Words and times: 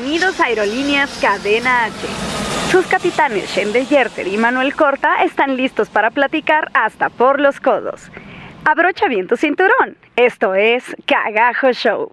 Bienvenidos 0.00 0.40
a 0.40 0.46
Aerolíneas 0.46 1.18
Cadena 1.20 1.84
H. 1.84 1.92
Sus 2.70 2.86
capitanes 2.86 3.54
Shende 3.54 3.84
Yerter 3.84 4.26
y 4.28 4.38
Manuel 4.38 4.74
Corta 4.74 5.22
están 5.22 5.58
listos 5.58 5.90
para 5.90 6.10
platicar 6.10 6.70
hasta 6.72 7.10
por 7.10 7.38
los 7.38 7.60
codos. 7.60 8.10
Abrocha 8.64 9.08
bien 9.08 9.26
tu 9.26 9.36
cinturón. 9.36 9.98
Esto 10.16 10.54
es 10.54 10.84
Cagajo 11.04 11.72
Show. 11.72 12.12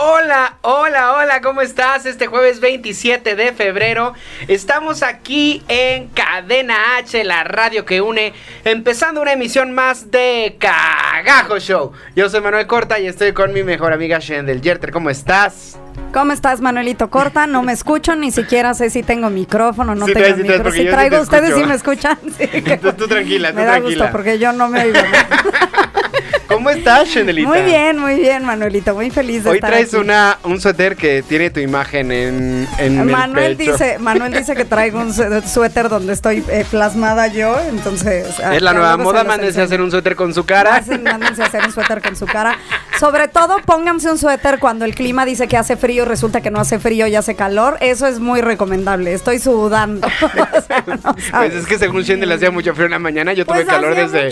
Hola, 0.00 0.58
hola, 0.60 1.14
hola, 1.14 1.40
¿cómo 1.40 1.60
estás? 1.60 2.06
Este 2.06 2.28
jueves 2.28 2.60
27 2.60 3.34
de 3.34 3.52
febrero 3.52 4.14
estamos 4.46 5.02
aquí 5.02 5.64
en 5.66 6.06
Cadena 6.10 6.98
H, 6.98 7.24
la 7.24 7.42
radio 7.42 7.84
que 7.84 8.00
une, 8.00 8.32
empezando 8.62 9.20
una 9.20 9.32
emisión 9.32 9.72
más 9.72 10.12
de 10.12 10.56
Cagajo 10.60 11.58
Show. 11.58 11.92
Yo 12.14 12.30
soy 12.30 12.40
Manuel 12.40 12.68
Corta 12.68 13.00
y 13.00 13.08
estoy 13.08 13.32
con 13.32 13.52
mi 13.52 13.64
mejor 13.64 13.92
amiga 13.92 14.20
Shendel 14.20 14.62
Yerter. 14.62 14.92
¿Cómo 14.92 15.10
estás? 15.10 15.80
¿Cómo 16.12 16.32
estás, 16.32 16.60
Manuelito 16.60 17.10
Corta? 17.10 17.46
No 17.46 17.62
me 17.62 17.72
escucho, 17.72 18.16
ni 18.16 18.32
siquiera 18.32 18.74
sé 18.74 18.90
si 18.90 19.02
tengo 19.02 19.30
micrófono, 19.30 19.94
no 19.94 20.06
Sí, 20.06 20.14
tengo 20.14 20.36
sí, 20.36 20.42
micrófono. 20.42 20.70
Si 20.72 20.78
sí 20.82 20.86
traigo, 20.88 21.16
te 21.16 21.22
ustedes 21.22 21.54
sí 21.54 21.64
me 21.64 21.74
escuchan. 21.74 22.18
Tú, 22.82 22.92
tú 22.94 23.06
tranquila, 23.08 23.50
tú 23.50 23.56
me 23.56 23.64
da 23.64 23.72
tranquila. 23.72 24.04
gusto 24.04 24.12
porque 24.12 24.38
yo 24.38 24.52
no 24.52 24.68
me 24.68 24.84
oigo. 24.84 24.98
¿Cómo 26.48 26.70
estás, 26.70 27.08
Shendelita? 27.08 27.46
Muy 27.46 27.60
bien, 27.60 27.98
muy 27.98 28.14
bien, 28.16 28.42
Manuelito, 28.42 28.94
muy 28.94 29.10
feliz 29.10 29.44
de 29.44 29.50
Hoy 29.50 29.56
estar 29.58 29.70
traes 29.70 29.88
aquí. 29.92 29.96
una, 30.02 30.38
un 30.44 30.58
suéter 30.60 30.96
que 30.96 31.22
tiene 31.22 31.50
tu 31.50 31.60
imagen 31.60 32.10
en, 32.10 32.66
en 32.78 33.06
Manuel 33.06 33.50
el 33.52 33.56
pecho. 33.58 33.72
dice, 33.72 33.98
Manuel 33.98 34.32
dice 34.32 34.56
que 34.56 34.64
traigo 34.64 34.98
un 34.98 35.12
su- 35.12 35.42
suéter 35.46 35.90
donde 35.90 36.14
estoy 36.14 36.42
eh, 36.48 36.64
plasmada 36.70 37.26
yo, 37.26 37.54
entonces. 37.68 38.26
ah, 38.42 38.56
Es 38.56 38.62
la 38.62 38.72
ya 38.72 38.78
nueva 38.78 38.96
moda, 38.96 39.24
mándense 39.24 39.60
a 39.60 39.64
hacer 39.64 39.82
un 39.82 39.90
suéter 39.90 40.16
con 40.16 40.32
su 40.32 40.44
cara. 40.46 40.82
Mándense 41.02 41.42
a 41.42 41.46
hacer 41.46 41.62
un 41.66 41.72
suéter 41.72 42.00
con 42.00 42.16
su 42.16 42.24
cara. 42.24 42.56
Sobre 42.98 43.28
todo, 43.28 43.58
pónganse 43.66 44.10
un 44.10 44.16
suéter 44.18 44.58
cuando 44.58 44.86
el 44.86 44.94
clima 44.94 45.26
dice 45.26 45.48
que 45.48 45.56
hace 45.58 45.76
frío, 45.76 45.97
resulta 46.04 46.40
que 46.40 46.50
no 46.50 46.60
hace 46.60 46.78
frío 46.78 47.06
y 47.06 47.14
hace 47.16 47.34
calor. 47.36 47.76
Eso 47.80 48.06
es 48.06 48.18
muy 48.20 48.40
recomendable. 48.40 49.12
Estoy 49.12 49.38
sudando. 49.38 50.06
O 50.58 50.60
sea, 50.60 50.84
no 50.86 50.98
Pues 51.30 51.54
es 51.54 51.66
que 51.66 51.78
según 51.78 52.02
Shendel 52.02 52.32
hacía 52.32 52.50
mucho 52.50 52.74
frío 52.74 52.86
en 52.86 52.92
la 52.92 52.98
mañana, 52.98 53.32
yo 53.32 53.44
tuve 53.46 53.64
Pues 53.64 53.66
calor 53.68 53.94
desde, 53.94 54.30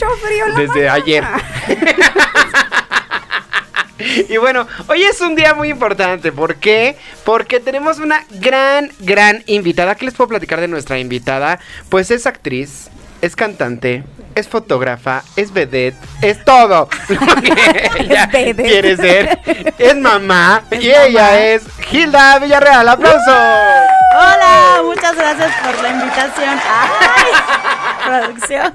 desde 0.57 0.67
mañana. 0.69 0.93
ayer. 0.95 1.25
Y 4.29 4.37
bueno, 4.37 4.67
hoy 4.89 5.03
es 5.03 5.21
un 5.23 5.35
día 5.35 5.55
muy 5.55 5.71
importante. 5.71 6.31
¿Por 6.31 6.57
qué? 6.57 6.97
Porque 7.25 7.61
tenemos 7.61 7.99
una 7.99 8.25
gran, 8.31 8.91
gran 9.01 9.43
invitada. 9.47 9.95
¿Qué 9.95 10.05
les 10.05 10.15
puedo 10.15 10.29
platicar 10.29 10.61
de 10.61 10.69
nuestra 10.69 10.99
invitada? 10.99 11.59
Pues 11.89 12.11
es 12.11 12.27
actriz, 12.27 12.89
es 13.23 13.35
cantante, 13.37 14.05
es 14.37 14.47
fotógrafa, 14.49 15.25
es 15.35 15.53
vedette, 15.53 15.97
es 16.21 16.45
todo 16.45 16.89
lo 17.09 17.43
que 17.43 17.53
ella 17.99 18.29
quiere 18.31 18.97
ser. 18.97 19.41
Es 19.79 19.97
mamá 19.97 20.63
Es 20.71 20.85
y 20.85 20.91
ella 20.91 21.41
es 21.41 21.63
Gilda 21.89 22.39
Villarreal. 22.39 22.89
¡Aplauso! 22.89 23.33
Hola, 24.19 24.83
muchas 24.83 25.15
gracias 25.15 25.53
por 25.63 25.83
la 25.83 25.91
invitación. 25.91 26.59
¡Ay! 26.71 27.33
Producción. 28.07 28.73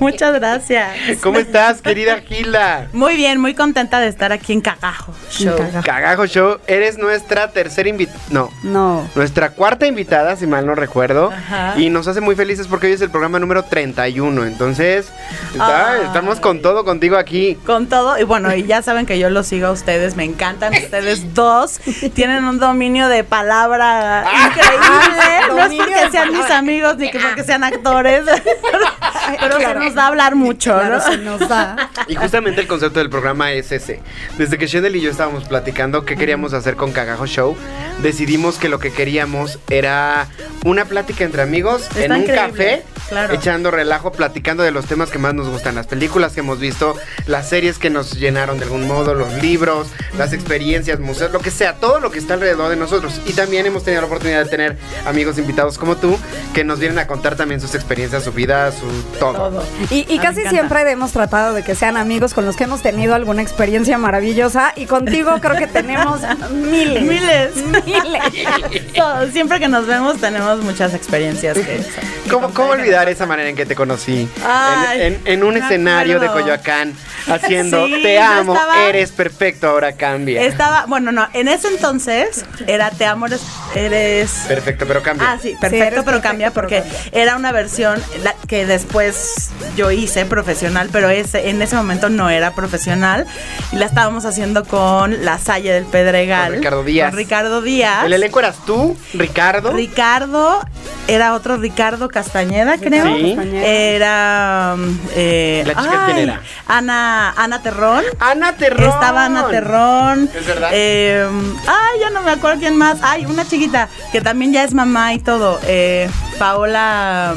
Muchas 0.00 0.34
gracias. 0.34 0.88
¿Cómo 1.22 1.38
estás, 1.38 1.80
querida 1.80 2.20
Gilda? 2.20 2.88
Muy 2.92 3.14
bien, 3.16 3.40
muy 3.40 3.54
contenta 3.54 4.00
de 4.00 4.08
estar 4.08 4.32
aquí 4.32 4.52
en 4.52 4.60
Cagajo 4.60 5.14
Show. 5.30 5.56
Cagajo. 5.56 5.86
Cagajo 5.86 6.26
Show, 6.26 6.58
eres 6.66 6.98
nuestra 6.98 7.52
tercera 7.52 7.88
invitada. 7.88 8.18
No, 8.30 8.50
No. 8.64 9.08
nuestra 9.14 9.50
cuarta 9.50 9.86
invitada, 9.86 10.34
si 10.34 10.48
mal 10.48 10.66
no 10.66 10.74
recuerdo. 10.74 11.30
Ajá. 11.32 11.74
Y 11.78 11.88
nos 11.88 12.08
hace 12.08 12.20
muy 12.20 12.34
felices 12.34 12.66
porque 12.66 12.88
hoy 12.88 12.94
es 12.94 13.00
el 13.00 13.10
programa 13.10 13.38
número 13.38 13.62
31. 13.62 14.44
Entonces, 14.44 15.06
está- 15.52 15.98
estamos 16.02 16.40
con 16.40 16.60
todo 16.60 16.84
contigo 16.84 17.16
aquí. 17.16 17.54
Con 17.64 17.86
todo, 17.88 18.18
y 18.18 18.24
bueno, 18.24 18.52
y 18.54 18.64
ya 18.64 18.82
saben 18.82 19.06
que 19.06 19.20
yo 19.20 19.30
los 19.30 19.46
sigo 19.46 19.68
a 19.68 19.70
ustedes, 19.70 20.16
me 20.16 20.24
encantan 20.24 20.72
ustedes 20.74 21.32
dos, 21.32 21.78
tienen 22.14 22.44
un 22.44 22.58
dominio 22.58 23.08
de 23.08 23.22
palabra 23.22 24.24
increíble, 24.48 24.73
no 25.48 25.64
es 25.64 25.74
porque 25.74 26.10
sean 26.10 26.32
mis 26.32 26.50
amigos 26.50 26.96
ni 26.96 27.10
que 27.10 27.18
porque 27.18 27.44
sean 27.44 27.64
actores, 27.64 28.22
pero 29.40 29.56
Claro. 29.56 29.80
se 29.80 29.86
nos 29.86 29.94
da 29.94 30.06
hablar 30.08 30.34
mucho, 30.34 30.72
Claro, 30.74 30.96
¿no? 30.98 31.00
se 31.04 31.16
nos 31.18 31.48
da. 31.48 31.90
Y 32.08 32.14
justamente 32.14 32.60
el 32.60 32.66
concepto 32.66 32.98
del 32.98 33.08
programa 33.10 33.52
es 33.52 33.72
ese. 33.72 34.00
Desde 34.36 34.58
que 34.58 34.66
Shendel 34.66 34.96
y 34.96 35.00
yo 35.00 35.10
estábamos 35.10 35.44
platicando 35.44 36.04
qué 36.04 36.16
queríamos 36.16 36.52
hacer 36.52 36.76
con 36.76 36.92
Cagajo 36.92 37.26
Show, 37.26 37.56
decidimos 38.02 38.58
que 38.58 38.68
lo 38.68 38.78
que 38.78 38.92
queríamos 38.92 39.58
era 39.70 40.26
una 40.64 40.84
plática 40.84 41.24
entre 41.24 41.42
amigos 41.42 41.82
Está 41.88 42.04
en 42.04 42.12
un 42.12 42.18
increíble, 42.22 42.48
café, 42.48 42.82
claro. 43.08 43.34
echando 43.34 43.70
relajo, 43.70 44.12
platicando 44.12 44.62
de 44.62 44.70
los 44.72 44.86
temas 44.86 45.10
que 45.10 45.18
más 45.18 45.34
nos 45.34 45.48
gustan, 45.48 45.74
las 45.74 45.86
películas 45.86 46.32
que 46.32 46.40
hemos 46.40 46.58
visto, 46.58 46.96
las 47.26 47.48
series 47.48 47.78
que 47.78 47.90
nos 47.90 48.12
llenaron 48.18 48.58
de 48.58 48.64
algún 48.64 48.86
modo, 48.86 49.14
los 49.14 49.32
libros, 49.42 49.88
las 50.18 50.32
experiencias, 50.32 51.00
museos, 51.00 51.32
lo 51.32 51.40
que 51.40 51.50
sea, 51.50 51.74
todo 51.76 52.00
lo 52.00 52.10
que 52.10 52.18
está 52.18 52.34
alrededor 52.34 52.70
de 52.70 52.76
nosotros. 52.76 53.20
Y 53.26 53.32
también 53.32 53.66
hemos 53.66 53.84
tenido 53.84 54.02
la 54.02 54.06
oportunidad 54.06 54.44
de 54.44 54.50
tener 54.50 54.63
amigos 55.06 55.38
invitados 55.38 55.78
como 55.78 55.96
tú 55.96 56.16
que 56.52 56.64
nos 56.64 56.78
vienen 56.78 56.98
a 56.98 57.06
contar 57.06 57.36
también 57.36 57.60
sus 57.60 57.74
experiencias, 57.74 58.22
su 58.24 58.32
vida, 58.32 58.70
su 58.72 58.86
todo. 59.18 59.32
Todo. 59.50 59.64
Y, 59.90 60.06
y 60.12 60.18
Ah, 60.18 60.22
casi 60.22 60.42
siempre 60.48 60.90
hemos 60.90 61.12
tratado 61.12 61.54
de 61.54 61.62
que 61.62 61.74
sean 61.74 61.96
amigos 61.96 62.34
con 62.34 62.44
los 62.46 62.56
que 62.56 62.64
hemos 62.64 62.82
tenido 62.82 63.14
alguna 63.14 63.42
experiencia 63.42 63.98
maravillosa. 63.98 64.72
Y 64.76 64.86
contigo 64.86 65.32
creo 65.40 65.56
que 65.56 65.66
tenemos 65.66 66.20
miles. 66.52 67.02
Miles. 67.02 67.50
Miles. 67.84 68.92
Todo, 68.94 69.30
siempre 69.30 69.58
que 69.60 69.68
nos 69.68 69.86
vemos 69.86 70.18
tenemos 70.20 70.60
muchas 70.62 70.94
experiencias 70.94 71.56
que 71.58 71.82
¿Cómo, 72.30 72.50
cómo 72.54 72.70
olvidar 72.70 73.08
esa 73.08 73.26
manera 73.26 73.48
en 73.48 73.56
que 73.56 73.66
te 73.66 73.74
conocí? 73.74 74.28
Ay, 74.46 75.00
en, 75.02 75.14
en- 75.14 75.20
en 75.24 75.44
un 75.44 75.56
escenario 75.56 76.20
de. 76.20 76.28
Coyoacán, 76.34 76.94
haciendo 77.28 77.86
Sí, 77.86 78.00
Te 78.02 78.18
amo, 78.18 78.54
estaba- 78.54 78.86
eres 78.88 79.12
perfecto, 79.12 79.68
ahora 79.68 79.92
cambia. 79.92 80.42
Estaba, 80.42 80.86
bueno, 80.86 81.12
no, 81.12 81.28
en 81.32 81.46
ese 81.48 81.68
entonces 81.68 82.44
era 82.66 82.90
Te 82.90 83.04
amo, 83.06 83.26
eres, 83.26 83.42
eres 83.74 84.46
Perfecto, 84.54 84.84
pero 84.86 85.02
cambia. 85.02 85.32
Ah, 85.32 85.38
sí, 85.40 85.56
perfecto, 85.60 85.78
pero 85.86 85.94
perfecto, 86.04 86.22
cambia 86.22 86.50
pero 86.50 86.54
porque 86.68 86.80
cambia. 86.82 87.00
era 87.12 87.36
una 87.36 87.52
versión 87.52 88.00
la- 88.22 88.34
que 88.46 88.66
después 88.66 89.50
yo 89.76 89.90
hice 89.90 90.24
profesional, 90.26 90.88
pero 90.92 91.08
ese, 91.10 91.48
en 91.50 91.60
ese 91.62 91.76
momento 91.76 92.08
no 92.08 92.30
era 92.30 92.54
profesional. 92.54 93.26
Y 93.72 93.76
la 93.76 93.86
estábamos 93.86 94.24
haciendo 94.24 94.64
con 94.64 95.24
La 95.24 95.38
Salle 95.38 95.72
del 95.72 95.84
Pedregal. 95.86 96.48
Con 96.50 96.56
Ricardo 96.58 96.84
Díaz. 96.84 97.10
Con 97.10 97.18
Ricardo 97.18 97.62
Díaz. 97.62 98.04
El 98.04 98.12
elenco 98.12 98.38
eras 98.38 98.56
tú, 98.66 98.96
Ricardo. 99.14 99.72
Ricardo, 99.72 100.60
era 101.08 101.34
otro 101.34 101.56
Ricardo 101.56 102.08
Castañeda, 102.08 102.78
creo. 102.78 103.04
Sí. 103.16 103.36
Era. 103.52 104.74
um, 104.76 104.98
eh, 105.14 105.62
¿La 105.66 105.74
chica 105.82 106.02
quién 106.06 106.18
era? 106.18 106.40
Ana, 106.66 107.30
Ana 107.36 107.62
Terrón. 107.62 108.04
Ana 108.20 108.52
Terrón. 108.56 108.88
Estaba 108.88 109.24
Ana 109.26 109.48
Terrón. 109.48 110.30
Es 110.34 110.46
verdad. 110.46 110.70
Eh, 110.72 111.26
ay, 111.66 112.00
ya 112.00 112.10
no 112.10 112.22
me 112.22 112.30
acuerdo 112.30 112.60
quién 112.60 112.76
más. 112.76 112.98
Ay, 113.02 113.26
una 113.26 113.46
chiquita 113.46 113.88
que 114.12 114.20
también 114.20 114.33
ya 114.52 114.64
es 114.64 114.74
mamá 114.74 115.14
y 115.14 115.18
todo. 115.18 115.58
Eh, 115.66 116.08
Paola. 116.38 117.34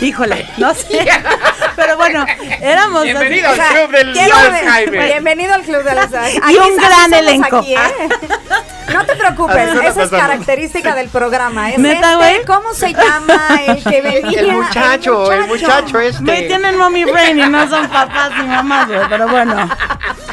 Híjole, 0.00 0.46
no 0.58 0.74
sé. 0.74 1.06
Pero 1.76 1.96
bueno, 1.96 2.24
éramos. 2.60 3.04
Bienvenido 3.04 3.48
así- 3.50 3.60
al 3.60 3.68
club 3.74 3.90
del 3.90 4.08
Alzheimer. 4.32 5.04
Bienvenido 5.06 5.54
al 5.54 5.62
Club 5.62 5.82
de 5.82 5.94
las 5.94 6.10
Y 6.12 6.56
un 6.56 6.76
gran 6.76 7.12
elenco. 7.12 7.62
¿eh? 7.66 7.78
No 8.92 9.04
te 9.04 9.16
preocupes, 9.16 9.68
esa 9.84 10.04
es 10.04 10.10
característica 10.10 10.94
del 10.94 11.08
programa. 11.08 11.72
Es 11.72 11.78
¿Neta, 11.78 12.12
este, 12.12 12.16
güey? 12.16 12.44
¿Cómo 12.44 12.72
se 12.72 12.92
llama 12.94 13.60
el 13.66 13.82
que 13.82 14.00
venía? 14.00 14.40
El 14.40 14.52
muchacho, 14.52 15.32
el 15.32 15.46
muchacho 15.48 15.98
Me 15.98 16.06
este. 16.38 16.42
tienen 16.46 16.78
mommy 16.78 17.04
brain 17.04 17.36
y 17.38 17.48
no 17.48 17.68
son 17.68 17.88
papás 17.88 18.30
ni 18.40 18.46
mamás, 18.46 18.86
güey, 18.86 19.00
pero 19.08 19.26
bueno. 19.28 19.68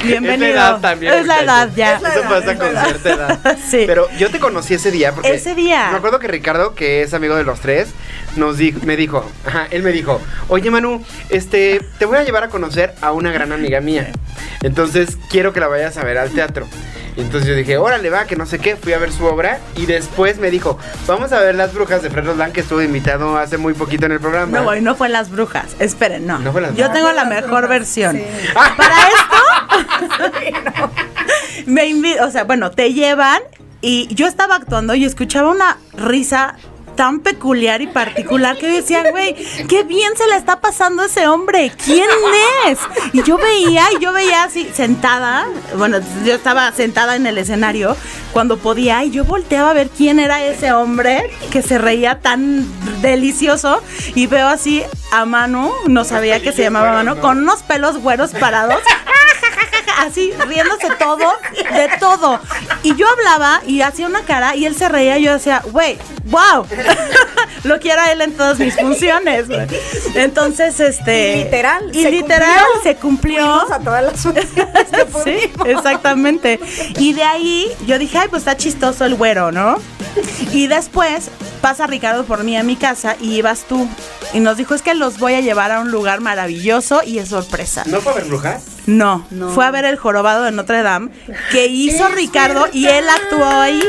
Bienvenido. 0.04 0.46
Es 0.50 0.56
la 0.56 0.68
edad 0.70 0.80
también. 0.82 1.14
Es 1.14 1.26
la 1.26 1.40
edad 1.42 1.70
ya. 1.76 1.96
Eso 1.96 2.22
pasa 2.30 2.56
con 2.58 2.70
cierta 2.70 3.10
edad. 3.10 3.58
Sí. 3.70 3.84
Pero 3.88 4.08
yo 4.20 4.30
te 4.30 4.40
conocí 4.40 4.76
ese 4.76 4.92
día 4.92 5.14
porque. 5.14 5.34
Ese 5.34 5.56
día. 5.56 5.90
Me 5.92 5.98
acuerdo 5.98 6.20
que 6.20 6.28
Ricardo, 6.28 6.76
que 6.76 7.02
es 7.02 7.14
amigo 7.16 7.36
de 7.36 7.44
los 7.44 7.60
tres, 7.60 7.90
nos 8.36 8.58
dijo, 8.58 8.80
me 8.84 8.96
dijo, 8.96 9.30
ajá, 9.54 9.68
él 9.72 9.84
me 9.84 9.92
dijo, 9.92 10.20
oye 10.50 10.72
Manu, 10.72 11.04
este, 11.30 11.80
te 12.00 12.06
voy 12.06 12.18
a 12.18 12.24
llevar 12.24 12.44
a 12.44 12.50
conocer 12.50 12.94
a 13.02 13.12
una 13.12 13.32
gran 13.32 13.52
amiga 13.52 13.80
mía. 13.82 14.12
Entonces 14.62 15.18
quiero 15.30 15.54
que 15.54 15.60
la 15.60 15.68
vayas 15.68 15.98
a 15.98 16.04
ver 16.04 16.18
al 16.18 16.30
teatro. 16.32 16.68
Y 17.16 17.22
entonces 17.22 17.48
yo 17.48 17.54
dije, 17.56 17.78
órale, 17.78 18.10
va, 18.10 18.26
que 18.26 18.36
no 18.36 18.48
sé 18.48 18.58
qué, 18.58 18.76
fui 18.76 18.92
a 18.94 18.98
ver 18.98 19.12
su 19.12 19.24
obra 19.26 19.60
y 19.76 19.86
después 19.86 20.40
me 20.40 20.50
dijo, 20.50 20.80
vamos 21.06 21.32
a 21.32 21.40
ver 21.40 21.54
Las 21.54 21.72
Brujas 21.72 22.02
de 22.02 22.10
Fred 22.10 22.26
Roldán, 22.26 22.52
que 22.52 22.62
estuvo 22.62 22.82
invitado 22.82 23.38
hace 23.38 23.58
muy 23.58 23.76
poquito 23.76 24.08
en 24.08 24.14
el 24.14 24.20
programa. 24.20 24.58
No, 24.58 24.64
güey, 24.64 24.82
no 24.82 24.96
fue 24.96 25.10
Las 25.10 25.30
Brujas. 25.30 25.76
Esperen, 25.78 26.26
no. 26.26 26.40
No 26.40 26.52
fue 26.52 26.62
Las 26.62 26.72
Yo 26.72 26.78
Brujas. 26.78 26.94
tengo 26.94 27.12
la 27.12 27.26
mejor 27.26 27.68
versión. 27.68 28.20
Para 28.78 28.96
esto, 29.10 30.90
me 31.68 31.86
invi- 31.86 32.20
o 32.20 32.32
sea, 32.32 32.46
bueno, 32.46 32.72
te 32.72 32.94
llevan 32.94 33.42
y 33.82 34.08
yo 34.16 34.26
estaba 34.28 34.56
actuando 34.56 34.96
y 34.96 35.06
escuchaba 35.06 35.52
una 35.52 35.78
risa 35.96 36.56
tan 36.96 37.20
peculiar 37.20 37.82
y 37.82 37.88
particular 37.88 38.58
que 38.58 38.68
decía, 38.68 39.10
güey, 39.12 39.36
qué 39.68 39.84
bien 39.84 40.16
se 40.16 40.28
le 40.28 40.36
está 40.36 40.60
pasando 40.60 41.04
a 41.04 41.06
ese 41.06 41.28
hombre, 41.28 41.72
¿quién 41.84 42.08
es? 42.68 42.80
Y 43.14 43.24
yo 43.24 43.38
veía, 43.38 43.86
y 43.98 44.02
yo 44.02 44.14
veía 44.14 44.44
así 44.44 44.70
sentada, 44.74 45.46
bueno, 45.78 46.00
yo 46.26 46.36
estaba 46.36 46.72
sentada 46.72 47.16
en 47.16 47.28
el 47.28 47.38
escenario 47.38 47.96
cuando 48.32 48.58
podía 48.58 49.04
y 49.04 49.12
yo 49.12 49.26
volteaba 49.26 49.70
a 49.70 49.74
ver 49.74 49.90
quién 49.90 50.20
era 50.20 50.44
ese 50.44 50.74
hombre 50.74 51.30
que 51.52 51.62
se 51.62 51.78
reía 51.78 52.20
tan 52.20 52.66
delicioso 53.02 53.82
y 54.16 54.28
veo 54.28 54.48
así 54.48 54.84
a 55.12 55.26
Manu, 55.26 55.72
no 55.88 56.04
sabía 56.04 56.42
que 56.42 56.52
se 56.52 56.64
llamaba 56.64 56.94
Manu, 56.94 57.20
con 57.20 57.40
unos 57.40 57.62
pelos 57.64 58.00
güeros 58.00 58.32
parados 58.32 58.82
así 60.04 60.32
riéndose 60.48 60.90
todo, 61.00 61.34
de 61.54 61.90
todo. 62.00 62.40
Y 62.84 62.96
yo 62.96 63.08
hablaba 63.10 63.62
y 63.66 63.82
hacía 63.82 64.08
una 64.08 64.22
cara 64.24 64.56
y 64.56 64.66
él 64.66 64.76
se 64.76 64.90
reía 64.90 65.18
y 65.18 65.24
yo 65.24 65.34
decía, 65.34 65.62
güey, 65.72 65.98
wow, 66.24 66.66
lo 67.64 67.80
quiero 67.80 68.02
a 68.02 68.12
él 68.12 68.22
en 68.22 68.34
todas 68.34 68.60
mis 68.60 68.76
funciones. 68.76 69.48
güey. 69.48 69.68
Entonces, 70.16 70.80
este... 70.80 71.38
Y 71.38 71.44
literal, 71.44 71.90
Y 71.94 72.04
se 72.04 72.12
literal 72.12 72.50
cumplió. 72.74 72.84
se 72.84 72.96
cumplió. 72.96 73.36
Fuimos 73.44 73.72
a 73.72 73.80
todas 73.80 74.04
las 74.04 74.14
funciones 74.22 74.50
que 74.54 74.64
Sí, 75.24 75.52
exactamente. 75.66 76.60
Y 76.98 77.14
de 77.14 77.24
ahí 77.24 77.68
yo 77.86 77.98
dije, 78.00 78.18
ay, 78.18 78.28
pues 78.30 78.42
está 78.42 78.58
chistoso 78.58 79.06
el 79.06 79.16
güero, 79.16 79.52
¿no? 79.52 79.78
Y 80.52 80.68
después 80.68 81.30
pasa 81.62 81.88
Ricardo 81.88 82.26
por 82.26 82.44
mí 82.44 82.58
a 82.58 82.64
mi 82.64 82.76
casa 82.76 83.16
y 83.20 83.36
ibas 83.36 83.62
tú. 83.68 83.88
Y 84.34 84.40
nos 84.40 84.58
dijo, 84.58 84.74
es 84.76 84.82
que 84.82 84.94
los 84.96 85.18
voy 85.20 85.34
a 85.36 85.42
llevar 85.42 85.72
a 85.72 85.80
un 85.80 85.92
lugar 85.92 86.20
maravilloso 86.22 87.02
y 87.06 87.20
es 87.20 87.30
sorpresa. 87.30 87.84
¿No 87.86 88.02
fue 88.02 88.12
a 88.12 88.16
ver 88.16 88.26
Brujas? 88.26 88.64
No, 88.86 89.26
fue 89.54 89.66
a 89.66 89.72
ver 89.72 89.86
el 89.86 89.96
jorobado 89.98 90.44
de 90.44 90.52
Notre 90.52 90.82
Dame 90.84 91.10
que 91.52 91.68
hizo 91.68 92.08
Ricardo 92.10 92.68
y 92.74 92.88
él 92.88 93.06
actuó 93.08 93.46
ahí. 93.46 93.82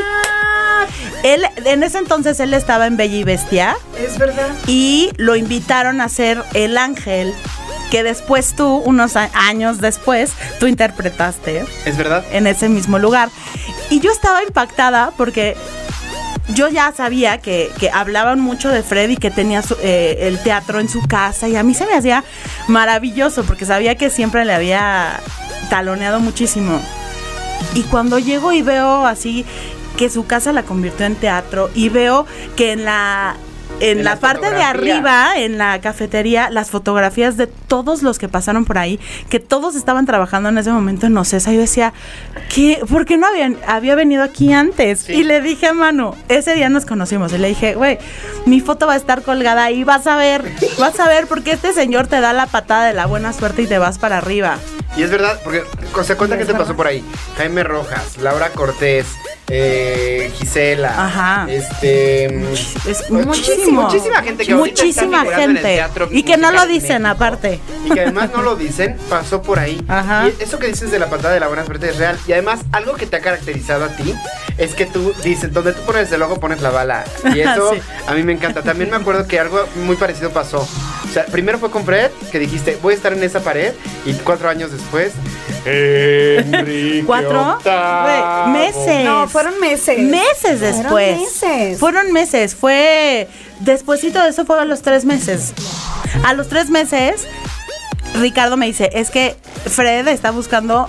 Él, 1.25 1.43
en 1.65 1.81
ese 1.83 1.97
entonces 1.97 2.39
él 2.39 2.53
estaba 2.53 2.85
en 2.87 2.97
Bella 2.97 3.15
y 3.15 3.23
Bestia 3.23 3.75
Es 3.97 4.17
verdad. 4.19 4.47
y 4.67 5.09
lo 5.17 5.35
invitaron 5.35 5.99
a 5.99 6.07
ser 6.07 6.41
el 6.53 6.77
ángel 6.77 7.33
que 7.91 8.03
después 8.03 8.55
tú, 8.55 8.77
unos 8.77 9.15
años 9.15 9.79
después, 9.81 10.31
tú 10.59 10.67
interpretaste 10.67 11.65
¿Es 11.85 11.97
verdad? 11.97 12.23
en 12.31 12.45
ese 12.47 12.69
mismo 12.69 12.99
lugar. 12.99 13.29
Y 13.89 13.99
yo 14.01 14.11
estaba 14.11 14.43
impactada 14.43 15.11
porque 15.17 15.55
yo 16.53 16.67
ya 16.67 16.93
sabía 16.95 17.39
que, 17.39 17.71
que 17.79 17.89
hablaban 17.89 18.39
mucho 18.39 18.69
de 18.69 18.83
Fred 18.83 19.09
y 19.09 19.17
que 19.17 19.31
tenía 19.31 19.61
su- 19.63 19.77
eh, 19.81 20.17
el 20.27 20.37
teatro 20.39 20.79
en 20.79 20.89
su 20.89 21.01
casa 21.07 21.47
y 21.47 21.55
a 21.55 21.63
mí 21.63 21.73
se 21.73 21.85
me 21.87 21.93
hacía 21.95 22.23
maravilloso 22.67 23.43
porque 23.45 23.65
sabía 23.65 23.95
que 23.95 24.09
siempre 24.11 24.45
le 24.45 24.53
había 24.53 25.19
taloneado 25.71 26.19
muchísimo. 26.19 26.79
Y 27.73 27.83
cuando 27.83 28.19
llego 28.19 28.51
y 28.51 28.61
veo 28.61 29.05
así 29.07 29.45
que 29.97 30.09
su 30.09 30.25
casa 30.25 30.51
la 30.51 30.63
convirtió 30.63 31.05
en 31.05 31.15
teatro 31.15 31.69
y 31.73 31.89
veo 31.89 32.25
que 32.55 32.71
en 32.71 32.85
la 32.85 33.37
en, 33.79 33.99
En 33.99 34.03
la 34.03 34.17
parte 34.17 34.49
de 34.51 34.61
arriba, 34.61 35.33
en 35.37 35.57
la 35.57 35.79
cafetería, 35.81 36.49
las 36.49 36.69
fotografías 36.69 37.37
de 37.37 37.47
todos 37.47 38.03
los 38.03 38.19
que 38.19 38.29
pasaron 38.29 38.65
por 38.65 38.77
ahí, 38.77 38.99
que 39.29 39.39
todos 39.39 39.75
estaban 39.75 40.05
trabajando 40.05 40.49
en 40.49 40.57
ese 40.57 40.71
momento 40.71 41.07
en 41.07 41.17
Ocesa, 41.17 41.51
yo 41.51 41.59
decía, 41.59 41.93
¿qué? 42.53 42.81
¿por 42.89 43.05
qué 43.05 43.17
no 43.17 43.27
habían, 43.27 43.57
había 43.67 43.95
venido 43.95 44.23
aquí 44.23 44.53
antes? 44.53 45.01
Sí. 45.01 45.13
Y 45.13 45.23
le 45.23 45.41
dije 45.41 45.67
a 45.67 45.73
Manu, 45.73 46.15
ese 46.29 46.55
día 46.55 46.69
nos 46.69 46.85
conocimos, 46.85 47.33
y 47.33 47.37
le 47.37 47.49
dije, 47.49 47.75
güey, 47.75 47.97
mi 48.45 48.61
foto 48.61 48.87
va 48.87 48.93
a 48.93 48.97
estar 48.97 49.21
colgada 49.23 49.65
ahí, 49.65 49.83
vas 49.83 50.07
a 50.07 50.15
ver, 50.15 50.43
vas 50.79 50.99
a 50.99 51.07
ver, 51.07 51.27
porque 51.27 51.51
este 51.51 51.73
señor 51.73 52.07
te 52.07 52.21
da 52.21 52.33
la 52.33 52.47
patada 52.47 52.85
de 52.85 52.93
la 52.93 53.05
buena 53.05 53.33
suerte 53.33 53.63
y 53.63 53.67
te 53.67 53.77
vas 53.77 53.97
para 53.97 54.17
arriba. 54.17 54.57
Y 54.97 55.03
es 55.03 55.11
verdad, 55.11 55.39
porque 55.43 55.63
se 56.03 56.15
cuenta 56.15 56.37
que 56.37 56.45
te 56.45 56.53
pasó 56.53 56.75
por 56.75 56.87
ahí. 56.87 57.03
Jaime 57.37 57.63
Rojas, 57.63 58.17
Laura 58.17 58.49
Cortés, 58.51 59.07
eh, 59.47 60.31
Gisela, 60.37 61.05
Ajá. 61.05 61.47
este 61.49 62.25
Es 62.89 63.09
muchísimo, 63.09 63.64
muchísimo. 63.71 63.81
muchísima 63.83 64.23
gente 64.23 64.45
que 64.45 64.51
ahorita 64.53 64.73
está 64.73 64.83
Muchísima 64.85 65.19
figurando 65.21 65.43
en 65.43 65.49
el 65.51 65.55
gente. 65.57 65.75
teatro 65.75 66.07
Y 66.11 66.23
que 66.23 66.37
no 66.37 66.51
lo 66.51 66.65
dicen 66.65 67.01
México. 67.03 67.15
aparte. 67.23 67.59
y 67.85 67.89
que 67.91 68.01
además 68.01 68.29
no 68.35 68.41
lo 68.41 68.55
dicen, 68.55 68.97
pasó 69.09 69.41
por 69.41 69.59
ahí. 69.59 69.83
Ajá. 69.87 70.27
Y 70.27 70.43
eso 70.43 70.59
que 70.59 70.67
dices 70.67 70.91
de 70.91 70.99
la 70.99 71.09
patada 71.09 71.33
de 71.33 71.39
la 71.39 71.47
buena 71.47 71.65
suerte 71.65 71.89
es 71.89 71.97
real. 71.97 72.17
Y 72.27 72.33
además, 72.33 72.61
algo 72.71 72.93
que 72.95 73.05
te 73.05 73.17
ha 73.17 73.21
caracterizado 73.21 73.85
a 73.85 73.89
ti 73.89 74.13
es 74.57 74.73
que 74.73 74.85
tú 74.85 75.13
dices, 75.23 75.51
donde 75.53 75.73
tú 75.73 75.81
pones 75.83 76.11
el 76.11 76.21
ojo 76.21 76.39
pones 76.39 76.61
la 76.61 76.69
bala. 76.71 77.03
Y 77.33 77.39
eso 77.41 77.73
Sí. 77.73 77.81
a 78.07 78.13
mí 78.13 78.23
me 78.23 78.33
encanta. 78.33 78.61
También 78.61 78.89
me 78.89 78.95
acuerdo 78.97 79.27
que 79.27 79.39
algo 79.39 79.65
muy 79.85 79.95
parecido 79.95 80.31
pasó. 80.31 80.59
O 80.59 81.07
sea, 81.13 81.25
primero 81.25 81.57
fue 81.59 81.71
con 81.71 81.85
Fred, 81.85 82.11
que 82.31 82.39
dijiste, 82.39 82.77
voy 82.81 82.93
a 82.93 82.97
estar 82.97 83.13
en 83.13 83.23
esa 83.23 83.39
pared. 83.41 83.73
Y 84.05 84.13
cuatro 84.13 84.49
años 84.49 84.71
después, 84.71 85.13
Enrique 85.65 87.03
¿Cuatro? 87.05 87.51
Octavo. 87.53 88.49
Meses. 88.51 89.05
No, 89.05 89.27
fueron 89.27 89.59
meses. 89.59 89.97
Meses 89.99 90.59
Fueron 90.59 90.59
después. 90.83 91.17
meses. 91.19 91.79
Fueron 91.79 92.11
meses. 92.11 92.55
Fue. 92.55 93.27
Despuésito 93.59 94.21
de 94.21 94.29
eso 94.29 94.45
fueron 94.45 94.67
los 94.67 94.81
tres 94.81 95.05
meses. 95.05 95.53
A 96.23 96.33
los 96.33 96.47
tres 96.49 96.69
meses, 96.69 97.27
Ricardo 98.15 98.57
me 98.57 98.65
dice: 98.65 98.89
Es 98.93 99.09
que 99.09 99.35
Fred 99.65 100.07
está 100.07 100.31
buscando 100.31 100.87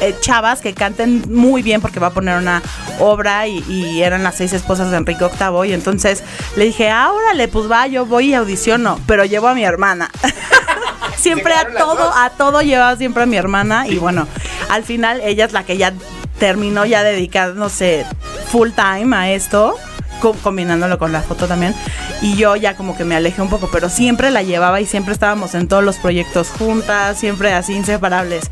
eh, 0.00 0.14
chavas 0.20 0.60
que 0.60 0.74
canten 0.74 1.24
muy 1.32 1.62
bien 1.62 1.80
porque 1.80 2.00
va 2.00 2.08
a 2.08 2.12
poner 2.12 2.38
una 2.38 2.62
obra 2.98 3.46
y, 3.46 3.64
y 3.68 4.02
eran 4.02 4.22
las 4.22 4.36
seis 4.36 4.52
esposas 4.52 4.90
de 4.90 4.96
Enrique 4.96 5.24
VIII. 5.24 5.70
Y 5.70 5.72
entonces 5.72 6.22
le 6.56 6.64
dije: 6.64 6.90
Ah, 6.90 7.12
órale, 7.12 7.48
pues 7.48 7.70
va, 7.70 7.86
yo 7.86 8.06
voy 8.06 8.30
y 8.30 8.34
audiciono. 8.34 8.98
Pero 9.06 9.24
llevo 9.24 9.48
a 9.48 9.54
mi 9.54 9.64
hermana. 9.64 10.10
siempre 11.16 11.54
a 11.54 11.66
todo, 11.68 12.12
a 12.14 12.30
todo 12.30 12.62
llevaba 12.62 12.96
siempre 12.96 13.22
a 13.22 13.26
mi 13.26 13.36
hermana. 13.36 13.86
Y 13.88 13.98
bueno, 13.98 14.26
al 14.68 14.84
final 14.84 15.20
ella 15.22 15.44
es 15.44 15.52
la 15.52 15.64
que 15.64 15.76
ya 15.76 15.92
terminó 16.38 16.84
ya 16.86 17.02
dedicándose 17.02 18.06
full 18.50 18.70
time 18.70 19.14
a 19.16 19.30
esto, 19.30 19.76
co- 20.20 20.34
combinándolo 20.42 20.98
con 20.98 21.12
la 21.12 21.22
foto 21.22 21.46
también. 21.46 21.74
Y 22.22 22.36
yo 22.36 22.56
ya 22.56 22.76
como 22.76 22.96
que 22.96 23.04
me 23.04 23.14
alejé 23.16 23.42
un 23.42 23.48
poco, 23.50 23.68
pero 23.72 23.88
siempre 23.88 24.30
la 24.30 24.42
llevaba 24.42 24.80
y 24.80 24.86
siempre 24.86 25.12
estábamos 25.12 25.54
en 25.54 25.68
todos 25.68 25.84
los 25.84 25.96
proyectos 25.96 26.48
juntas, 26.50 27.18
siempre 27.18 27.52
así 27.52 27.74
inseparables. 27.74 28.50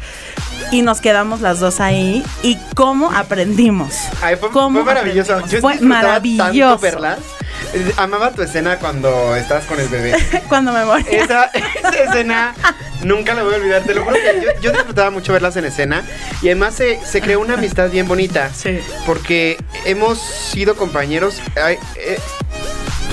Y 0.72 0.82
nos 0.82 1.00
quedamos 1.00 1.40
las 1.42 1.60
dos 1.60 1.78
ahí. 1.80 2.24
¿Y 2.42 2.56
cómo 2.74 3.10
aprendimos? 3.12 3.94
Ay, 4.22 4.36
fue, 4.36 4.50
¿Cómo 4.50 4.78
fue 4.82 4.84
maravilloso. 4.84 5.32
aprendimos? 5.34 5.52
Yo 5.52 5.60
Fue 5.60 5.80
maravilloso. 5.80 6.70
tanto 6.70 6.78
verlas. 6.78 7.18
Amaba 7.96 8.32
tu 8.32 8.42
escena 8.42 8.78
cuando 8.78 9.34
estás 9.36 9.64
con 9.64 9.80
el 9.80 9.88
bebé. 9.88 10.14
Cuando 10.48 10.72
me 10.72 10.84
morí. 10.84 11.04
Esa, 11.10 11.46
esa 11.46 12.04
escena 12.04 12.54
nunca 13.02 13.34
la 13.34 13.42
voy 13.42 13.54
a 13.54 13.56
olvidar. 13.56 13.82
Te 13.82 13.94
lo 13.94 14.04
juro 14.04 14.16
que 14.16 14.42
yo, 14.42 14.60
yo 14.60 14.72
disfrutaba 14.72 15.10
mucho 15.10 15.32
verlas 15.32 15.56
en 15.56 15.64
escena. 15.64 16.04
Y 16.42 16.46
además 16.46 16.74
se, 16.74 17.04
se 17.04 17.20
creó 17.20 17.40
una 17.40 17.54
amistad 17.54 17.90
bien 17.90 18.06
bonita. 18.08 18.50
Sí. 18.54 18.78
Porque 19.04 19.56
hemos 19.84 20.18
sido 20.20 20.76
compañeros. 20.76 21.40
ay, 21.62 21.78
eh, 21.96 22.18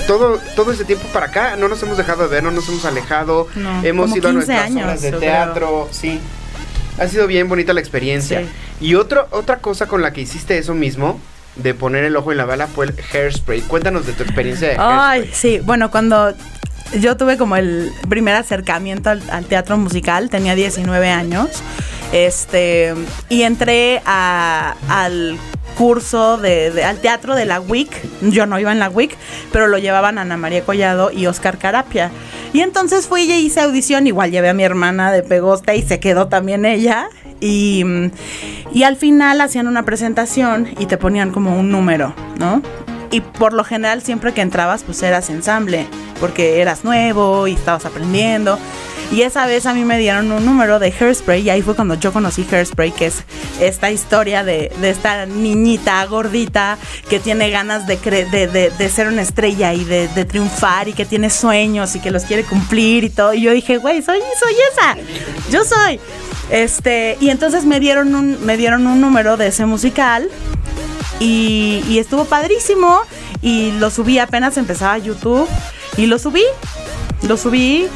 todo, 0.06 0.38
todo 0.54 0.72
ese 0.72 0.84
tiempo 0.84 1.06
para 1.08 1.26
acá 1.26 1.56
no 1.56 1.68
nos 1.68 1.82
hemos 1.82 1.96
dejado 1.96 2.24
de 2.24 2.28
ver, 2.28 2.42
no 2.42 2.50
nos 2.50 2.68
hemos 2.68 2.84
alejado. 2.84 3.48
No, 3.54 3.82
hemos 3.82 4.14
ido 4.14 4.28
a 4.28 4.32
15 4.32 4.34
nuestras 4.34 4.64
años, 4.64 4.84
obras 4.84 5.02
de 5.02 5.12
teatro, 5.12 5.88
sí. 5.90 6.20
Ha 6.98 7.08
sido 7.08 7.26
bien 7.26 7.48
bonita 7.48 7.72
la 7.72 7.80
experiencia. 7.80 8.40
Sí. 8.40 8.46
Y 8.80 8.94
otro, 8.94 9.26
otra 9.30 9.58
cosa 9.58 9.86
con 9.86 10.02
la 10.02 10.12
que 10.12 10.20
hiciste 10.20 10.58
eso 10.58 10.74
mismo, 10.74 11.20
de 11.56 11.74
poner 11.74 12.04
el 12.04 12.16
ojo 12.16 12.32
en 12.32 12.38
la 12.38 12.44
bala, 12.44 12.66
fue 12.66 12.86
el 12.86 12.94
hairspray. 13.12 13.60
Cuéntanos 13.62 14.06
de 14.06 14.12
tu 14.12 14.22
experiencia 14.22 14.68
de 14.68 14.76
Ay, 14.78 15.30
sí, 15.32 15.60
bueno, 15.64 15.90
cuando 15.90 16.34
yo 16.98 17.16
tuve 17.16 17.36
como 17.36 17.56
el 17.56 17.90
primer 18.08 18.34
acercamiento 18.36 19.10
al, 19.10 19.46
teatro 19.46 19.76
musical, 19.78 20.30
tenía 20.30 20.54
19 20.54 21.08
años, 21.10 21.48
este, 22.12 22.94
y 23.28 23.42
entré 23.42 24.00
al 24.04 25.36
curso 25.76 26.36
de, 26.38 26.70
de- 26.70 26.84
al 26.84 26.98
teatro 26.98 27.34
de 27.34 27.46
la 27.46 27.60
WIC, 27.60 27.90
yo 28.22 28.46
no 28.46 28.58
iba 28.60 28.70
en 28.70 28.78
la 28.78 28.88
WIC, 28.88 29.16
pero 29.52 29.66
lo 29.66 29.78
llevaban 29.78 30.18
Ana 30.18 30.36
María 30.36 30.62
Collado 30.62 31.10
y 31.10 31.26
Oscar 31.26 31.58
Carapia. 31.58 32.10
Y 32.52 32.60
entonces 32.60 33.08
fui 33.08 33.22
y 33.22 33.32
hice 33.32 33.60
audición, 33.60 34.06
igual 34.06 34.30
llevé 34.30 34.48
a 34.50 34.54
mi 34.54 34.62
hermana 34.62 35.10
de 35.10 35.24
Pegosta 35.24 35.74
y 35.74 35.82
se 35.82 35.98
quedó 35.98 36.28
también 36.28 36.64
ella. 36.64 37.08
Y, 37.40 37.84
y 38.72 38.82
al 38.84 38.96
final 38.96 39.40
hacían 39.40 39.66
una 39.68 39.84
presentación 39.84 40.68
y 40.78 40.86
te 40.86 40.96
ponían 40.96 41.30
como 41.30 41.58
un 41.58 41.70
número, 41.70 42.14
¿no? 42.38 42.62
Y 43.10 43.20
por 43.20 43.52
lo 43.52 43.64
general 43.64 44.02
siempre 44.02 44.32
que 44.32 44.40
entrabas 44.40 44.82
pues 44.82 45.02
eras 45.02 45.30
ensamble, 45.30 45.86
porque 46.20 46.60
eras 46.60 46.84
nuevo 46.84 47.46
y 47.46 47.52
estabas 47.54 47.84
aprendiendo. 47.86 48.58
Y 49.12 49.20
esa 49.22 49.46
vez 49.46 49.66
a 49.66 49.74
mí 49.74 49.84
me 49.84 49.98
dieron 49.98 50.32
un 50.32 50.44
número 50.46 50.78
de 50.78 50.86
Hairspray 50.98 51.42
y 51.42 51.50
ahí 51.50 51.60
fue 51.62 51.76
cuando 51.76 51.94
yo 51.94 52.12
conocí 52.12 52.44
Hairspray, 52.50 52.90
que 52.90 53.06
es 53.06 53.22
esta 53.60 53.90
historia 53.92 54.42
de, 54.42 54.72
de 54.80 54.90
esta 54.90 55.26
niñita 55.26 56.04
gordita 56.06 56.78
que 57.08 57.20
tiene 57.20 57.50
ganas 57.50 57.86
de, 57.86 58.00
cre- 58.00 58.28
de, 58.30 58.48
de- 58.48 58.70
de 58.70 58.88
ser 58.88 59.06
una 59.06 59.20
estrella 59.22 59.74
y 59.74 59.84
de, 59.84 60.08
de 60.08 60.24
triunfar 60.24 60.88
y 60.88 60.94
que 60.94 61.04
tiene 61.04 61.28
sueños 61.30 61.94
y 61.94 62.00
que 62.00 62.10
los 62.10 62.24
quiere 62.24 62.42
cumplir 62.44 63.04
y 63.04 63.10
todo. 63.10 63.34
Y 63.34 63.42
yo 63.42 63.52
dije, 63.52 63.76
güey, 63.76 64.02
soy, 64.02 64.18
soy 64.40 64.54
esa. 64.72 64.96
Yo 65.50 65.62
soy. 65.64 66.00
Este, 66.50 67.16
y 67.20 67.30
entonces 67.30 67.64
me 67.64 67.80
dieron 67.80 68.14
un, 68.14 68.44
me 68.44 68.56
dieron 68.56 68.86
un 68.86 69.00
número 69.00 69.36
de 69.36 69.48
ese 69.48 69.66
musical 69.66 70.28
y, 71.20 71.98
estuvo 71.98 72.24
padrísimo 72.24 73.00
y 73.40 73.72
lo 73.72 73.90
subí 73.90 74.18
apenas 74.18 74.56
empezaba 74.56 74.98
YouTube 74.98 75.48
y 75.96 76.06
lo 76.06 76.18
subí, 76.18 76.44
lo 77.22 77.36
subí 77.36 77.86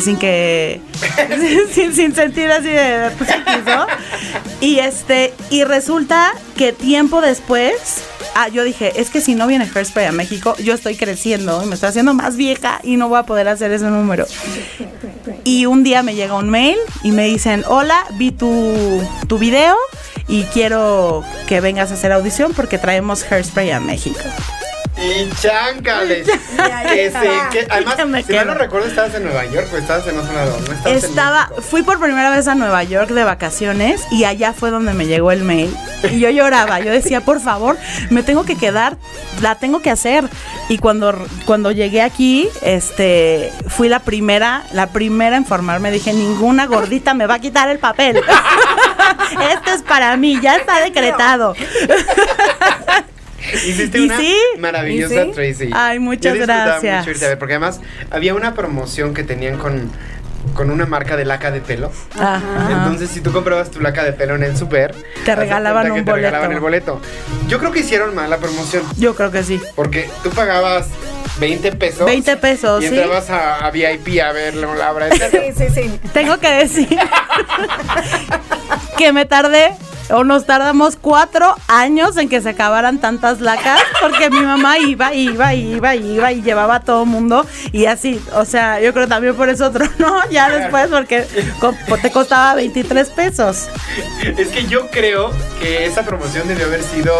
sin 0.00 0.16
que 0.16 0.80
sin, 1.72 1.94
sin 1.94 2.14
sentir 2.14 2.50
así 2.50 2.68
de 2.68 3.10
pues, 3.16 3.30
y 4.60 4.78
este 4.78 5.32
y 5.50 5.62
resulta 5.62 6.32
que 6.56 6.72
tiempo 6.72 7.20
después 7.20 8.02
ah, 8.34 8.48
yo 8.48 8.64
dije 8.64 8.92
es 9.00 9.10
que 9.10 9.20
si 9.20 9.34
no 9.34 9.46
viene 9.46 9.68
Hairspray 9.72 10.06
a 10.06 10.12
México 10.12 10.56
yo 10.62 10.74
estoy 10.74 10.96
creciendo 10.96 11.64
me 11.66 11.74
estoy 11.74 11.90
haciendo 11.90 12.14
más 12.14 12.36
vieja 12.36 12.80
y 12.82 12.96
no 12.96 13.08
voy 13.08 13.18
a 13.18 13.22
poder 13.24 13.48
hacer 13.48 13.72
ese 13.72 13.86
número 13.86 14.26
y 15.44 15.66
un 15.66 15.84
día 15.84 16.02
me 16.02 16.14
llega 16.14 16.34
un 16.34 16.50
mail 16.50 16.78
y 17.02 17.12
me 17.12 17.26
dicen, 17.26 17.64
hola, 17.66 18.06
vi 18.14 18.30
tu, 18.32 19.00
tu 19.28 19.38
video 19.38 19.76
y 20.26 20.44
quiero 20.44 21.22
que 21.46 21.60
vengas 21.60 21.90
a 21.90 21.94
hacer 21.94 22.12
audición 22.12 22.52
porque 22.54 22.78
traemos 22.78 23.30
Hairspray 23.30 23.70
a 23.70 23.80
México. 23.80 24.20
Y 25.04 25.30
cháncales. 25.40 26.28
ahí 26.58 26.86
que 26.86 27.06
está. 27.06 27.20
se, 27.20 27.28
que, 27.50 27.66
además, 27.70 27.96
si 28.26 28.32
mal 28.32 28.46
no 28.46 28.54
recuerdo, 28.54 28.88
estabas 28.88 29.14
en 29.14 29.24
Nueva 29.24 29.44
York 29.46 29.68
o 29.72 29.76
estabas 29.76 30.06
en 30.06 30.18
otro 30.18 30.32
lado. 30.32 30.58
No 30.60 30.72
estabas 30.72 31.04
Estaba, 31.04 31.50
fui 31.60 31.82
por 31.82 32.00
primera 32.00 32.30
vez 32.30 32.48
a 32.48 32.54
Nueva 32.54 32.82
York 32.84 33.10
de 33.10 33.24
vacaciones 33.24 34.02
y 34.10 34.24
allá 34.24 34.52
fue 34.52 34.70
donde 34.70 34.94
me 34.94 35.06
llegó 35.06 35.32
el 35.32 35.44
mail. 35.44 35.74
Y 36.10 36.20
yo 36.20 36.30
lloraba, 36.30 36.80
yo 36.80 36.90
decía, 36.90 37.20
por 37.20 37.40
favor, 37.40 37.76
me 38.10 38.22
tengo 38.22 38.44
que 38.44 38.56
quedar, 38.56 38.96
la 39.40 39.56
tengo 39.56 39.80
que 39.80 39.90
hacer. 39.90 40.24
Y 40.68 40.78
cuando, 40.78 41.14
cuando 41.44 41.70
llegué 41.72 42.02
aquí, 42.02 42.48
este, 42.62 43.52
fui 43.68 43.88
la 43.88 44.00
primera, 44.00 44.64
la 44.72 44.88
primera 44.88 45.36
en 45.36 45.44
formarme. 45.44 45.90
Dije, 45.90 46.12
ninguna 46.12 46.66
gordita 46.66 47.14
me 47.14 47.26
va 47.26 47.34
a 47.34 47.38
quitar 47.38 47.68
el 47.68 47.78
papel. 47.78 48.16
Esto 49.52 49.70
es 49.72 49.82
para 49.82 50.16
mí, 50.16 50.38
ya 50.40 50.56
está 50.56 50.80
decretado. 50.80 51.54
Hiciste 53.66 53.98
¿Y 53.98 54.04
una 54.06 54.18
sí? 54.18 54.36
maravillosa. 54.58 55.26
Tracy. 55.32 55.70
Ay, 55.72 55.98
muchas 55.98 56.24
Yo 56.24 56.32
disfrutaba 56.32 56.64
gracias. 56.66 56.98
mucho 57.00 57.10
irte 57.10 57.24
a 57.26 57.28
ver, 57.28 57.38
porque 57.38 57.54
además 57.54 57.80
había 58.10 58.34
una 58.34 58.54
promoción 58.54 59.14
que 59.14 59.22
tenían 59.24 59.58
con, 59.58 59.90
con 60.54 60.70
una 60.70 60.86
marca 60.86 61.16
de 61.16 61.24
laca 61.24 61.50
de 61.50 61.60
pelo. 61.60 61.90
Ajá. 62.18 62.68
Entonces, 62.70 63.10
si 63.10 63.20
tú 63.20 63.32
comprabas 63.32 63.70
tu 63.70 63.80
laca 63.80 64.04
de 64.04 64.12
pelo 64.12 64.34
en 64.36 64.42
el 64.44 64.56
super, 64.56 64.94
Te 65.24 65.34
regalaban 65.34 65.90
un 65.92 66.04
te 66.04 66.12
regalaban 66.12 66.48
boleto. 66.60 66.98
el 66.98 67.00
boleto. 67.00 67.00
Yo 67.48 67.58
creo 67.58 67.72
que 67.72 67.80
hicieron 67.80 68.14
mal 68.14 68.30
la 68.30 68.38
promoción, 68.38 68.82
Yo 68.96 69.14
creo 69.14 69.30
que 69.30 69.42
sí. 69.42 69.60
porque 69.74 70.08
tú 70.22 70.30
pagabas 70.30 70.86
20 71.40 71.72
pesos. 71.72 72.06
20 72.06 72.36
pesos, 72.36 72.84
y 72.84 72.88
sí. 72.88 72.94
entrabas 72.96 73.28
a, 73.30 73.66
a 73.66 73.70
VIP 73.70 74.20
a 74.22 74.30
ver 74.32 74.54
la 74.54 74.92
obra 74.92 75.06
de 75.06 75.16
Sí, 75.30 75.52
sí, 75.56 75.64
sí. 75.74 76.00
Tengo 76.12 76.38
que 76.38 76.48
decir 76.50 76.88
que 78.96 79.12
me 79.12 79.24
tardé 79.24 79.72
o 80.10 80.24
nos 80.24 80.46
tardamos 80.46 80.96
cuatro 81.00 81.54
años 81.68 82.16
en 82.16 82.28
que 82.28 82.40
se 82.40 82.50
acabaran 82.50 82.98
tantas 82.98 83.40
lacas 83.40 83.80
porque 84.00 84.30
mi 84.30 84.40
mamá 84.40 84.78
iba, 84.78 85.14
iba, 85.14 85.54
iba, 85.54 85.94
iba 85.94 86.32
y 86.32 86.42
llevaba 86.42 86.76
a 86.76 86.80
todo 86.80 87.06
mundo 87.06 87.46
y 87.72 87.86
así, 87.86 88.20
o 88.34 88.44
sea, 88.44 88.80
yo 88.80 88.92
creo 88.92 89.08
también 89.08 89.34
por 89.34 89.48
eso 89.48 89.66
otro 89.66 89.86
no, 89.98 90.28
ya 90.30 90.50
después 90.50 90.88
porque 90.88 91.26
co- 91.60 91.74
te 92.02 92.10
costaba 92.10 92.54
23 92.54 93.08
pesos. 93.10 93.68
Es 94.36 94.48
que 94.48 94.66
yo 94.66 94.90
creo 94.90 95.30
que 95.60 95.86
esa 95.86 96.02
promoción 96.04 96.48
debió 96.48 96.66
haber 96.66 96.82
sido 96.82 97.14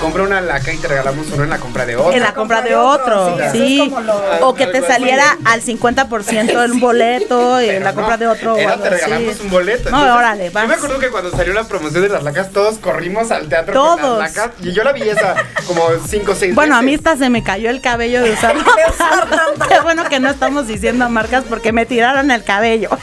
compra 0.00 0.22
una 0.22 0.40
laca 0.40 0.72
y 0.72 0.76
te 0.78 0.86
regalamos 0.88 1.26
uno 1.32 1.44
en 1.44 1.50
la 1.50 1.58
compra 1.58 1.84
de 1.86 1.96
otro. 1.96 2.12
En 2.12 2.22
la 2.22 2.32
compra 2.34 2.62
de 2.62 2.74
otro, 2.76 3.36
sí, 3.52 3.58
sí. 3.86 3.92
lo- 4.04 4.48
O 4.48 4.54
que 4.54 4.66
te 4.66 4.78
así. 4.78 4.86
saliera 4.86 5.36
al 5.44 5.60
50% 5.62 6.62
el 6.64 6.72
boleto 6.74 7.60
y 7.60 7.68
en 7.70 7.84
la 7.84 7.92
compra 7.94 8.16
de 8.16 8.28
otro. 8.28 8.54
o 8.54 8.56
Era, 8.56 8.72
algo 8.72 8.84
te 8.84 8.90
regalamos 8.90 9.40
un 9.40 9.50
boleto. 9.50 9.90
No, 9.90 10.16
órale, 10.16 10.50
vas. 10.50 10.62
Yo 10.64 10.68
me 10.68 10.74
acuerdo 10.74 10.98
que 10.98 11.08
cuando 11.10 11.30
salió 11.30 11.52
la 11.52 11.64
promoción 11.64 12.02
de 12.02 12.08
las 12.08 12.22
lacas, 12.22 12.50
todos 12.52 12.78
corrimos 12.78 13.30
al 13.30 13.48
teatro 13.48 13.74
con 13.74 14.00
Todos. 14.00 14.18
las 14.20 14.36
lacas. 14.36 14.52
Y 14.62 14.72
yo 14.72 14.84
la 14.84 14.92
vi 14.92 15.02
esa 15.08 15.34
como 15.66 15.82
cinco 16.08 16.32
o 16.32 16.34
seis 16.34 16.54
Bueno, 16.54 16.76
a 16.76 16.82
mí 16.82 16.94
hasta 16.94 17.16
se 17.16 17.28
me 17.30 17.42
cayó 17.42 17.68
el 17.70 17.80
cabello 17.80 18.22
de 18.22 18.32
usar. 18.32 18.54
Qué 19.68 19.80
bueno 19.80 20.04
que 20.08 20.20
no 20.20 20.30
estamos 20.30 20.66
diciendo 20.66 21.08
marcas 21.08 21.44
porque 21.48 21.72
me 21.72 21.86
tiraron 21.86 22.30
el 22.30 22.44
cabello. 22.44 22.88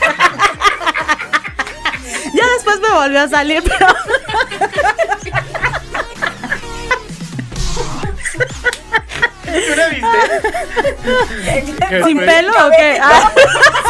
ya 2.34 2.44
después 2.56 2.80
me 2.80 2.88
volvió 2.94 3.20
a 3.22 3.28
salir, 3.28 3.62
pero 3.62 3.86
¿Tú 8.36 9.74
la 9.76 9.88
viste? 9.88 10.18
sin 12.04 12.18
pelo 12.18 12.52
o 12.66 12.70
qué? 12.70 12.98
Ah, 13.02 13.30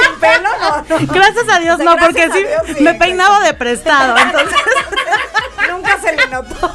Sin 0.03 0.15
pelo, 0.21 0.49
no, 0.59 0.85
no. 1.01 1.07
gracias 1.13 1.49
a 1.49 1.59
Dios 1.59 1.75
O 1.75 1.83
sea, 1.83 1.87
no, 1.87 1.97
porque 1.99 2.29
sí, 2.33 2.39
Dios, 2.45 2.63
sí, 2.77 2.83
me 2.83 2.95
peinaba 2.95 3.41
de 3.41 3.55
prestado, 3.55 4.17
entonces 4.19 4.57
Nunca 5.71 5.99
se 6.01 6.13
le 6.15 6.27
notó. 6.29 6.73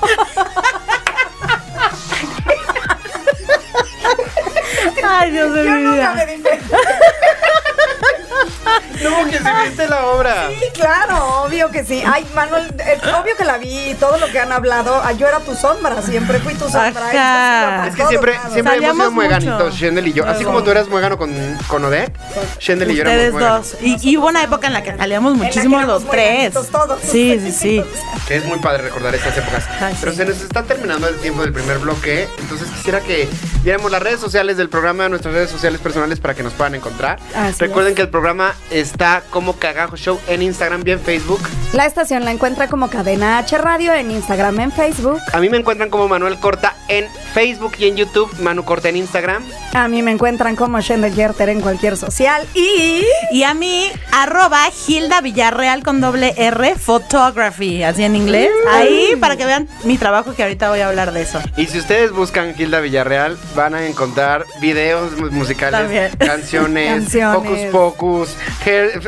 ay 5.08 5.32
Dios 5.32 5.54
de 5.54 5.64
Yo 5.66 5.72
mi 5.72 5.82
nunca 5.84 6.14
me. 6.14 6.42
No, 9.02 9.26
que 9.26 9.40
se 9.40 9.52
viste 9.64 9.88
la 9.88 10.06
obra. 10.06 10.50
Sí, 10.50 10.66
claro, 10.74 11.44
obvio 11.44 11.72
que 11.72 11.84
sí. 11.84 12.04
Ay, 12.06 12.24
Manuel, 12.36 12.72
eh, 12.86 13.00
obvio 13.20 13.36
que 13.36 13.44
la 13.46 13.58
vi, 13.58 13.96
todo 14.00 14.20
lo 14.20 14.28
que 14.28 14.40
han 14.40 14.52
hablado. 14.52 15.02
ah, 15.04 15.12
yo 15.14 15.28
era 15.28 15.40
tu 15.40 15.56
sombra, 15.56 16.02
siempre 16.04 16.40
fui 16.40 16.54
tu 16.54 16.66
sombra. 16.70 17.08
Ajá. 17.10 17.88
Es 17.88 17.96
que 17.96 18.06
siempre, 18.06 18.34
siempre 18.52 18.60
hemos 18.60 18.74
Salíamos 18.76 18.98
sido 18.98 19.12
mueganitos. 19.12 19.74
Shendel 19.76 20.08
y 20.08 20.14
yo. 20.14 20.28
Así 20.28 20.44
como 20.44 20.62
tú 20.64 20.70
eras 20.70 20.88
muegano 20.88 21.18
con, 21.18 21.34
con 21.68 21.84
Odette, 21.86 22.16
Shendel 22.60 22.92
y 22.92 22.96
yo 22.96 23.02
éramos 23.02 23.18
Ustedes 23.18 23.34
mueganos. 23.34 23.72
dos. 23.72 23.82
Y, 23.82 24.10
y 24.12 24.18
hubo 24.18 24.28
una 24.28 24.44
época 24.44 24.68
en 24.68 24.74
la 24.74 24.84
que 24.84 24.96
salíamos 24.96 25.32
la 25.34 25.40
que 25.40 25.46
muchísimo 25.46 25.82
los 25.82 26.06
tres. 26.08 26.54
todos. 26.54 27.00
Sí, 27.02 27.40
sí, 27.44 27.52
sí. 27.60 27.84
Que 28.28 28.36
es 28.36 28.46
muy 28.46 28.60
padre 28.60 28.84
recordar 28.84 29.16
estas 29.16 29.36
épocas. 29.36 29.64
Ay, 29.80 29.96
Pero 30.00 30.12
sí. 30.12 30.18
se 30.20 30.26
nos 30.26 30.42
está 30.42 30.62
terminando 30.64 31.08
el 31.08 31.16
tiempo 31.18 31.42
del 31.42 31.54
primer 31.54 31.80
bloque. 31.80 32.28
Entonces 32.38 32.68
quisiera 32.70 33.00
que 33.00 33.28
viéramos 33.64 33.90
las 33.90 34.04
redes 34.04 34.20
sociales 34.20 34.58
del 34.58 34.70
programa, 34.70 35.10
nuestras 35.10 35.34
redes 35.34 35.50
sociales 35.50 35.80
personales 35.82 36.20
para 36.20 36.36
que 36.36 36.44
nos 36.44 36.54
puedan 36.54 36.76
encontrar. 36.76 37.18
Así 37.36 37.58
Recuerden 37.60 37.94
es. 37.94 37.96
que 37.96 38.02
el 38.04 38.10
programa 38.10 38.51
está 38.70 39.24
como 39.30 39.54
Cagajo 39.58 39.96
Show 39.98 40.20
en 40.28 40.42
Instagram 40.42 40.84
y 40.86 40.92
en 40.92 41.00
Facebook. 41.00 41.42
La 41.74 41.86
estación 41.86 42.26
la 42.26 42.32
encuentra 42.32 42.68
como 42.68 42.90
Cadena 42.90 43.38
H 43.38 43.58
Radio 43.58 43.94
en 43.94 44.12
Instagram, 44.12 44.60
en 44.60 44.72
Facebook. 44.72 45.20
A 45.34 45.40
mí 45.40 45.50
me 45.50 45.58
encuentran 45.58 45.90
como 45.90 46.08
Manuel 46.08 46.38
Corta 46.40 46.76
en 46.88 47.06
Facebook 47.34 47.74
y 47.80 47.86
en 47.88 47.96
YouTube. 47.98 48.30
Manu 48.40 48.64
Corta 48.66 48.90
en 48.90 48.98
Instagram. 48.98 49.44
A 49.74 49.88
mí 49.88 50.02
me 50.04 50.12
encuentran 50.12 50.56
como 50.56 50.80
Shendel 50.82 51.14
Yerter 51.16 51.50
en 51.50 51.62
cualquier 51.62 51.96
social. 51.98 52.46
Y 52.54 53.06
Y 53.32 53.44
a 53.44 53.54
mí, 53.54 53.90
arroba 54.12 54.60
Hilda 54.88 55.22
Villarreal 55.22 55.84
con 55.84 56.02
doble 56.02 56.34
R, 56.38 56.76
photography, 56.76 57.84
así 57.84 58.04
en 58.04 58.16
inglés. 58.16 58.50
Ahí 58.72 59.16
para 59.20 59.38
que 59.38 59.46
vean 59.46 59.68
mi 59.84 59.98
trabajo 59.98 60.34
que 60.36 60.44
ahorita 60.44 60.70
voy 60.70 60.80
a 60.82 60.90
hablar 60.90 61.12
de 61.14 61.22
eso. 61.22 61.40
Y 61.56 61.68
si 61.68 61.78
ustedes 61.80 62.12
buscan 62.12 62.54
Gilda 62.56 62.80
Villarreal, 62.82 63.38
van 63.56 63.76
a 63.76 63.86
encontrar 63.86 64.46
videos 64.60 65.12
mu- 65.18 65.32
musicales, 65.32 65.80
También. 65.80 66.12
canciones, 66.18 66.88
Canciones. 67.02 67.38
Pocus, 67.38 67.58
hair- 67.60 67.72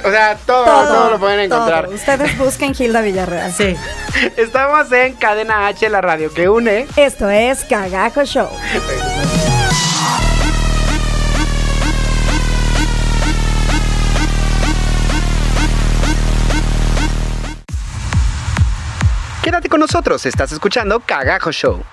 o 0.04 0.12
sea, 0.12 0.38
todo, 0.46 0.66
todo, 0.66 1.10
lo 1.12 1.20
pueden 1.20 1.42
encontrar. 1.42 1.86
todo. 1.86 1.96
Ustedes 1.96 2.38
busquen 2.38 2.74
Gilda 2.74 3.02
Villarreal. 3.02 3.52
Sí. 3.52 3.76
Estamos 4.38 4.92
en 4.92 5.14
Cadena 5.16 5.68
H, 5.68 5.88
la 5.90 6.02
radio 6.02 6.34
que 6.34 6.50
une. 6.50 6.88
Esto 6.96 7.30
es 7.30 7.64
Cagajo 7.66 8.24
Show. 8.26 8.50
Quédate 19.44 19.68
con 19.68 19.82
nosotros, 19.82 20.26
estás 20.26 20.52
escuchando 20.54 21.02
Cagajo 21.02 21.52
Show. 21.52 21.84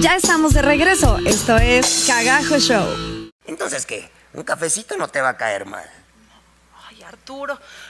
Ya 0.00 0.16
estamos 0.16 0.54
de 0.54 0.62
regreso. 0.62 1.18
Esto 1.24 1.56
es 1.58 2.04
Cagajo 2.06 2.58
Show. 2.58 3.30
Entonces, 3.46 3.86
¿qué? 3.86 4.10
Un 4.32 4.42
cafecito 4.42 4.96
no 4.96 5.08
te 5.08 5.20
va 5.20 5.30
a 5.30 5.36
caer 5.36 5.66
mal. 5.66 5.84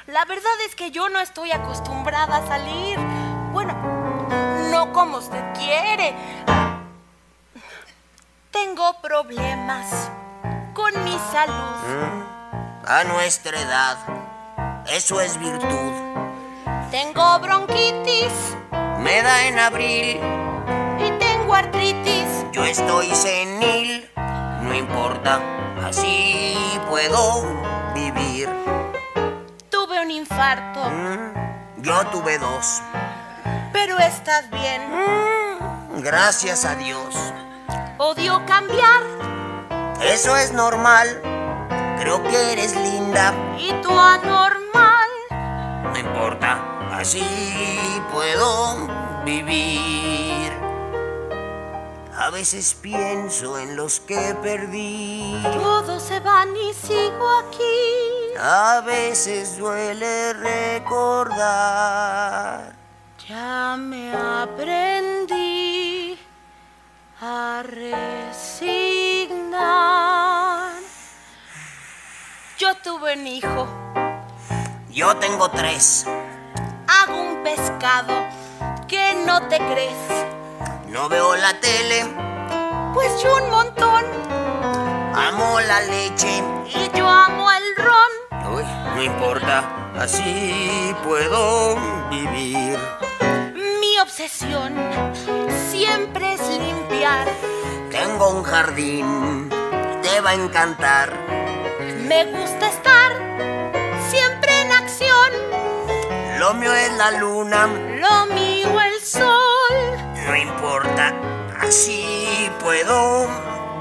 La 0.06 0.24
verdad 0.24 0.52
es 0.66 0.74
que 0.74 0.90
yo 0.90 1.10
no 1.10 1.18
estoy 1.20 1.52
acostumbrada 1.52 2.36
a 2.38 2.46
salir. 2.46 2.98
Bueno, 3.52 3.74
no 4.70 4.94
como 4.94 5.18
usted 5.18 5.44
quiere. 5.52 6.14
Tengo 8.50 8.98
problemas 9.02 10.10
con 10.72 11.04
mi 11.04 11.18
salud. 11.30 12.24
A 12.86 13.04
nuestra 13.04 13.60
edad, 13.60 13.98
eso 14.86 15.20
es 15.20 15.38
virtud. 15.38 15.92
Tengo 16.90 17.38
bronquitis 17.40 18.56
Me 19.00 19.20
da 19.22 19.48
en 19.48 19.58
abril, 19.58 20.18
y 20.98 21.10
tengo 21.18 21.54
artritis. 21.54 22.46
yo 22.52 22.64
estoy 22.64 23.14
senil. 23.14 24.10
No 24.62 24.74
importa, 24.74 25.40
así 25.84 26.56
puedo 26.88 27.44
vivir. 27.94 28.48
Un 30.00 30.10
infarto. 30.10 30.90
Mm, 30.90 31.82
yo 31.82 32.06
tuve 32.06 32.38
dos. 32.38 32.82
Pero 33.72 33.98
estás 33.98 34.48
bien. 34.50 34.82
Mm, 34.90 36.00
gracias 36.00 36.64
a 36.64 36.74
Dios. 36.74 37.14
Odio 37.98 38.44
cambiar. 38.46 39.02
Eso 40.02 40.36
es 40.36 40.52
normal. 40.52 41.20
Creo 41.98 42.22
que 42.22 42.52
eres 42.52 42.76
linda. 42.76 43.32
Y 43.58 43.72
tú 43.82 43.90
anormal. 43.90 45.08
No 45.84 45.98
importa. 45.98 46.62
Así 46.92 47.24
puedo 48.12 48.88
vivir. 49.24 50.52
A 52.18 52.30
veces 52.30 52.74
pienso 52.74 53.58
en 53.58 53.76
los 53.76 54.00
que 54.00 54.36
perdí. 54.42 55.40
Todos 55.42 56.02
se 56.02 56.20
van 56.20 56.56
y 56.56 56.74
sigo 56.74 57.28
aquí. 57.38 58.25
A 58.38 58.82
veces 58.82 59.56
duele 59.56 60.34
recordar. 60.34 61.46
Ya 63.28 63.76
me 63.78 64.14
aprendí 64.14 66.18
a 67.20 67.62
resignar. 67.64 68.36
Yo 72.58 72.74
tuve 72.76 73.14
un 73.14 73.26
hijo. 73.26 73.66
Yo 74.90 75.16
tengo 75.16 75.48
tres. 75.50 76.06
Hago 76.86 77.18
un 77.20 77.42
pescado 77.42 78.12
que 78.86 79.14
no 79.26 79.48
te 79.48 79.56
crees. 79.56 79.96
No 80.88 81.08
veo 81.08 81.34
la 81.36 81.58
tele. 81.60 82.04
Pues 82.92 83.18
yo 83.22 83.34
un 83.36 83.50
montón. 83.50 84.04
Amo 85.14 85.58
la 85.60 85.80
leche. 85.80 86.42
Y 86.66 86.90
yo 86.96 87.08
amo 87.08 87.50
el 87.50 87.76
ron. 87.76 88.25
Uy, 88.56 88.64
no 88.94 89.02
importa. 89.02 89.92
Así 89.98 90.94
puedo 91.04 91.76
vivir. 92.08 92.78
Mi 93.80 93.98
obsesión 93.98 94.74
siempre 95.70 96.34
es 96.34 96.40
limpiar. 96.48 97.28
Tengo 97.90 98.30
un 98.30 98.42
jardín. 98.42 99.50
Te 100.02 100.20
va 100.20 100.30
a 100.30 100.34
encantar. 100.34 101.12
Me 102.08 102.24
gusta 102.26 102.68
estar 102.68 103.12
siempre 104.08 104.62
en 104.62 104.72
acción. 104.72 105.30
Lo 106.38 106.54
mío 106.54 106.72
es 106.72 106.92
la 106.96 107.10
luna. 107.12 107.66
Lo 107.66 108.34
mío 108.34 108.80
el 108.80 109.00
sol. 109.02 109.76
No 110.26 110.34
importa, 110.34 111.12
así 111.60 112.50
puedo 112.60 113.28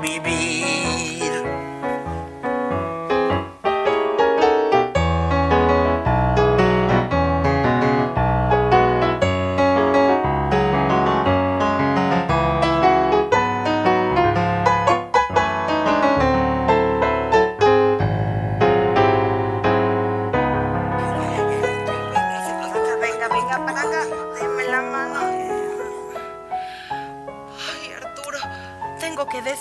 vivir. 0.01 1.14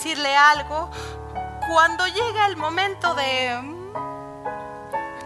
Decirle 0.04 0.36
algo. 0.36 0.90
Cuando 1.66 2.06
llega 2.06 2.46
el 2.46 2.56
momento 2.56 3.14
de... 3.14 3.58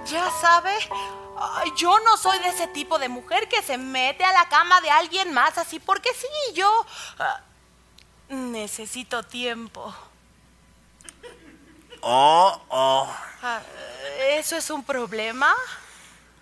Ya 0.06 0.30
sabe, 0.40 0.72
yo 1.76 1.98
no 2.00 2.16
soy 2.16 2.38
de 2.38 2.48
ese 2.48 2.68
tipo 2.68 2.98
de 2.98 3.08
mujer 3.08 3.48
que 3.48 3.60
se 3.60 3.76
mete 3.76 4.24
a 4.24 4.32
la 4.32 4.48
cama 4.48 4.80
de 4.80 4.90
alguien 4.90 5.34
más 5.34 5.58
así 5.58 5.80
porque 5.80 6.10
sí, 6.14 6.54
yo... 6.54 6.86
ah, 7.18 7.40
necesito 8.28 9.24
tiempo. 9.24 9.92
Oh, 12.00 12.60
oh. 12.68 13.08
Ah, 13.42 13.60
¿Eso 14.30 14.56
es 14.56 14.70
un 14.70 14.84
problema? 14.84 15.52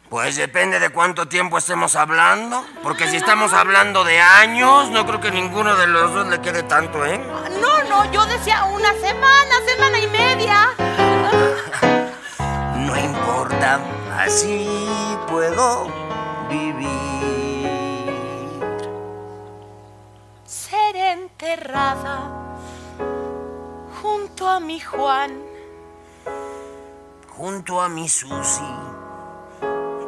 Pues 0.09 0.37
depende 0.37 0.79
de 0.79 0.91
cuánto 0.91 1.27
tiempo 1.27 1.59
estemos 1.59 1.97
hablando. 1.97 2.65
Porque 2.83 3.09
si 3.09 3.17
estamos 3.17 3.53
hablando 3.53 4.05
de 4.05 4.21
años, 4.21 4.91
no 4.91 5.05
creo 5.05 5.21
que 5.21 5.31
ninguno 5.31 5.75
de 5.77 5.87
los 5.89 6.15
dos 6.15 6.27
le 6.29 6.41
quede 6.41 6.63
tanto, 6.63 7.05
¿eh? 7.05 7.19
No, 7.61 7.83
no, 7.85 8.11
yo 8.13 8.25
decía 8.27 8.65
una 8.65 8.93
semana, 8.95 9.55
semana 9.67 9.99
y 9.99 10.07
media. 10.09 10.71
No 12.77 12.97
importa, 12.97 13.81
así 14.17 14.69
puedo 15.27 15.91
vivir. 16.49 17.69
Ser 20.45 20.95
enterrada 20.95 22.31
junto 24.01 24.49
a 24.49 24.61
mi 24.61 24.79
Juan. 24.79 25.43
Junto 27.37 27.81
a 27.81 27.89
mi 27.89 28.09
Susi, 28.09 28.63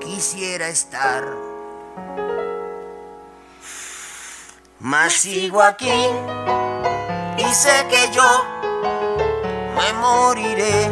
quisiera 0.08 0.68
estar. 0.68 1.22
Mas 4.80 5.12
sigo 5.12 5.60
aquí 5.62 6.00
y 7.36 7.44
sé 7.52 7.86
que 7.90 8.10
yo 8.12 8.28
me 9.76 9.92
moriré. 9.94 10.90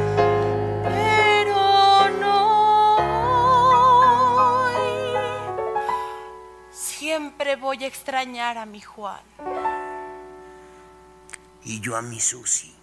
Pero 0.84 2.10
no 2.20 2.96
hoy. 4.64 4.74
Siempre 6.70 7.56
voy 7.56 7.84
a 7.84 7.86
extrañar 7.86 8.58
a 8.58 8.66
mi 8.66 8.82
Juan. 8.82 9.24
Y 11.64 11.80
yo 11.80 11.96
a 11.96 12.02
mi 12.02 12.20
Susi. 12.20 12.74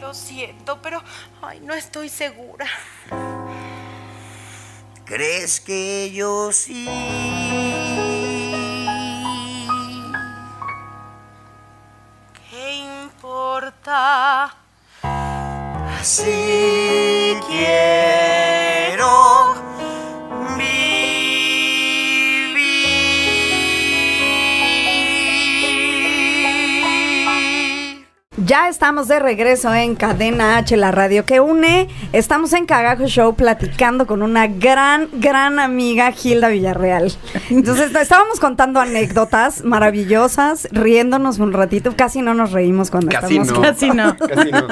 Lo 0.00 0.14
siento, 0.14 0.80
pero 0.80 1.02
ay, 1.42 1.58
no 1.60 1.74
estoy 1.74 2.08
segura. 2.08 2.66
¿Crees 5.06 5.60
que 5.60 6.10
yo 6.12 6.50
sí? 6.50 6.84
¿Qué 12.50 12.74
importa? 13.04 14.52
Así 16.00 17.38
quiero 17.46 18.15
Ya 28.56 28.70
estamos 28.70 29.06
de 29.06 29.18
regreso 29.18 29.74
en 29.74 29.94
Cadena 29.96 30.56
H, 30.56 30.78
la 30.78 30.90
radio 30.90 31.26
que 31.26 31.40
une. 31.40 31.88
Estamos 32.14 32.54
en 32.54 32.64
Cagajo 32.64 33.06
Show 33.06 33.34
platicando 33.34 34.06
con 34.06 34.22
una 34.22 34.46
gran, 34.46 35.10
gran 35.12 35.58
amiga, 35.58 36.10
Gilda 36.10 36.48
Villarreal. 36.48 37.12
Entonces, 37.50 37.94
estábamos 37.94 38.40
contando 38.40 38.80
anécdotas 38.80 39.62
maravillosas, 39.62 40.68
riéndonos 40.72 41.38
un 41.38 41.52
ratito. 41.52 41.92
Casi 41.98 42.22
no 42.22 42.32
nos 42.32 42.52
reímos 42.52 42.90
cuando 42.90 43.10
Casi 43.10 43.36
estamos 43.36 43.52
no. 43.52 43.60
Casi 43.60 43.90
no. 43.90 44.16
Casi 44.26 44.50
no. 44.50 44.66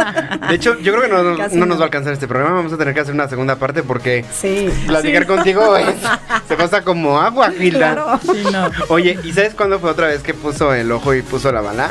De 0.48 0.54
hecho, 0.54 0.78
yo 0.80 0.94
creo 0.94 1.02
que 1.02 1.08
no, 1.08 1.36
Casi 1.36 1.56
no 1.56 1.66
no. 1.66 1.72
nos 1.72 1.78
va 1.78 1.82
a 1.82 1.86
alcanzar 1.88 2.14
este 2.14 2.26
programa. 2.26 2.56
Vamos 2.56 2.72
a 2.72 2.78
tener 2.78 2.94
que 2.94 3.00
hacer 3.00 3.12
una 3.12 3.28
segunda 3.28 3.56
parte 3.56 3.82
porque 3.82 4.24
Sí. 4.32 4.70
platicar 4.86 5.26
contigo 5.26 5.76
es- 5.76 5.94
se 6.48 6.56
pasa 6.56 6.82
como 6.82 7.20
agua, 7.20 7.50
Gilda. 7.50 7.92
Claro. 7.92 8.18
Sí, 8.22 8.44
no. 8.50 8.70
Oye, 8.88 9.18
¿y 9.24 9.32
sabes 9.34 9.52
cuándo 9.54 9.78
fue 9.78 9.90
otra 9.90 10.06
vez 10.06 10.22
que 10.22 10.32
puso 10.32 10.72
el 10.72 10.90
ojo 10.90 11.12
y 11.12 11.20
puso 11.20 11.52
la 11.52 11.60
bala? 11.60 11.90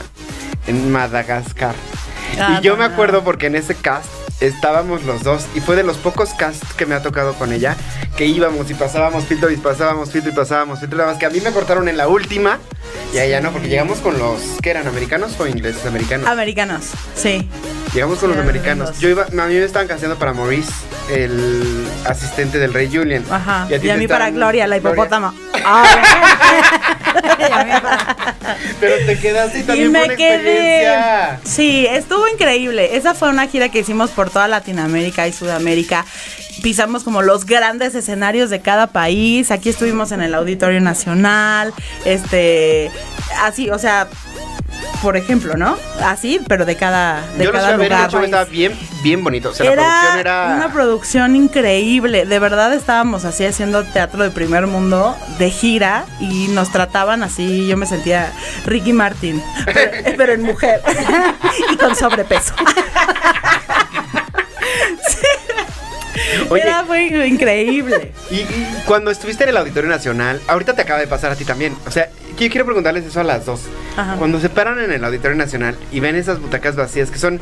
En 0.68 0.92
Madagascar. 0.92 1.76
Ah, 2.40 2.58
y 2.60 2.64
yo 2.64 2.74
no, 2.74 2.78
me 2.84 2.88
no. 2.88 2.94
acuerdo 2.94 3.24
porque 3.24 3.48
en 3.48 3.56
ese 3.56 3.76
cast 3.76 4.08
estábamos 4.42 5.04
los 5.04 5.24
dos 5.24 5.46
y 5.56 5.60
fue 5.60 5.76
de 5.76 5.84
los 5.84 5.98
pocos 5.98 6.30
casts 6.34 6.74
que 6.74 6.86
me 6.86 6.96
ha 6.96 7.02
tocado 7.02 7.34
con 7.36 7.54
ella 7.54 7.76
que 8.18 8.26
íbamos 8.26 8.70
y 8.70 8.74
pasábamos 8.74 9.24
filtro 9.26 9.50
y 9.52 9.58
pasábamos 9.58 10.12
filtro 10.12 10.32
y 10.32 10.36
pasábamos 10.36 10.80
filtro. 10.80 10.98
Nada 10.98 11.12
más 11.12 11.20
que 11.20 11.26
a 11.26 11.30
mí 11.30 11.40
me 11.42 11.52
cortaron 11.52 11.88
en 11.90 11.98
la 11.98 12.08
última 12.08 12.60
y 13.14 13.18
a 13.18 13.26
ella 13.26 13.42
no, 13.42 13.52
porque 13.52 13.68
llegamos 13.70 14.00
con 14.00 14.18
los 14.18 14.42
que 14.62 14.70
eran 14.72 14.88
americanos 14.88 15.40
o 15.40 15.48
ingleses 15.48 15.86
americanos. 15.86 16.28
Americanos, 16.28 16.86
sí. 17.16 17.48
Llegamos 17.94 18.18
con 18.20 18.30
los 18.30 18.38
Sí, 18.38 18.42
americanos. 18.44 18.90
los- 18.90 19.00
Yo 19.00 19.10
iba, 19.10 19.24
a 19.24 19.30
mí 19.48 19.54
me 19.54 19.64
estaban 19.64 19.88
canseando 19.88 20.18
para 20.18 20.34
Maurice, 20.34 20.72
el 21.12 21.88
asistente 22.06 22.58
del 22.58 22.74
rey 22.74 22.90
Julian. 22.92 23.24
Ajá. 23.30 23.68
ti 23.68 23.76
Y 23.86 23.90
a 23.92 23.96
mí 23.98 24.08
para 24.08 24.32
Gloria, 24.32 24.66
la 24.66 24.80
Gloria. 24.80 24.94
hipopótama. 24.96 25.34
Pero 28.80 29.06
te 29.06 29.20
quedaste 29.20 29.60
y 29.60 29.62
y 29.62 29.64
también 29.64 29.92
fue 29.92 30.08
me 30.08 30.16
quedé. 30.16 30.34
experiencia. 30.36 31.40
Sí, 31.44 31.86
estuvo 31.90 32.28
increíble. 32.28 32.96
Esa 32.96 33.14
fue 33.14 33.30
una 33.30 33.48
gira 33.48 33.70
que 33.70 33.80
hicimos 33.80 34.12
por 34.12 34.30
toda 34.30 34.48
Latinoamérica 34.48 35.28
y 35.28 35.34
Sudamérica. 35.34 36.06
Pisamos 36.62 37.04
como 37.04 37.22
los 37.22 37.46
grandes 37.46 37.96
escenarios 37.96 38.50
de 38.50 38.62
cada 38.62 38.88
país. 38.88 39.52
Aquí 39.52 39.70
estuvimos 39.70 40.12
en 40.12 40.22
el 40.22 40.34
Auditorio 40.34 40.80
Nacional. 40.82 41.74
Este, 42.06 42.92
así, 43.42 43.70
o 43.70 43.80
sea, 43.80 44.08
por 45.02 45.18
ejemplo, 45.18 45.56
¿no? 45.56 45.78
Así, 46.02 46.40
pero 46.48 46.66
de 46.66 46.76
cada, 46.76 47.22
de 47.38 47.46
Yo 47.46 47.52
cada 47.52 47.78
lugar. 47.78 48.10
estaba 48.24 48.46
bien, 48.46 48.78
bien 49.02 49.24
bonito. 49.24 49.50
O 49.50 49.54
sea, 49.54 49.66
la 49.66 49.74
era 49.74 49.84
producción 49.84 50.20
era... 50.20 50.56
una 50.56 50.74
producción 50.74 51.36
increíble. 51.36 52.26
De 52.26 52.40
verdad 52.40 52.74
estábamos 52.74 53.26
así 53.26 53.46
haciendo 53.46 53.84
teatro 53.84 54.24
de 54.24 54.32
primer 54.32 54.68
mundo 54.68 55.16
de 55.40 55.50
gira 55.50 56.06
y 56.20 56.48
nos 56.50 56.72
trataban 56.72 57.24
así. 57.24 57.68
Yo 57.68 57.78
me 57.78 57.86
sentía 57.86 58.32
Ricky 58.66 58.94
Martin, 58.94 59.42
pero, 59.66 59.92
pero 60.18 60.34
en 60.34 60.44
mujer 60.44 60.82
y 61.72 61.78
con 61.78 61.96
sobrepeso. 61.96 62.54
Oye, 66.50 66.64
Era 66.64 66.84
muy 66.84 67.14
increíble. 67.26 68.12
Y, 68.30 68.36
y 68.36 68.84
cuando 68.86 69.12
estuviste 69.12 69.44
en 69.44 69.50
el 69.52 69.58
Auditorio 69.58 69.90
Nacional, 69.90 70.42
ahorita 70.48 70.74
te 70.74 70.82
acaba 70.82 71.00
de 71.00 71.08
pasar 71.08 71.32
a 71.32 71.36
ti 71.36 71.46
también. 71.46 71.76
O 71.86 71.92
sea, 71.92 72.10
yo 72.38 72.50
quiero 72.50 72.66
preguntarles 72.66 73.06
eso 73.06 73.20
a 73.20 73.24
las 73.24 73.46
dos. 73.46 73.62
Ajá. 73.96 74.16
Cuando 74.18 74.40
se 74.40 74.50
paran 74.50 74.80
en 74.80 74.92
el 74.92 75.04
Auditorio 75.04 75.38
Nacional 75.38 75.76
y 75.92 76.00
ven 76.00 76.16
esas 76.16 76.40
butacas 76.40 76.76
vacías, 76.76 77.12
que 77.12 77.20
son 77.20 77.40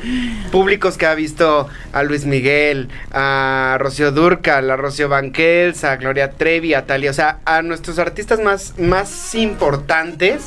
públicos 0.52 0.98
que 0.98 1.06
ha 1.06 1.16
visto 1.16 1.68
a 1.94 2.04
Luis 2.04 2.26
Miguel, 2.26 2.90
a 3.12 3.78
Rocío 3.80 4.12
Durcal, 4.12 4.70
a 4.70 4.76
Rocío 4.76 5.10
Banquels, 5.10 5.84
a 5.84 5.96
Gloria 5.96 6.32
Trevi, 6.32 6.74
a 6.74 6.86
Talia, 6.86 7.12
o 7.12 7.14
sea, 7.14 7.40
a 7.46 7.62
nuestros 7.62 8.00
artistas 8.00 8.40
más, 8.40 8.78
más 8.78 9.34
importantes. 9.34 10.44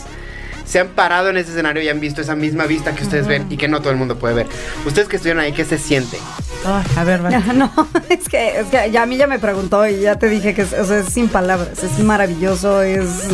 Se 0.66 0.81
han 0.81 0.88
parado 0.88 1.29
en 1.29 1.37
ese 1.37 1.50
escenario 1.50 1.83
y 1.83 1.88
han 1.88 2.00
visto 2.00 2.20
esa 2.20 2.35
misma 2.35 2.66
vista 2.66 2.94
que 2.94 3.03
ustedes 3.03 3.27
ven 3.27 3.46
y 3.50 3.57
que 3.57 3.68
no 3.68 3.81
todo 3.81 3.90
el 3.90 3.96
mundo 3.96 4.18
puede 4.18 4.35
ver. 4.35 4.46
Ustedes 4.87 5.09
que 5.09 5.16
estuvieron 5.16 5.42
ahí, 5.42 5.53
¿qué 5.53 5.64
se 5.64 5.79
siente? 5.79 6.18
Ay, 6.64 6.85
a 6.96 7.05
ver, 7.05 7.20
vale. 7.20 7.40
No, 7.55 7.70
es 8.09 8.29
que, 8.29 8.61
es 8.61 8.66
que 8.66 8.90
ya 8.90 9.03
a 9.03 9.07
mí 9.07 9.16
ya 9.16 9.27
me 9.27 9.38
preguntó 9.38 9.87
y 9.87 10.00
ya 10.00 10.16
te 10.18 10.29
dije 10.29 10.55
que 10.55 10.62
es, 10.62 10.72
o 10.72 10.85
sea, 10.85 10.98
es 10.98 11.07
sin 11.12 11.29
palabras, 11.29 11.83
es 11.83 11.98
maravilloso, 12.00 12.83
es 12.83 13.29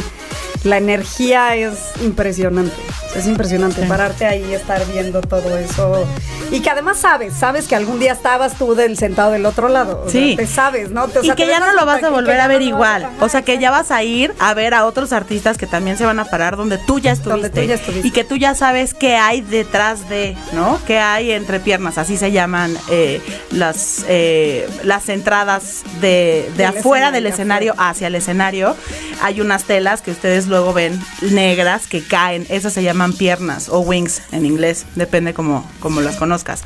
la 0.64 0.77
energía 0.77 1.57
es 1.57 1.79
impresionante, 2.03 2.73
es 3.16 3.27
impresionante 3.27 3.83
pararte 3.87 4.25
ahí 4.27 4.44
y 4.51 4.55
estar 4.55 4.85
viendo 4.87 5.20
todo 5.20 5.57
eso 5.59 6.07
y 6.51 6.61
que 6.61 6.70
además 6.70 6.99
sabes, 6.99 7.35
sabes 7.35 7.66
que 7.68 7.75
algún 7.77 7.99
día 8.01 8.12
estabas 8.12 8.55
tú 8.57 8.75
del 8.75 8.96
sentado 8.99 9.31
del 9.33 9.46
otro 9.46 9.68
lado, 9.68 10.05
o 10.07 10.11
sea, 10.11 10.20
Sí. 10.20 10.37
te 10.37 10.46
sabes, 10.46 10.90
¿no? 10.90 11.09
Te- 11.09 11.20
o 11.20 11.25
y 11.25 11.31
que 11.33 11.46
ya 11.46 11.61
no 11.61 11.73
lo 11.73 11.87
vas 11.87 12.03
a 12.03 12.11
volver 12.11 12.40
a 12.40 12.46
ver 12.49 12.62
igual. 12.62 13.05
ajá, 13.05 13.14
O 13.20 13.29
sea, 13.29 13.42
que 13.42 13.59
ya 13.59 13.70
vas 13.70 13.90
a 13.90 14.03
ir 14.03 14.33
a 14.38 14.55
ver 14.55 14.75
a 14.75 14.85
otros 14.87 15.12
artistas 15.12 15.57
que 15.59 15.66
también 15.66 15.96
se 15.96 16.05
van 16.05 16.18
a 16.18 16.25
parar 16.25 16.57
donde 16.57 16.79
tú 16.79 16.99
ya 16.99 17.12
estuviste. 17.12 17.31
Donde 17.31 17.51
tú 17.51 17.66
ya 17.66 17.75
estuviste. 17.75 18.07
Y 18.09 18.11
que 18.11 18.25
tú 18.25 18.37
ya 18.37 18.55
sabes 18.55 18.94
qué 18.94 19.16
hay 19.16 19.40
detrás 19.40 20.09
de, 20.09 20.37
¿no? 20.53 20.79
¿Qué 20.87 20.99
hay 20.99 21.31
entre 21.33 21.61
piernas? 21.61 21.99
Así 21.99 22.16
se 22.16 22.33
llaman 22.33 22.77
eh, 22.90 23.20
las, 23.53 24.05
eh, 24.09 24.68
las 24.83 25.09
entradas 25.09 25.83
de, 26.01 26.51
de 26.57 26.64
afuera 26.66 27.07
escenario, 27.09 27.12
del 27.12 27.27
escenario 27.27 27.75
hacia 27.79 28.07
el 28.09 28.14
escenario. 28.14 28.77
Hay 29.23 29.40
unas 29.40 29.64
telas 29.64 30.03
que 30.03 30.11
ustedes 30.11 30.46
luego 30.46 30.73
ven 30.73 31.01
negras 31.23 31.87
que 31.87 32.03
caen. 32.03 32.46
Esas 32.49 32.73
se 32.73 32.83
llaman 33.01 33.17
piernas 33.17 33.69
o 33.71 33.81
wings 33.81 34.21
en 34.33 34.45
inglés. 34.45 34.85
Depende 34.95 35.33
como, 35.33 35.69
como 35.81 36.01
las 36.03 36.17
conozcas. 36.17 36.63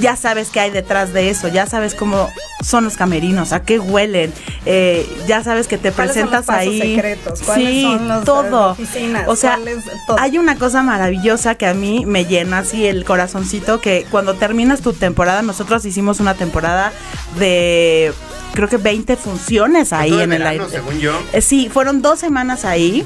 Ya 0.00 0.16
sabes 0.16 0.48
qué 0.50 0.60
hay 0.60 0.70
detrás 0.70 1.12
de 1.12 1.28
eso. 1.30 1.48
Ya 1.48 1.66
sabes 1.66 1.94
cómo 1.94 2.30
son 2.64 2.84
los 2.84 2.96
camerinos, 2.96 3.52
a 3.52 3.62
qué 3.62 3.78
huelen. 3.78 4.32
eh, 4.64 5.06
ya 5.26 5.42
sabes 5.44 5.68
que 5.68 5.76
te 5.78 5.92
¿Cuáles 5.92 6.14
son 6.14 6.30
los 6.30 6.44
presentas 6.46 6.56
ahí. 6.58 6.80
secretos? 6.96 7.40
¿Cuáles 7.42 7.68
sí, 7.68 7.82
son 7.82 8.08
los- 8.08 8.24
todo. 8.24 8.68
las 8.70 8.78
oficinas? 8.80 9.28
O 9.28 9.36
sea, 9.36 9.56
¿Cuáles- 9.56 9.84
todo? 10.06 10.16
hay 10.18 10.38
una 10.38 10.56
cosa 10.56 10.82
maravillosa 10.82 11.54
que 11.56 11.66
a 11.66 11.74
mí 11.74 12.04
me 12.06 12.24
llena 12.24 12.58
así 12.58 12.86
el 12.86 13.04
corazoncito 13.04 13.80
que 13.80 14.06
cuando 14.10 14.34
terminas 14.34 14.80
tu 14.80 14.92
temporada, 14.94 15.42
nosotros 15.42 15.84
hicimos 15.84 16.20
una 16.20 16.34
temporada 16.34 16.92
de 17.38 18.12
creo 18.54 18.68
que 18.68 18.76
20 18.78 19.16
funciones 19.16 19.92
ahí 19.92 20.10
Todo 20.10 20.22
en 20.22 20.32
el 20.32 20.38
verano, 20.38 20.64
aire. 20.64 20.76
según 20.78 20.98
yo. 20.98 21.12
Eh, 21.32 21.40
Sí, 21.42 21.68
fueron 21.72 22.02
dos 22.02 22.18
semanas 22.18 22.64
ahí, 22.64 23.04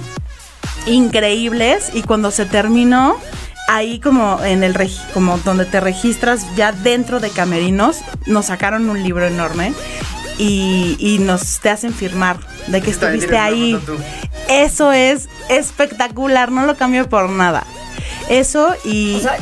increíbles, 0.86 1.90
y 1.94 2.02
cuando 2.02 2.30
se 2.30 2.46
terminó, 2.46 3.16
ahí 3.68 4.00
como 4.00 4.42
en 4.44 4.62
el 4.64 4.74
regi- 4.74 5.04
como 5.14 5.38
donde 5.38 5.64
te 5.64 5.80
registras 5.80 6.44
ya 6.56 6.72
dentro 6.72 7.20
de 7.20 7.30
Camerinos, 7.30 7.98
nos 8.26 8.46
sacaron 8.46 8.90
un 8.90 9.02
libro 9.02 9.26
enorme 9.26 9.72
y, 10.38 10.96
y 10.98 11.18
nos 11.18 11.60
te 11.60 11.70
hacen 11.70 11.94
firmar 11.94 12.36
de 12.66 12.80
que 12.80 12.90
estuviste 12.90 13.38
ahí. 13.38 13.78
Eso 14.48 14.92
es 14.92 15.28
espectacular, 15.48 16.50
no 16.50 16.66
lo 16.66 16.76
cambio 16.76 17.08
por 17.08 17.28
nada. 17.30 17.64
Eso 18.28 18.74
y 18.84 19.16
O 19.16 19.20
sea, 19.20 19.36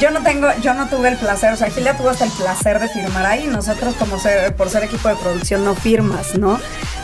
yo 0.00 0.10
no 0.10 0.22
tengo, 0.22 0.48
yo 0.62 0.74
no 0.74 0.88
tuve 0.88 1.08
el 1.08 1.16
placer, 1.16 1.52
o 1.52 1.56
sea, 1.56 1.70
Gilia 1.70 1.96
tuvo 1.96 2.10
hasta 2.10 2.24
el 2.24 2.30
placer 2.32 2.78
de 2.78 2.88
firmar 2.88 3.24
ahí. 3.24 3.46
Nosotros, 3.46 3.94
como 3.98 4.18
ser, 4.18 4.54
por 4.56 4.68
ser 4.68 4.84
equipo 4.84 5.08
de 5.08 5.16
producción, 5.16 5.64
no 5.64 5.74
firmas, 5.74 6.36
¿no? 6.36 6.60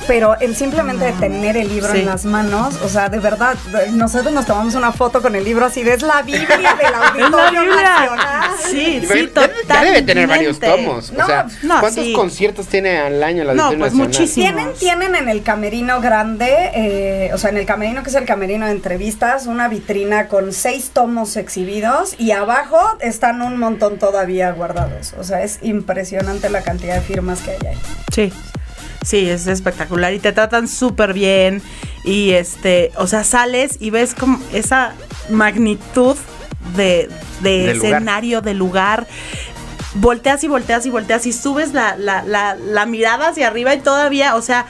Pero 0.07 0.39
el 0.41 0.57
simplemente 0.57 1.05
de 1.05 1.13
tener 1.13 1.57
el 1.57 1.69
libro 1.69 1.93
Sí. 1.93 2.01
en 2.01 2.07
las 2.07 2.25
manos, 2.25 2.75
o 2.83 2.89
sea, 2.89 3.09
de 3.09 3.19
verdad, 3.19 3.55
nosotros 3.93 4.33
nos 4.33 4.47
tomamos 4.47 4.75
una 4.75 4.93
foto 4.93 5.23
con 5.23 5.37
el 5.37 5.45
libro 5.45 5.65
así 5.67 5.83
de 5.83 5.95
es 5.95 6.03
la 6.03 6.23
Biblia 6.23 6.57
del 6.57 6.95
Auditorio 6.95 7.61
Biblia. 7.63 7.83
Nacional. 7.83 8.51
Sí, 8.71 9.01
Y 9.03 9.07
sí, 9.07 9.31
ya- 9.69 9.83
debe 9.85 10.03
tener 10.03 10.27
varios 10.29 10.59
tomos. 10.59 11.13
No, 11.13 11.25
o 11.25 11.27
sea, 11.27 11.47
no, 11.63 11.81
¿cuántos 11.81 12.05
sí. 12.05 12.13
conciertos 12.13 12.67
tiene 12.67 12.99
al 12.99 13.23
año 13.23 13.45
la 13.45 13.55
No, 13.55 13.65
Auditorio 13.67 13.95
pues 13.99 14.09
Nacional? 14.21 14.29
Tienen, 14.35 14.73
tienen 14.75 15.15
en 15.15 15.29
el 15.29 15.43
camerino 15.43 16.01
grande, 16.01 16.71
eh, 16.75 17.31
o 17.33 17.39
sea, 17.39 17.51
en 17.51 17.59
el 17.59 17.67
camerino 17.67 18.03
que 18.03 18.11
es 18.11 18.17
el 18.17 18.25
camerino 18.25 18.67
de 18.67 18.73
entrevistas, 18.73 19.47
una 19.47 19.69
vitrina 19.69 20.29
con 20.29 20.53
seis 20.53 20.91
tomos 20.93 21.37
exhibidos 21.37 22.15
y 22.19 22.33
abajo 22.33 22.79
están 23.01 23.43
un 23.43 23.59
montón 23.59 23.99
todavía 23.99 24.51
guardados. 24.53 25.15
O 25.19 25.25
sea, 25.25 25.43
es 25.43 25.59
impresionante 25.63 26.49
la 26.51 26.63
cantidad 26.63 26.95
de 26.97 27.01
firmas 27.03 27.41
que 27.41 27.53
hay 27.53 27.59
ahí. 27.69 27.79
Sí. 28.13 28.33
Sí, 29.03 29.29
es 29.29 29.47
espectacular 29.47 30.15
y 30.15 30.19
te 30.19 30.33
tratan 30.33 30.69
súper 30.69 31.13
bien 31.13 31.61
y 32.05 32.31
este, 32.33 32.93
o 32.97 33.07
sea, 33.07 33.25
sales 33.25 33.77
y 33.81 33.91
ves 33.91 34.15
como 34.15 34.39
esa 34.53 34.95
magnitud 35.29 36.17
de, 36.77 37.09
de 37.41 37.75
lugar. 37.75 37.93
escenario, 37.93 38.41
de 38.41 38.55
lugar. 38.55 39.07
Volteas 39.95 40.43
y 40.45 40.49
volteas 40.49 40.87
y 40.87 40.91
volteas 40.91 41.27
y 41.27 41.33
subes 41.33 41.75
la, 41.75 41.97
la, 41.97 42.23
la, 42.23 42.55
la 42.55 42.87
mirada 42.87 43.29
hacia 43.29 43.49
arriba 43.49 43.75
y 43.75 43.81
todavía, 43.81 44.37
o 44.37 44.43
sea, 44.43 44.67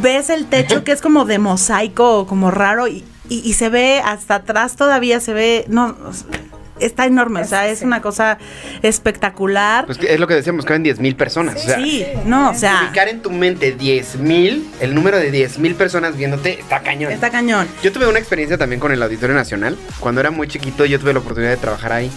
ves 0.00 0.30
el 0.30 0.46
techo 0.46 0.84
que 0.84 0.92
es 0.92 1.00
como 1.00 1.24
de 1.24 1.38
mosaico, 1.38 2.26
como 2.26 2.50
raro 2.50 2.86
y, 2.86 3.04
y, 3.28 3.40
y 3.40 3.54
se 3.54 3.68
ve 3.68 4.02
hasta 4.04 4.36
atrás 4.36 4.76
todavía, 4.76 5.20
se 5.20 5.32
ve, 5.32 5.64
no, 5.68 5.96
está 6.80 7.06
enorme, 7.06 7.40
o 7.40 7.44
sea, 7.44 7.68
es 7.68 7.80
Sí. 7.80 7.84
una 7.84 8.00
cosa 8.02 8.38
espectacular. 8.82 9.86
Pues 9.86 9.98
es 10.02 10.20
lo 10.20 10.26
que 10.26 10.34
decíamos, 10.34 10.64
caben 10.64 10.82
10 10.82 11.00
mil 11.00 11.16
personas. 11.16 11.56
o 11.56 11.58
sea, 11.58 11.76
sí, 11.76 12.04
no, 12.26 12.50
o 12.50 12.54
sea, 12.54 12.84
ubicar 12.88 13.08
en 13.08 13.20
tu 13.22 13.30
mente 13.30 13.72
10 13.72 14.16
mil, 14.16 14.68
el 14.80 14.94
número 14.94 15.18
de 15.18 15.30
10 15.30 15.58
mil 15.58 15.74
personas 15.74 16.16
viéndote, 16.16 16.60
está 16.60 16.80
cañón. 16.80 17.12
está 17.12 17.30
cañón. 17.30 17.66
Yo 17.82 17.92
tuve 17.92 18.06
una 18.06 18.18
experiencia 18.18 18.58
también 18.58 18.80
con 18.80 18.92
el 18.92 19.02
Auditorio 19.02 19.34
Nacional. 19.34 19.76
Cuando 20.00 20.20
era 20.20 20.30
muy 20.30 20.48
chiquito, 20.48 20.84
yo 20.84 20.98
tuve 20.98 21.12
la 21.12 21.20
oportunidad 21.20 21.50
de 21.50 21.56
trabajar 21.56 21.92
ahí. 21.92 22.10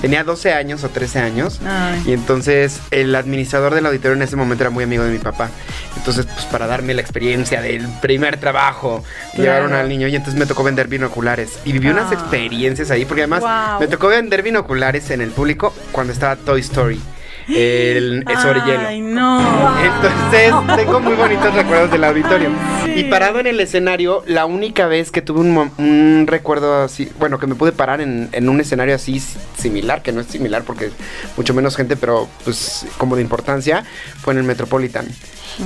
Tenía 0.00 0.24
12 0.24 0.52
años 0.52 0.84
o 0.84 0.88
13 0.88 1.18
años. 1.20 1.60
Ay. 1.66 2.02
Y 2.06 2.12
entonces 2.12 2.80
el 2.90 3.14
administrador 3.14 3.74
del 3.74 3.86
auditorio 3.86 4.16
en 4.16 4.22
ese 4.22 4.36
momento 4.36 4.64
era 4.64 4.70
muy 4.70 4.84
amigo 4.84 5.04
de 5.04 5.10
mi 5.10 5.18
papá. 5.18 5.48
Entonces, 5.96 6.26
pues 6.26 6.44
para 6.46 6.66
darme 6.66 6.92
la 6.94 7.00
experiencia 7.00 7.60
del 7.62 7.86
primer 8.02 8.36
trabajo, 8.38 9.02
Claro. 9.34 9.42
llevaron 9.42 9.72
al 9.74 9.88
niño 9.88 10.08
y 10.08 10.14
entonces 10.16 10.38
me 10.38 10.46
tocó 10.46 10.62
vender 10.62 10.88
binoculares. 10.88 11.58
Y 11.64 11.72
viví 11.72 11.88
unas 11.88 12.10
Ah. 12.10 12.14
experiencias 12.14 12.90
ahí, 12.90 13.04
porque 13.04 13.22
además 13.22 13.40
Wow. 13.40 13.80
me 13.80 13.86
tocó 13.88 14.05
vender 14.08 14.42
binoculares 14.42 15.10
en 15.10 15.20
el 15.20 15.30
público 15.30 15.74
cuando 15.92 16.12
estaba 16.12 16.36
Toy 16.36 16.60
Story. 16.60 17.00
El, 17.48 18.24
el 18.28 18.38
sobre 18.38 18.60
hielo. 18.62 18.88
Ay, 18.88 19.00
no. 19.00 19.40
Entonces, 19.80 20.52
tengo 20.76 21.00
muy 21.00 21.14
bonitos 21.14 21.54
recuerdos 21.54 21.90
del 21.92 22.02
auditorio. 22.02 22.50
Y 22.94 23.04
parado 23.04 23.38
en 23.38 23.46
el 23.46 23.60
escenario, 23.60 24.24
la 24.26 24.46
única 24.46 24.86
vez 24.86 25.10
que 25.10 25.22
tuve 25.22 25.40
un, 25.40 26.26
recuerdo 26.26 26.82
así, 26.82 27.08
bueno, 27.18 27.38
que 27.38 27.46
me 27.46 27.54
pude 27.54 27.72
parar 27.72 28.00
en, 28.00 28.28
en 28.32 28.48
un 28.48 28.60
escenario 28.60 28.94
así 28.94 29.20
similar, 29.56 30.02
que 30.02 30.12
no 30.12 30.20
es 30.20 30.26
similar 30.26 30.64
porque 30.64 30.90
mucho 31.36 31.54
menos 31.54 31.76
gente, 31.76 31.96
pero 31.96 32.28
pues 32.44 32.86
como 32.98 33.14
de 33.14 33.22
importancia, 33.22 33.84
fue 34.20 34.32
en 34.32 34.38
el 34.38 34.44
Metropolitan. 34.44 35.06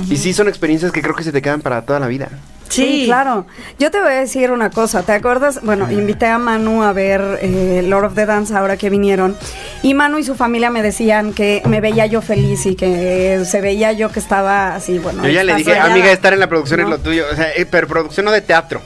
Y 0.09 0.17
sí, 0.17 0.33
son 0.33 0.47
experiencias 0.47 0.91
que 0.91 1.01
creo 1.01 1.15
que 1.15 1.23
se 1.23 1.31
te 1.31 1.41
quedan 1.41 1.61
para 1.61 1.81
toda 1.83 1.99
la 1.99 2.07
vida. 2.07 2.29
Sí, 2.69 3.03
claro. 3.05 3.45
Yo 3.79 3.91
te 3.91 3.99
voy 3.99 4.13
a 4.13 4.19
decir 4.21 4.49
una 4.51 4.69
cosa. 4.69 5.03
¿Te 5.03 5.11
acuerdas? 5.11 5.59
Bueno, 5.61 5.91
invité 5.91 6.27
a 6.27 6.37
Manu 6.37 6.83
a 6.83 6.93
ver 6.93 7.39
eh, 7.41 7.83
Lord 7.85 8.05
of 8.05 8.15
the 8.15 8.25
Dance 8.25 8.55
ahora 8.55 8.77
que 8.77 8.89
vinieron. 8.89 9.35
Y 9.83 9.93
Manu 9.93 10.19
y 10.19 10.23
su 10.23 10.35
familia 10.35 10.69
me 10.69 10.81
decían 10.81 11.33
que 11.33 11.61
me 11.65 11.81
veía 11.81 12.05
yo 12.05 12.21
feliz 12.21 12.65
y 12.65 12.75
que 12.75 13.43
se 13.45 13.59
veía 13.59 13.91
yo 13.91 14.09
que 14.09 14.19
estaba 14.19 14.73
así, 14.73 14.99
bueno. 14.99 15.23
Yo 15.25 15.29
ya 15.31 15.43
le 15.43 15.55
dije, 15.55 15.77
amiga, 15.77 16.11
estar 16.13 16.31
en 16.31 16.39
la 16.39 16.47
producción 16.47 16.79
es 16.79 16.85
No. 16.85 16.91
lo 16.91 16.99
tuyo. 16.99 17.25
O 17.29 17.35
sea, 17.35 17.51
eh, 17.53 17.65
pero 17.69 17.87
producción 17.87 18.25
no 18.25 18.31
de 18.31 18.39
teatro, 18.39 18.81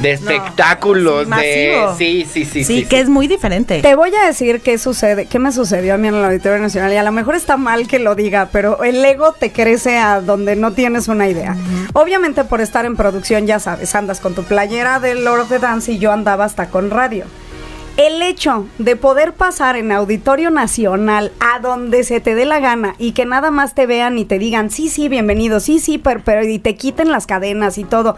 de 0.00 0.12
espectáculos, 0.12 1.26
sí, 1.26 1.40
de... 1.40 1.86
Sí, 1.96 2.26
sí, 2.30 2.44
sí. 2.44 2.64
Sí, 2.64 2.84
que 2.84 3.00
es 3.00 3.08
muy 3.08 3.28
diferente. 3.28 3.80
Te 3.80 3.94
voy 3.94 4.14
a 4.14 4.26
decir 4.26 4.60
qué 4.60 4.78
sucede, 4.78 5.26
qué 5.26 5.38
me 5.38 5.52
sucedió 5.52 5.94
a 5.94 5.96
mí 5.96 6.08
en 6.08 6.14
el 6.14 6.24
Auditorio 6.24 6.58
Nacional 6.58 6.92
y 6.92 6.96
a 6.96 7.02
lo 7.02 7.12
mejor 7.12 7.34
está 7.34 7.56
mal 7.56 7.86
que 7.88 7.98
lo 7.98 8.14
diga, 8.14 8.48
pero 8.52 8.82
el 8.84 9.04
ego 9.04 9.32
te 9.32 9.52
crece 9.52 9.96
a 9.98 10.20
donde 10.20 10.56
no 10.56 10.72
tienes 10.72 11.08
una 11.08 11.28
idea. 11.28 11.56
Obviamente 11.92 12.44
por 12.44 12.60
estar 12.60 12.84
en 12.84 12.96
producción, 12.96 13.46
ya 13.46 13.58
sabes, 13.58 13.94
andas 13.94 14.20
con 14.20 14.34
tu 14.34 14.44
playera 14.44 15.00
del 15.00 15.24
Lord 15.24 15.42
of 15.42 15.48
the 15.48 15.58
Dance 15.58 15.92
y 15.92 15.98
yo 15.98 16.12
andaba 16.12 16.44
hasta 16.44 16.68
con 16.68 16.90
radio. 16.90 17.24
El 17.96 18.20
hecho 18.20 18.66
de 18.78 18.94
poder 18.96 19.32
pasar 19.32 19.76
en 19.76 19.90
Auditorio 19.90 20.50
Nacional 20.50 21.32
a 21.40 21.60
donde 21.60 22.04
se 22.04 22.20
te 22.20 22.34
dé 22.34 22.44
la 22.44 22.60
gana 22.60 22.94
y 22.98 23.12
que 23.12 23.24
nada 23.24 23.50
más 23.50 23.74
te 23.74 23.86
vean 23.86 24.18
y 24.18 24.24
te 24.26 24.38
digan, 24.38 24.70
sí, 24.70 24.88
sí, 24.90 25.08
bienvenido, 25.08 25.60
sí, 25.60 25.78
sí, 25.78 25.96
pero, 25.96 26.20
pero 26.24 26.44
y 26.44 26.58
te 26.58 26.76
quiten 26.76 27.10
las 27.10 27.26
cadenas 27.26 27.78
y 27.78 27.84
todo, 27.84 28.16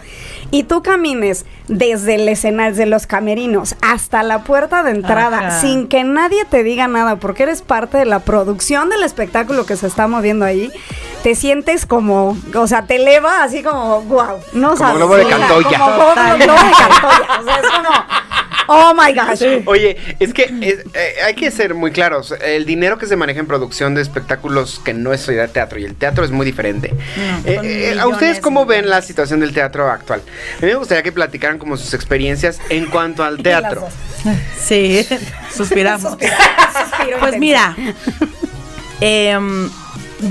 y 0.50 0.64
tú 0.64 0.82
camines 0.82 1.46
desde 1.68 2.16
el 2.16 2.28
escenario, 2.28 2.72
desde 2.72 2.86
los 2.86 3.06
camerinos 3.06 3.76
hasta 3.80 4.22
la 4.24 4.42
puerta 4.42 4.82
de 4.82 4.90
entrada 4.90 5.38
Ajá. 5.48 5.60
sin 5.60 5.86
que 5.86 6.02
nadie 6.02 6.44
te 6.44 6.64
diga 6.64 6.88
nada 6.88 7.16
porque 7.16 7.44
eres 7.44 7.62
parte 7.62 7.98
de 7.98 8.04
la 8.04 8.18
producción 8.20 8.88
del 8.90 9.04
espectáculo 9.04 9.64
que 9.64 9.76
se 9.76 9.86
está 9.86 10.08
moviendo 10.08 10.44
ahí, 10.44 10.72
te 11.22 11.36
sientes 11.36 11.86
como, 11.86 12.36
o 12.54 12.66
sea, 12.66 12.82
te 12.82 12.96
eleva 12.96 13.44
así 13.44 13.62
como, 13.62 14.02
wow, 14.02 14.38
no 14.54 14.68
Como 14.70 14.76
sabes. 14.76 14.96
globo 14.96 15.16
de 15.16 15.26
Cantoya. 15.26 15.78
Como 15.78 15.94
globo 15.94 16.08
de 16.10 16.14
Cantoya, 16.14 17.40
o 17.40 17.44
sea, 17.44 17.56
es 17.56 17.70
como, 17.70 17.90
oh 18.68 18.92
my 18.94 19.12
gosh. 19.12 19.42
Oye, 19.66 19.96
es 20.20 20.32
que 20.32 20.44
es- 20.60 20.84
eh, 20.94 21.14
hay 21.24 21.34
que 21.34 21.50
ser 21.50 21.74
muy 21.74 21.90
claros. 21.90 22.32
El 22.40 22.64
dinero 22.64 22.96
que 22.98 23.06
se 23.06 23.16
maneja 23.16 23.40
en 23.40 23.46
producción 23.46 23.94
de 23.94 24.02
espectáculos 24.02 24.80
que 24.84 24.94
no 24.94 25.12
es 25.12 25.26
de 25.26 25.48
teatro 25.48 25.78
y 25.78 25.84
el 25.84 25.94
teatro 25.94 26.24
es 26.24 26.30
muy 26.30 26.46
diferente. 26.46 26.92
No, 26.94 27.50
Eh, 27.50 27.92
eh, 27.92 27.96
¿A 27.98 28.06
ustedes 28.06 28.40
cómo 28.40 28.64
ven 28.66 28.88
la 28.88 29.02
situación 29.02 29.40
del 29.40 29.52
teatro 29.52 29.90
actual? 29.90 30.22
A 30.58 30.60
mí 30.64 30.68
me 30.68 30.74
gustaría 30.76 31.02
que 31.02 31.12
platicaran 31.12 31.58
como 31.58 31.76
sus 31.76 31.92
experiencias 31.94 32.60
en 32.68 32.86
cuanto 32.86 33.24
al 33.24 33.38
teatro. 33.42 33.86
Sí, 34.58 35.06
suspiramos. 35.56 36.16
Pues 37.20 37.38
mira, 37.38 37.74
em, 39.00 39.70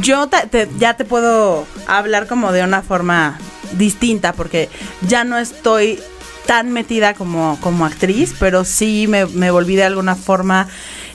yo 0.02 0.28
te- 0.28 0.48
te- 0.48 0.68
ya 0.78 0.96
te 0.96 1.06
puedo 1.06 1.66
hablar 1.88 2.28
como 2.28 2.52
de 2.52 2.64
una 2.64 2.82
forma 2.82 3.38
distinta 3.74 4.34
porque 4.34 4.70
ya 5.08 5.24
no 5.24 5.38
estoy 5.38 6.00
tan 6.48 6.72
metida 6.72 7.14
como, 7.14 7.60
como 7.62 7.86
actriz, 7.86 8.34
pero 8.40 8.66
sí 8.66 9.06
me, 9.08 9.28
me 9.28 9.52
volví 9.52 9.76
de 9.76 9.84
alguna 9.84 10.16
forma 10.16 10.68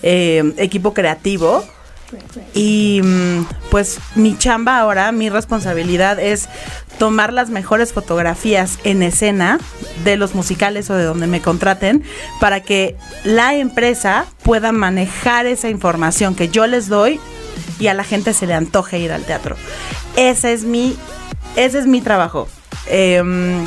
em, 0.02 0.52
equipo 0.58 0.94
creativo. 0.94 1.64
Y 2.52 3.00
mm, 3.02 3.46
pues 3.70 3.98
mi 4.14 4.36
chamba 4.36 4.78
ahora, 4.78 5.10
mi 5.12 5.30
responsabilidad 5.30 6.20
es 6.20 6.46
tomar 6.98 7.32
las 7.32 7.48
mejores 7.48 7.94
fotografías 7.94 8.78
en 8.84 9.02
escena 9.02 9.58
de 10.04 10.18
los 10.18 10.34
musicales 10.34 10.90
o 10.90 10.94
de 10.94 11.04
donde 11.04 11.26
me 11.26 11.40
contraten 11.40 12.04
para 12.38 12.60
que 12.60 12.96
la 13.24 13.54
empresa 13.54 14.26
pueda 14.42 14.72
manejar 14.72 15.46
esa 15.46 15.70
información 15.70 16.34
que 16.34 16.50
yo 16.50 16.66
les 16.66 16.88
doy 16.88 17.18
y 17.80 17.86
a 17.86 17.94
la 17.94 18.04
gente 18.04 18.34
se 18.34 18.46
le 18.46 18.52
antoje 18.52 18.98
ir 18.98 19.10
al 19.10 19.24
teatro. 19.24 19.56
Ese 20.16 20.52
es 20.52 20.64
mi, 20.64 20.94
ese 21.56 21.78
es 21.78 21.86
mi 21.86 22.02
trabajo. 22.02 22.46
Em, 22.86 23.66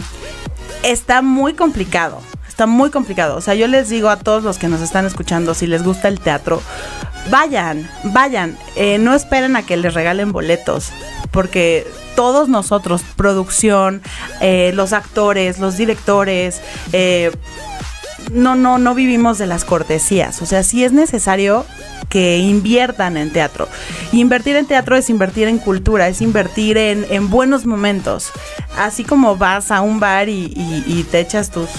está 0.86 1.22
muy 1.22 1.54
complicado. 1.54 2.22
Está 2.48 2.68
muy 2.68 2.90
complicado. 2.90 3.36
O 3.36 3.42
sea, 3.42 3.54
yo 3.54 3.68
les 3.68 3.90
digo 3.90 4.10
a 4.10 4.18
todos 4.18 4.44
los 4.44 4.58
que 4.58 4.70
nos 4.70 4.82
están 4.82 5.06
escuchando, 5.06 5.54
si 5.54 5.68
les 5.68 5.84
gusta 5.84 6.08
el 6.08 6.20
teatro, 6.20 6.62
vayan, 7.30 7.90
vayan. 8.06 8.58
Eh, 8.78 8.98
no 8.98 9.14
esperen 9.14 9.56
a 9.58 9.66
que 9.66 9.76
les 9.76 9.94
regalen 9.94 10.32
boletos, 10.32 10.92
porque 11.32 11.86
todos 12.16 12.48
nosotros, 12.48 13.02
producción, 13.18 14.02
eh, 14.40 14.72
los 14.74 14.94
actores, 14.94 15.60
los 15.60 15.76
directores, 15.76 16.62
eh, 16.94 17.32
no, 18.32 18.56
no, 18.56 18.78
no 18.78 18.96
vivimos 18.96 19.38
de 19.38 19.48
las 19.48 19.66
cortesías. 19.66 20.42
O 20.42 20.46
sea, 20.46 20.64
sí 20.64 20.84
es 20.84 20.92
necesario 20.92 21.66
que 22.10 22.38
inviertan 22.38 23.18
en 23.18 23.32
teatro. 23.32 23.68
Invertir 24.12 24.56
en 24.56 24.66
teatro 24.66 24.96
es 24.96 25.10
invertir 25.10 25.48
en 25.48 25.58
cultura, 25.58 26.08
es 26.08 26.22
invertir 26.22 26.78
en, 26.78 27.06
en 27.10 27.30
buenos 27.30 27.66
momentos. 27.66 28.32
Así 28.78 29.04
como 29.04 29.38
vas 29.38 29.72
a 29.72 29.82
un 29.82 30.00
bar 30.00 30.30
y, 30.30 31.06
te 31.12 31.20
echas 31.20 31.52
tus, 31.52 31.70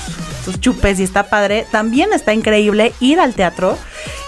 chupes 0.61 1.01
y 1.01 1.03
está 1.03 1.29
padre, 1.29 1.67
también 1.73 2.13
está 2.13 2.33
increíble 2.33 2.93
ir 3.01 3.19
al 3.19 3.35
teatro 3.35 3.77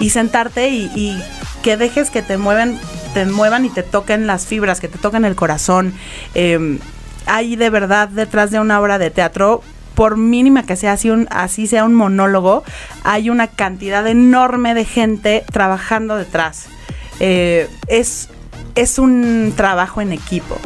y 0.01 0.11
sentarte 0.11 0.69
y, 0.69 0.91
y 0.97 1.23
que 1.63 1.77
dejes 1.77 2.11
que 2.11 2.23
te 2.23 2.37
muevan, 2.37 2.79
te 3.15 3.25
muevan 3.25 3.65
y 3.65 3.71
te 3.71 3.85
toquen 3.85 4.27
las 4.27 4.47
fibras, 4.47 4.81
que 4.81 4.89
te 4.89 4.99
toquen 4.99 5.25
el 5.25 5.37
corazón. 5.37 5.95
Eh, 6.35 6.79
hay 7.27 7.57
de 7.57 7.71
verdad 7.71 8.09
detrás 8.09 8.51
de 8.51 8.59
una 8.59 8.81
obra 8.81 8.99
de 8.99 9.11
teatro 9.11 9.63
por 9.99 10.17
mínima 10.17 10.63
que 10.65 10.77
sea 10.77 10.93
así, 10.93 11.11
un, 11.11 11.27
así 11.29 11.67
sea 11.67 11.83
un 11.85 11.93
monólogo, 11.93 12.63
hay 13.03 13.31
una 13.31 13.49
cantidad 13.49 14.07
enorme 14.07 14.73
de 14.75 14.85
gente 14.85 15.45
trabajando 15.53 16.15
detrás. 16.17 16.67
Eh, 17.19 17.69
es, 17.89 18.29
es 18.77 19.01
un 19.01 19.53
trabajo 19.57 20.01
en 20.01 20.13
equipo. 20.13 20.57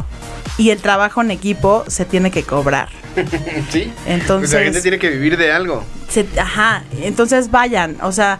Y 0.59 0.69
el 0.69 0.77
trabajo 0.79 1.21
en 1.23 1.31
equipo 1.31 1.83
se 1.87 2.05
tiene 2.05 2.29
que 2.29 2.43
cobrar. 2.43 2.89
Sí. 3.71 3.91
Entonces- 4.05 4.51
Pues 4.51 4.53
la 4.53 4.65
gente 4.65 4.81
tiene 4.83 4.99
que 4.99 5.09
vivir 5.09 5.35
de 5.35 5.51
algo. 5.51 5.83
Se- 6.09 6.27
ajá, 6.39 6.83
entonces 7.01 7.49
vayan, 7.49 7.97
o 8.03 8.11
sea, 8.11 8.37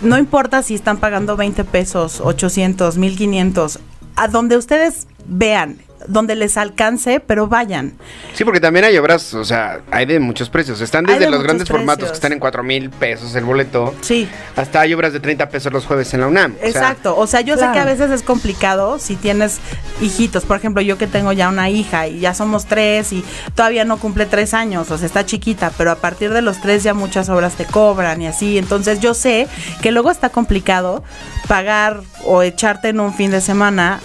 no 0.00 0.16
importa 0.16 0.62
si 0.62 0.74
están 0.74 0.96
pagando 0.96 1.36
20 1.36 1.62
pesos, 1.64 2.22
800, 2.24 2.96
1500, 2.96 3.80
a 4.16 4.28
donde 4.28 4.56
ustedes 4.56 5.06
vean, 5.26 5.76
donde 6.10 6.34
les 6.34 6.56
alcance, 6.56 7.20
pero 7.20 7.46
vayan. 7.46 7.94
Sí, 8.34 8.44
porque 8.44 8.60
también 8.60 8.84
hay 8.84 8.96
obras, 8.98 9.34
o 9.34 9.44
sea, 9.44 9.80
hay 9.90 10.06
de 10.06 10.20
muchos 10.20 10.50
precios. 10.50 10.80
Están 10.80 11.04
desde 11.04 11.20
de 11.20 11.30
los 11.30 11.42
grandes 11.42 11.68
formatos 11.68 12.08
que 12.08 12.14
están 12.14 12.32
en 12.32 12.38
4 12.38 12.62
mil 12.62 12.90
pesos 12.90 13.34
el 13.34 13.44
boleto, 13.44 13.94
Sí, 14.00 14.28
hasta 14.56 14.80
hay 14.80 14.94
obras 14.94 15.12
de 15.12 15.20
30 15.20 15.48
pesos 15.48 15.72
los 15.72 15.86
jueves 15.86 16.12
en 16.14 16.20
la 16.20 16.26
UNAM. 16.26 16.54
O 16.56 16.58
sea, 16.58 16.68
exacto. 16.68 17.16
O 17.16 17.26
sea, 17.26 17.40
yo 17.40 17.56
sé 17.56 17.66
que 17.72 17.78
a 17.78 17.84
veces 17.84 18.10
es 18.10 18.22
complicado 18.22 18.98
si 18.98 19.16
tienes 19.16 19.58
hijitos. 20.00 20.44
Por 20.44 20.56
ejemplo, 20.56 20.82
yo 20.82 20.98
que 20.98 21.06
tengo 21.06 21.32
ya 21.32 21.48
una 21.48 21.70
hija 21.70 22.08
y 22.08 22.20
ya 22.20 22.34
somos 22.34 22.66
tres 22.66 23.12
y 23.12 23.24
todavía 23.54 23.84
no 23.84 23.98
cumple 23.98 24.26
tres 24.26 24.54
años, 24.54 24.90
o 24.90 24.98
sea, 24.98 25.06
está 25.06 25.24
chiquita, 25.26 25.72
pero 25.76 25.90
a 25.90 25.96
partir 25.96 26.32
de 26.32 26.42
los 26.42 26.60
tres 26.60 26.82
ya 26.82 26.94
muchas 26.94 27.28
obras 27.28 27.54
te 27.54 27.64
cobran 27.64 28.20
y 28.22 28.26
así. 28.26 28.58
Entonces 28.58 29.00
yo 29.00 29.14
sé 29.14 29.48
que 29.82 29.90
luego 29.90 30.10
está 30.10 30.30
complicado 30.30 31.02
pagar 31.48 32.00
o 32.24 32.42
echarte 32.42 32.88
en 32.88 33.00
un 33.00 33.14
fin 33.14 33.30
de 33.30 33.40
semana 33.40 34.00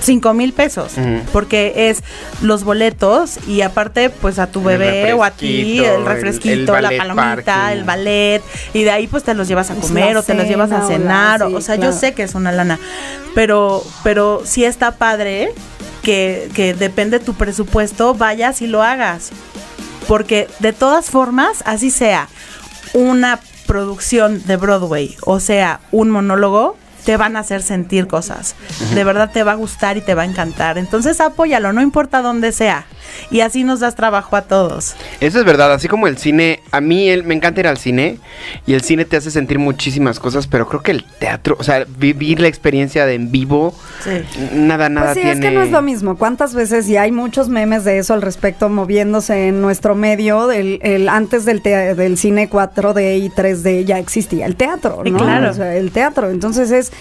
cinco 0.00 0.32
mil 0.34 0.52
pesos 0.52 0.92
porque 1.32 1.90
es 1.90 2.02
los 2.40 2.62
boletos 2.64 3.38
y 3.48 3.62
aparte 3.62 4.10
pues 4.10 4.38
a 4.38 4.46
tu 4.46 4.62
bebé 4.62 5.12
o 5.12 5.24
a 5.24 5.30
ti 5.32 5.80
refresquito, 5.80 5.84
el 5.94 6.00
el- 6.00 6.06
refresquito 6.06 6.80
la 6.80 6.90
palomita 6.96 7.44
parking. 7.44 7.78
el 7.78 7.84
ballet 7.84 8.42
y 8.74 8.84
de 8.84 8.90
ahí 8.92 9.06
pues 9.08 9.24
te 9.24 9.34
los 9.34 9.48
llevas 9.48 9.70
a 9.70 9.74
comer 9.74 10.16
o 10.16 10.22
te 10.22 10.34
los 10.34 10.46
llevas 10.46 10.70
a 10.72 10.76
o 10.76 10.80
la- 10.82 10.86
cenar 10.86 11.42
o, 11.42 11.48
sí, 11.48 11.54
o 11.56 11.60
sea 11.60 11.74
yo 11.76 11.92
sé 11.92 12.14
que 12.14 12.22
es 12.22 12.34
una 12.34 12.52
lana 12.52 12.78
pero 13.34 13.82
pero 14.04 14.42
sí 14.44 14.64
está 14.64 14.92
padre 14.92 15.52
que, 16.02 16.48
que 16.54 16.74
depende 16.74 17.18
tu 17.18 17.34
presupuesto 17.34 18.14
vayas 18.14 18.62
y 18.62 18.66
lo 18.68 18.82
hagas 18.82 19.30
porque 20.06 20.48
de 20.60 20.72
todas 20.72 21.06
formas 21.10 21.62
así 21.66 21.90
sea 21.90 22.28
una 22.94 23.40
producción 23.66 24.42
de 24.46 24.56
Broadway 24.56 25.16
o 25.22 25.40
sea 25.40 25.80
un 25.90 26.08
monólogo 26.10 26.76
te 27.08 27.16
van 27.16 27.36
a 27.36 27.40
hacer 27.40 27.62
sentir 27.62 28.06
cosas. 28.06 28.54
De 28.94 29.02
verdad 29.02 29.30
te 29.32 29.42
va 29.42 29.52
a 29.52 29.54
gustar 29.54 29.96
y 29.96 30.02
te 30.02 30.14
va 30.14 30.24
a 30.24 30.24
encantar. 30.26 30.76
Entonces 30.76 31.22
apóyalo, 31.22 31.72
no 31.72 31.80
importa 31.80 32.20
dónde 32.20 32.52
sea. 32.52 32.84
Y 33.30 33.40
así 33.40 33.64
nos 33.64 33.80
das 33.80 33.94
trabajo 33.94 34.36
a 34.36 34.42
todos. 34.42 34.94
Eso 35.18 35.38
es 35.38 35.44
verdad, 35.46 35.72
así 35.72 35.88
como 35.88 36.06
el 36.06 36.18
cine, 36.18 36.60
a 36.70 36.82
mí 36.82 37.08
el- 37.08 37.24
me 37.24 37.32
encanta 37.34 37.60
ir 37.60 37.66
al 37.66 37.78
cine 37.78 38.18
y 38.66 38.74
el 38.74 38.82
cine 38.82 39.06
te 39.06 39.16
hace 39.16 39.30
sentir 39.30 39.58
muchísimas 39.58 40.20
cosas, 40.20 40.46
pero 40.46 40.68
creo 40.68 40.82
que 40.82 40.90
el 40.90 41.04
teatro, 41.18 41.56
o 41.58 41.64
sea, 41.64 41.86
vivir 41.96 42.40
la 42.40 42.48
experiencia 42.48 43.06
de 43.06 43.14
en 43.14 43.30
vivo, 43.32 43.74
Sí. 44.04 44.10
nada, 44.52 44.90
nada 44.90 45.14
Pues 45.14 45.16
sí, 45.16 45.22
tiene... 45.22 45.46
es 45.46 45.50
que 45.50 45.50
no 45.56 45.62
es 45.62 45.70
lo 45.70 45.80
mismo. 45.80 46.18
¿Cuántas 46.18 46.52
veces, 46.52 46.86
y 46.90 46.98
hay 46.98 47.10
muchos 47.10 47.48
memes 47.48 47.84
de 47.84 47.96
eso 47.96 48.12
al 48.12 48.20
respecto, 48.20 48.68
moviéndose 48.68 49.48
en 49.48 49.62
nuestro 49.62 49.94
medio, 49.94 50.52
el, 50.52 50.78
el- 50.82 51.08
antes 51.08 51.46
del, 51.46 51.62
tea- 51.62 51.94
del 51.94 52.18
cine 52.18 52.50
4D 52.50 53.16
y 53.18 53.30
3D 53.30 53.86
ya 53.86 53.98
existía 53.98 54.44
el 54.44 54.56
teatro, 54.56 55.02
¿no? 55.06 55.16
claro. 55.16 55.50
O 55.50 55.54
sea, 55.54 55.74
el 55.74 55.90
teatro. 55.90 56.28
Entonces 56.28 56.70
es, 56.70 56.92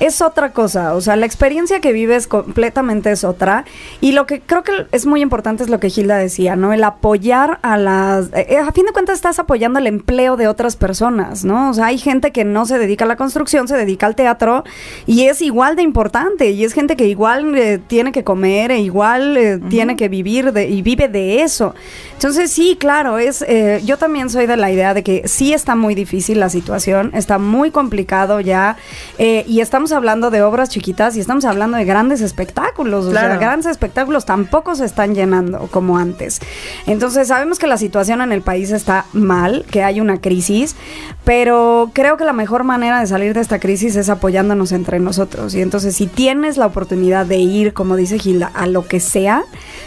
es 0.00 0.20
otra 0.22 0.52
cosa. 0.52 0.94
O 0.94 1.00
sea, 1.00 1.16
la 1.16 1.26
experiencia 1.26 1.80
que 1.80 1.92
vives 1.92 2.26
completamente 2.26 3.10
es 3.10 3.24
otra. 3.24 3.64
Y 4.00 4.12
lo 4.12 4.26
que 4.26 4.40
creo 4.40 4.62
que 4.62 4.72
es 4.92 5.06
muy 5.06 5.20
importante 5.20 5.62
es 5.62 5.68
lo 5.68 5.80
que 5.80 5.90
Gilda 5.90 6.16
decía, 6.16 6.56
¿no? 6.56 6.72
El 6.72 6.84
apoyar 6.84 7.58
a 7.62 7.76
las... 7.76 8.30
eh, 8.34 8.58
a 8.58 8.72
fin 8.72 8.86
de 8.86 8.92
cuentas 8.92 9.16
estás 9.16 9.38
apoyando 9.38 9.78
el 9.78 9.86
empleo 9.86 10.36
de 10.36 10.48
otras 10.48 10.76
personas, 10.76 11.44
¿no? 11.44 11.70
O 11.70 11.74
sea, 11.74 11.86
hay 11.86 11.98
gente 11.98 12.32
que 12.32 12.44
no 12.44 12.66
se 12.66 12.78
dedica 12.78 13.04
a 13.04 13.08
la 13.08 13.16
construcción, 13.16 13.68
se 13.68 13.76
dedica 13.76 14.06
al 14.06 14.16
teatro 14.16 14.64
y 15.06 15.26
es 15.26 15.42
igual 15.42 15.76
de 15.76 15.82
importante 15.82 16.50
y 16.50 16.64
es 16.64 16.72
gente 16.72 16.96
que 16.96 17.06
igual 17.06 17.56
eh, 17.56 17.78
tiene 17.86 18.12
que 18.12 18.24
comer 18.24 18.70
e 18.70 18.80
igual 18.80 19.36
eh, 19.36 19.60
tiene 19.68 19.96
que 19.96 20.08
vivir 20.08 20.52
de, 20.52 20.68
y 20.68 20.82
vive 20.82 21.08
de 21.08 21.42
eso. 21.42 21.74
Entonces 22.14 22.50
sí, 22.50 22.76
claro, 22.80 23.18
es 23.18 23.42
eh, 23.46 23.82
yo 23.84 23.98
también 23.98 24.30
soy 24.30 24.46
de 24.46 24.56
la 24.56 24.70
idea 24.70 24.94
de 24.94 25.02
que 25.02 25.28
sí 25.28 25.52
está 25.52 25.74
muy 25.76 25.94
difícil 25.94 26.40
la 26.40 26.48
situación, 26.48 27.10
está 27.12 27.38
muy 27.38 27.70
complicado 27.70 28.40
ya 28.40 28.76
eh, 29.18 29.44
y 29.46 29.60
estamos 29.60 29.92
hablando 29.92 30.30
de 30.30 30.42
obras 30.42 30.70
chiquitas 30.70 31.16
y 31.16 31.20
estamos 31.20 31.44
hablando 31.44 31.76
de 31.76 31.84
grandes 31.84 32.20
espectáculos, 32.22 33.06
o 33.06 33.10
sea, 33.12 33.24
Claro. 33.24 33.40
grandes 33.40 33.66
espectáculos 33.66 34.24
tampoco 34.24 34.74
se 34.74 34.84
están 34.84 35.14
llenando. 35.14 35.68
como 35.70 35.98
antes. 35.98 36.40
Entonces 36.86 37.28
sabemos 37.28 37.58
que 37.58 37.66
la 37.66 37.76
situación 37.76 38.20
en 38.20 38.32
el 38.32 38.42
país 38.42 38.70
está 38.70 39.06
mal, 39.12 39.64
que 39.70 39.82
hay 39.82 40.00
una 40.00 40.20
crisis, 40.20 40.76
pero 41.24 41.90
creo 41.92 42.16
que 42.16 42.24
la 42.24 42.32
mejor 42.32 42.64
manera 42.64 43.00
de 43.00 43.06
salir 43.06 43.34
de 43.34 43.40
esta 43.40 43.58
crisis 43.58 43.96
es 43.96 44.08
apoyándonos 44.08 44.72
entre 44.72 45.00
nosotros. 45.00 45.54
Y 45.54 45.60
entonces 45.60 45.96
si 45.96 46.06
tienes 46.06 46.56
la 46.56 46.66
oportunidad 46.66 47.26
de 47.26 47.38
ir, 47.38 47.72
como 47.74 47.96
dice 47.96 48.18
Gilda, 48.18 48.50
a 48.54 48.66
lo 48.66 48.86
que 48.86 49.00
sea, 49.00 49.42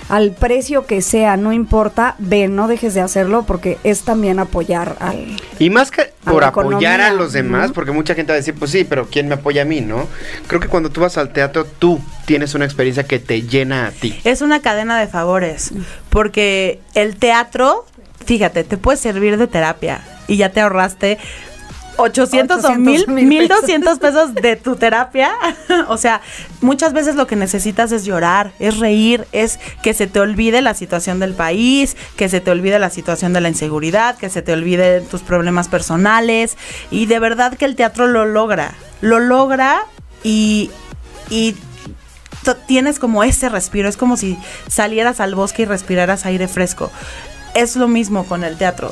al 0.09 0.31
precio 0.31 0.85
que 0.85 1.01
sea, 1.01 1.37
no 1.37 1.53
importa, 1.53 2.15
ve, 2.17 2.47
no 2.47 2.67
dejes 2.67 2.93
de 2.93 3.01
hacerlo 3.01 3.43
porque 3.45 3.77
es 3.83 4.03
también 4.03 4.39
apoyar 4.39 4.95
al... 4.99 5.37
Y 5.59 5.69
más 5.69 5.91
que 5.91 6.13
por 6.23 6.43
apoyar 6.43 7.01
a 7.01 7.11
los 7.11 7.33
demás, 7.33 7.71
porque 7.73 7.91
mucha 7.91 8.15
gente 8.15 8.31
va 8.31 8.35
a 8.35 8.37
decir, 8.37 8.55
pues 8.55 8.71
sí, 8.71 8.83
pero 8.83 9.07
¿quién 9.07 9.27
me 9.27 9.35
apoya 9.35 9.61
a 9.61 9.65
mí, 9.65 9.81
no? 9.81 10.07
Creo 10.47 10.59
que 10.59 10.67
cuando 10.67 10.89
tú 10.89 11.01
vas 11.01 11.17
al 11.17 11.31
teatro, 11.31 11.65
tú 11.65 12.01
tienes 12.25 12.53
una 12.55 12.65
experiencia 12.65 13.03
que 13.03 13.19
te 13.19 13.43
llena 13.43 13.87
a 13.87 13.91
ti. 13.91 14.19
Es 14.23 14.41
una 14.41 14.61
cadena 14.61 14.99
de 14.99 15.07
favores, 15.07 15.71
porque 16.09 16.81
el 16.93 17.15
teatro, 17.15 17.85
fíjate, 18.25 18.63
te 18.63 18.77
puede 18.77 18.97
servir 18.97 19.37
de 19.37 19.47
terapia 19.47 20.01
y 20.27 20.37
ya 20.37 20.51
te 20.51 20.61
ahorraste 20.61 21.17
800, 21.97 22.63
o 22.63 22.75
1000, 22.75 23.07
1200 23.07 23.99
pesos 23.99 24.33
de 24.35 24.55
tu 24.55 24.75
terapia. 24.75 25.31
o 25.87 25.97
sea, 25.97 26.21
muchas 26.61 26.93
veces 26.93 27.15
lo 27.15 27.27
que 27.27 27.35
necesitas 27.35 27.91
es 27.91 28.05
llorar, 28.05 28.51
es 28.59 28.77
reír, 28.77 29.27
es 29.31 29.59
que 29.81 29.93
se 29.93 30.07
te 30.07 30.19
olvide 30.19 30.61
la 30.61 30.73
situación 30.73 31.19
del 31.19 31.33
país, 31.33 31.97
que 32.15 32.29
se 32.29 32.39
te 32.39 32.51
olvide 32.51 32.79
la 32.79 32.89
situación 32.89 33.33
de 33.33 33.41
la 33.41 33.49
inseguridad, 33.49 34.17
que 34.17 34.29
se 34.29 34.41
te 34.41 34.53
olvide 34.53 35.01
tus 35.01 35.21
problemas 35.21 35.67
personales. 35.67 36.57
Y 36.91 37.07
de 37.07 37.19
verdad 37.19 37.55
que 37.55 37.65
el 37.65 37.75
teatro 37.75 38.07
lo 38.07 38.25
logra. 38.25 38.73
Lo 39.01 39.19
logra 39.19 39.85
y, 40.23 40.71
y 41.29 41.55
tienes 42.67 42.99
como 42.99 43.23
ese 43.23 43.49
respiro. 43.49 43.89
Es 43.89 43.97
como 43.97 44.17
si 44.17 44.37
salieras 44.67 45.19
al 45.19 45.35
bosque 45.35 45.63
y 45.63 45.65
respiraras 45.65 46.25
aire 46.25 46.47
fresco. 46.47 46.91
Es 47.55 47.75
lo 47.75 47.87
mismo 47.87 48.25
con 48.25 48.43
el 48.43 48.57
teatro 48.57 48.91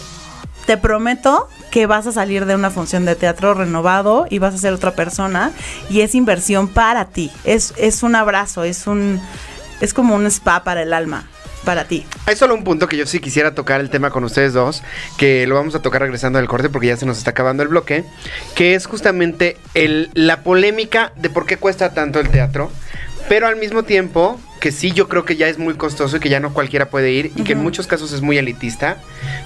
te 0.66 0.78
prometo 0.78 1.48
que 1.72 1.86
vas 1.86 2.08
a 2.08 2.12
salir 2.12 2.46
de 2.46 2.56
una 2.56 2.70
función 2.70 3.06
de 3.06 3.16
teatro 3.16 3.54
renovado 3.54 4.28
y 4.30 4.40
vas 4.40 4.54
a 4.54 4.58
ser 4.58 4.74
otra 4.74 4.92
persona 4.92 5.52
y 5.90 6.02
es 6.02 6.16
inversión 6.16 6.68
para 6.68 7.06
ti. 7.06 7.32
Es, 7.44 7.74
es 7.78 8.04
un 8.04 8.16
abrazo, 8.16 8.64
es 8.64 8.88
un 8.88 9.22
es 9.82 9.94
como 9.94 10.16
un 10.16 10.26
spa 10.28 10.64
para 10.64 10.82
el 10.82 10.94
alma. 10.94 11.28
Para 11.64 11.86
ti. 11.86 12.06
Hay 12.28 12.36
solo 12.36 12.54
un 12.54 12.64
punto 12.64 12.88
que 12.88 12.96
yo 12.96 13.08
sí 13.08 13.20
quisiera 13.20 13.56
tocar 13.56 13.82
el 13.82 13.90
tema 13.90 14.12
con 14.12 14.24
ustedes 14.24 14.54
dos, 14.54 14.84
que 15.18 15.48
lo 15.48 15.56
vamos 15.56 15.74
a 15.74 15.82
tocar 15.82 16.04
regresando 16.04 16.38
del 16.38 16.48
corte 16.48 16.70
porque 16.70 16.86
ya 16.90 16.98
se 16.98 17.08
nos 17.08 17.18
está 17.18 17.32
acabando 17.32 17.64
el 17.64 17.70
bloque, 17.70 18.06
que 18.54 18.76
es 18.76 18.86
justamente 18.86 19.58
el, 19.74 20.12
la 20.14 20.44
polémica 20.44 21.12
de 21.16 21.32
por 21.32 21.48
qué 21.48 21.58
cuesta 21.58 21.92
tanto 21.96 22.20
el 22.20 22.30
teatro, 22.30 22.72
pero 23.28 23.48
al 23.48 23.56
mismo 23.56 23.84
tiempo 23.84 24.40
que 24.60 24.72
sí 24.72 24.92
yo 24.92 25.08
creo 25.08 25.26
que 25.26 25.36
ya 25.36 25.48
es 25.48 25.60
muy 25.60 25.76
costoso 25.76 26.18
y 26.18 26.20
que 26.20 26.30
ya 26.30 26.40
no 26.40 26.54
cualquiera 26.54 26.90
puede 26.90 27.12
ir 27.12 27.32
y 27.36 27.44
que 27.44 27.54
en 27.54 27.60
muchos 27.60 27.86
casos 27.86 28.12
es 28.14 28.22
muy 28.22 28.38
elitista, 28.38 28.98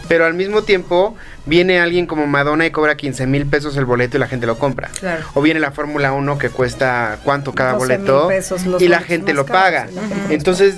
pero 0.07 0.25
al 0.25 0.33
mismo 0.33 0.61
tiempo 0.63 1.15
viene 1.45 1.79
alguien 1.79 2.05
como 2.05 2.25
Madonna 2.25 2.65
y 2.65 2.71
cobra 2.71 2.95
15 2.95 3.27
mil 3.27 3.45
pesos 3.45 3.75
el 3.75 3.85
boleto 3.85 4.15
y 4.15 4.19
la 4.21 4.27
gente 4.27 4.47
lo 4.47 4.57
compra. 4.57 4.89
O 5.33 5.41
viene 5.41 5.59
la 5.59 5.71
Fórmula 5.71 6.13
1 6.13 6.37
que 6.37 6.49
cuesta 6.49 7.19
cuánto 7.23 7.53
cada 7.53 7.73
boleto 7.73 8.29
y 8.79 8.87
la 8.87 9.01
gente 9.01 9.33
lo 9.33 9.45
paga. 9.45 9.87
Entonces, 10.29 10.75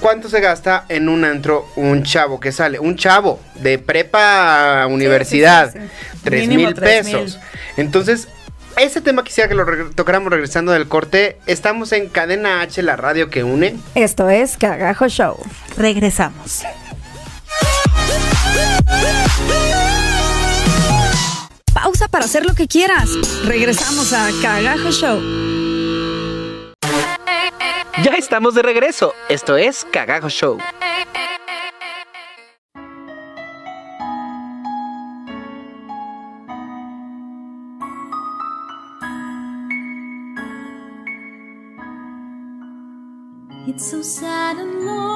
¿cuánto 0.00 0.28
se 0.28 0.40
gasta 0.40 0.86
en 0.88 1.08
un 1.08 1.24
antro 1.24 1.68
un 1.76 2.02
chavo 2.02 2.40
que 2.40 2.50
sale? 2.50 2.80
Un 2.80 2.96
chavo 2.96 3.38
de 3.56 3.78
prepa 3.78 4.86
universidad, 4.88 5.72
tres 6.24 6.48
mil 6.48 6.74
pesos. 6.74 7.38
Entonces, 7.76 8.28
ese 8.76 9.00
tema 9.00 9.24
quisiera 9.24 9.48
que 9.48 9.54
lo 9.54 9.64
tocáramos 9.90 10.30
regresando 10.30 10.72
del 10.72 10.88
corte. 10.88 11.38
Estamos 11.46 11.92
en 11.92 12.08
Cadena 12.08 12.60
H, 12.60 12.82
la 12.82 12.96
radio 12.96 13.30
que 13.30 13.44
une. 13.44 13.76
Esto 13.94 14.30
es 14.30 14.56
Cagajo 14.56 15.08
Show. 15.08 15.38
Regresamos. 15.76 16.62
Pausa 21.72 22.08
para 22.08 22.24
hacer 22.24 22.46
lo 22.46 22.54
que 22.54 22.66
quieras. 22.66 23.08
Regresamos 23.44 24.12
a 24.12 24.28
Cagajo 24.42 24.90
Show. 24.90 25.20
Ya 28.02 28.14
estamos 28.18 28.54
de 28.54 28.62
regreso. 28.62 29.14
Esto 29.28 29.56
es 29.56 29.86
Cagajo 29.90 30.28
Show. 30.28 30.58
It's 43.66 43.90
so 43.90 44.02
sad 44.02 44.58
and 44.58 44.84
lonely, 44.84 45.13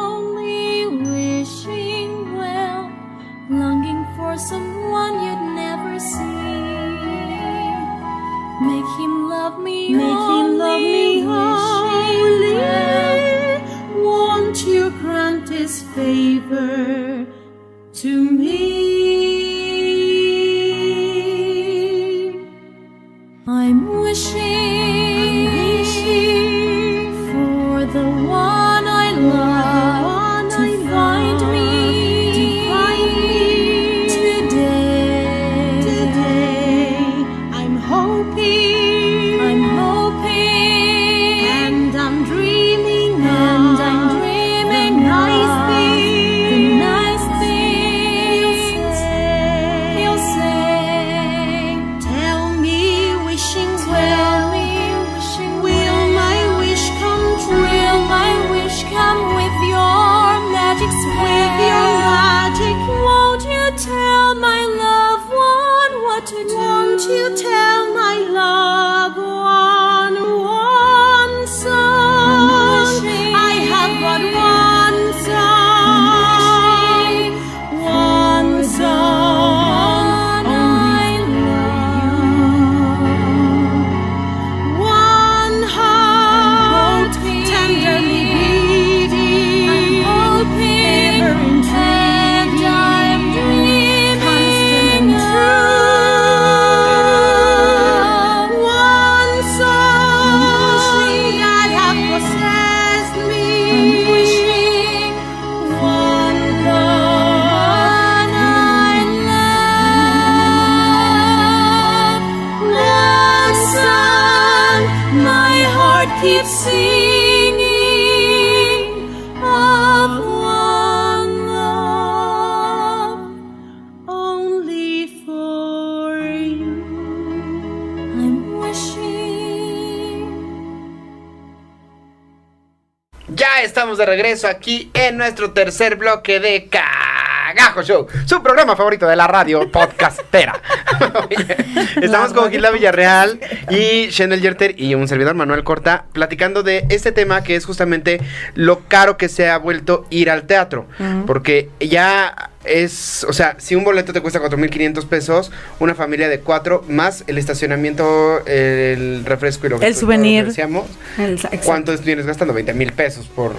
de 133.96 134.06
regreso 134.06 134.46
aquí 134.48 134.90
en 134.94 135.16
nuestro 135.16 135.52
tercer 135.52 135.96
bloque 135.96 136.40
de 136.40 136.68
Cagajo 136.68 137.82
Show, 137.82 138.06
su 138.26 138.42
programa 138.42 138.76
favorito 138.76 139.06
de 139.06 139.16
la 139.16 139.26
radio 139.26 139.70
podcastera. 139.70 140.60
Estamos 142.02 142.32
con. 142.32 142.50
Gilda 142.50 142.70
Villarreal 142.70 143.40
y 143.70 144.08
Shendel 144.08 144.40
Yerter 144.40 144.80
y 144.80 144.94
un 144.94 145.06
servidor 145.08 145.34
Manuel 145.34 145.64
Corta 145.64 146.04
platicando 146.12 146.62
de 146.62 146.84
este 146.88 147.12
tema 147.12 147.42
que 147.42 147.56
es 147.56 147.64
justamente 147.66 148.20
lo 148.54 148.80
caro 148.88 149.16
que 149.16 149.28
se 149.28 149.48
ha 149.48 149.58
vuelto 149.58 150.06
ir 150.10 150.30
al 150.30 150.44
teatro. 150.44 150.86
Porque 151.26 151.68
ya 151.80 152.50
es, 152.64 153.24
o 153.28 153.32
sea, 153.32 153.54
si 153.58 153.74
un 153.76 153.84
boleto 153.84 154.12
te 154.12 154.20
cuesta 154.20 154.40
4.500 154.40 155.06
pesos, 155.06 155.50
una 155.78 155.94
familia 155.94 156.28
de 156.28 156.40
cuatro, 156.40 156.84
más 156.88 157.24
el 157.26 157.38
estacionamiento, 157.38 158.44
el 158.46 159.24
refresco 159.24 159.66
y 159.66 159.70
lo 159.70 159.78
que 159.80 159.86
El 159.86 159.94
souvenir. 159.94 160.46
decíamos, 160.46 160.86
El-. 161.18 161.38
¿Cuánto 161.64 161.96
vienes 161.98 162.26
gastando? 162.26 162.52
20 162.54 162.74
mil 162.74 162.92
pesos 162.92 163.26
por 163.26 163.52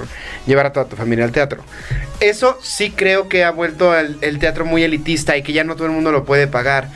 llevar 0.46 0.68
a 0.68 0.74
toda 0.74 0.86
tu 0.88 0.96
familia 0.96 1.26
al 1.26 1.32
teatro. 1.32 1.64
Eso 2.20 2.58
sí 2.62 2.92
creo 2.92 3.30
que 3.30 3.44
ha 3.44 3.52
vuelto 3.52 3.92
al- 3.92 4.18
el 4.22 4.40
teatro 4.40 4.66
muy 4.66 4.84
elitista 4.84 5.38
y 5.38 5.44
que 5.44 5.54
ya 5.54 5.64
no 5.64 5.76
todo 5.76 5.86
el 5.88 5.94
mundo 5.94 6.12
lo 6.12 6.26
puede 6.26 6.48
pagar. 6.48 6.90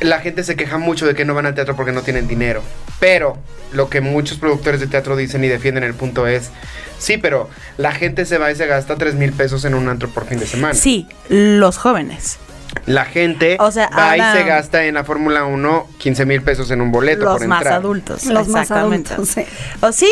La 0.00 0.18
gente 0.20 0.42
se 0.42 0.56
queja 0.56 0.78
mucho 0.78 1.06
de 1.06 1.14
que 1.14 1.24
no 1.24 1.34
van 1.34 1.46
al 1.46 1.54
teatro 1.54 1.76
porque 1.76 1.92
no 1.92 2.02
tienen 2.02 2.26
dinero. 2.26 2.62
Pero 2.98 3.38
lo 3.72 3.88
que 3.88 4.00
muchos 4.00 4.38
productores 4.38 4.80
de 4.80 4.86
teatro 4.88 5.16
dicen 5.16 5.44
y 5.44 5.48
defienden 5.48 5.84
el 5.84 5.94
punto 5.94 6.26
es, 6.26 6.50
sí, 6.98 7.18
pero 7.18 7.48
la 7.78 7.92
gente 7.92 8.24
se 8.24 8.38
va 8.38 8.50
y 8.50 8.56
se 8.56 8.66
gasta 8.66 8.96
3 8.96 9.14
mil 9.14 9.32
pesos 9.32 9.64
en 9.64 9.74
un 9.74 9.88
antro 9.88 10.08
por 10.08 10.26
fin 10.26 10.38
de 10.40 10.46
semana. 10.46 10.74
Sí, 10.74 11.06
los 11.28 11.78
jóvenes. 11.78 12.38
La 12.86 13.04
gente 13.04 13.58
O 13.60 13.70
sea, 13.70 13.88
va 13.96 14.12
ahora- 14.12 14.34
y 14.34 14.38
se 14.38 14.44
gasta 14.44 14.84
en 14.86 14.94
la 14.94 15.04
Fórmula 15.04 15.44
1 15.44 15.86
15 15.98 16.24
mil 16.26 16.42
pesos 16.42 16.70
en 16.70 16.80
un 16.80 16.90
boleto 16.90 17.24
los 17.24 17.38
por 17.38 17.46
más 17.46 17.60
entrar. 17.60 17.74
adultos. 17.78 18.24
Los 18.24 18.48
más 18.48 18.62
exactamente. 18.62 19.14
adultos, 19.14 19.34
sí. 19.34 19.44
O 19.82 19.92
sí, 19.92 20.08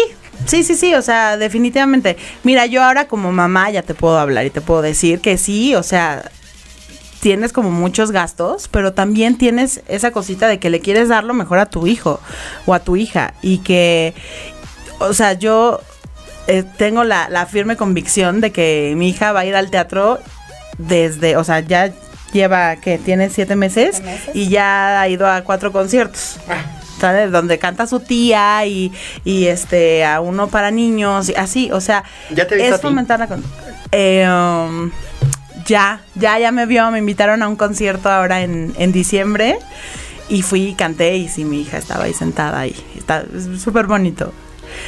sí, 0.46 0.62
sí, 0.62 0.74
sí, 0.76 0.94
o 0.94 1.02
sea, 1.02 1.36
definitivamente. 1.36 2.16
Mira, 2.44 2.66
yo 2.66 2.84
ahora 2.84 3.06
como 3.08 3.32
mamá 3.32 3.70
ya 3.70 3.82
te 3.82 3.94
puedo 3.94 4.18
hablar 4.18 4.44
y 4.46 4.50
te 4.50 4.60
puedo 4.60 4.82
decir 4.82 5.20
que 5.20 5.38
sí, 5.38 5.74
o 5.74 5.82
sea, 5.82 6.30
tienes 7.20 7.52
como 7.52 7.70
muchos 7.70 8.10
gastos, 8.12 8.68
pero 8.68 8.92
también 8.92 9.36
tienes 9.38 9.82
esa 9.88 10.10
cosita 10.10 10.48
de 10.48 10.58
que 10.58 10.70
le 10.70 10.80
quieres 10.80 11.08
dar 11.08 11.24
lo 11.24 11.34
mejor 11.34 11.58
a 11.58 11.66
tu 11.66 11.86
hijo 11.86 12.20
o 12.66 12.74
a 12.74 12.80
tu 12.80 12.96
hija. 12.96 13.34
Y 13.42 13.58
que, 13.58 14.14
o 14.98 15.12
sea, 15.12 15.34
yo 15.34 15.80
eh, 16.46 16.64
tengo 16.78 17.04
la, 17.04 17.28
la 17.28 17.46
firme 17.46 17.76
convicción 17.76 18.40
de 18.40 18.52
que 18.52 18.94
mi 18.96 19.10
hija 19.10 19.32
va 19.32 19.40
a 19.40 19.44
ir 19.46 19.54
al 19.54 19.70
teatro 19.70 20.18
desde, 20.78 21.36
o 21.36 21.44
sea, 21.44 21.60
ya 21.60 21.92
lleva, 22.32 22.76
que 22.76 22.96
tiene 22.96 23.28
siete 23.28 23.56
meses, 23.56 24.02
y 24.34 24.48
ya 24.48 25.00
ha 25.00 25.08
ido 25.08 25.26
a 25.28 25.42
cuatro 25.42 25.72
conciertos. 25.72 26.36
¿Sabes? 27.00 27.32
Donde 27.32 27.58
canta 27.58 27.86
su 27.86 28.00
tía 28.00 28.66
y, 28.66 28.92
y 29.24 29.46
este 29.46 30.04
a 30.04 30.20
uno 30.20 30.48
para 30.48 30.70
niños, 30.70 31.30
y 31.30 31.34
así, 31.34 31.70
o 31.72 31.80
sea, 31.80 32.04
¿Ya 32.34 32.46
te 32.46 32.56
viste 32.56 32.72
a 32.72 32.74
es 32.76 32.80
fomentar 32.82 33.18
la 33.18 33.26
con- 33.26 33.42
eh, 33.90 34.28
um, 34.28 34.90
ya, 35.70 36.02
ya, 36.16 36.38
ya 36.38 36.52
me 36.52 36.66
vio, 36.66 36.90
me 36.90 36.98
invitaron 36.98 37.42
a 37.42 37.48
un 37.48 37.56
concierto 37.56 38.10
ahora 38.10 38.42
en, 38.42 38.74
en 38.78 38.92
diciembre 38.92 39.56
y 40.28 40.42
fui 40.42 40.68
y 40.68 40.74
canté 40.74 41.16
y 41.16 41.28
sí, 41.28 41.44
mi 41.44 41.62
hija 41.62 41.78
estaba 41.78 42.04
ahí 42.04 42.12
sentada 42.14 42.66
y 42.66 42.74
está 42.98 43.24
es 43.34 43.62
súper 43.62 43.86
bonito. 43.86 44.32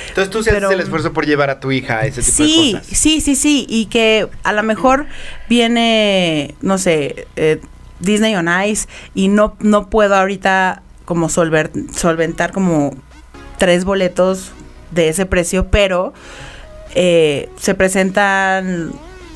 Entonces 0.08 0.30
tú 0.30 0.42
sí 0.42 0.50
haces 0.50 0.60
Pero- 0.62 0.70
el 0.72 0.80
esfuerzo 0.80 1.12
por 1.12 1.26
llevar 1.26 1.50
a 1.50 1.58
tu 1.60 1.72
hija 1.72 1.98
a 2.00 2.06
ese 2.06 2.22
tipo 2.22 2.36
Sí, 2.36 2.72
de 2.74 2.78
cosas. 2.80 2.96
sí, 2.98 3.20
sí, 3.20 3.34
sí, 3.34 3.66
y 3.68 3.86
que 3.86 4.28
a 4.44 4.52
lo 4.52 4.62
mejor 4.62 5.06
viene, 5.48 6.54
no 6.60 6.78
sé, 6.78 7.26
eh, 7.36 7.60
Disney 8.00 8.34
on 8.34 8.48
Ice 8.66 8.88
y 9.14 9.28
no, 9.28 9.56
no 9.60 9.88
puedo 9.88 10.14
ahorita 10.16 10.82
como 11.04 11.28
solver- 11.28 11.70
solventar 11.96 12.52
como 12.52 12.94
tres 13.58 13.84
boletos 13.84 14.52
de 14.90 15.08
ese 15.08 15.24
precio, 15.26 15.68
pero 15.70 16.12
eh, 16.94 17.48
se 17.56 17.74
presentan 17.74 18.92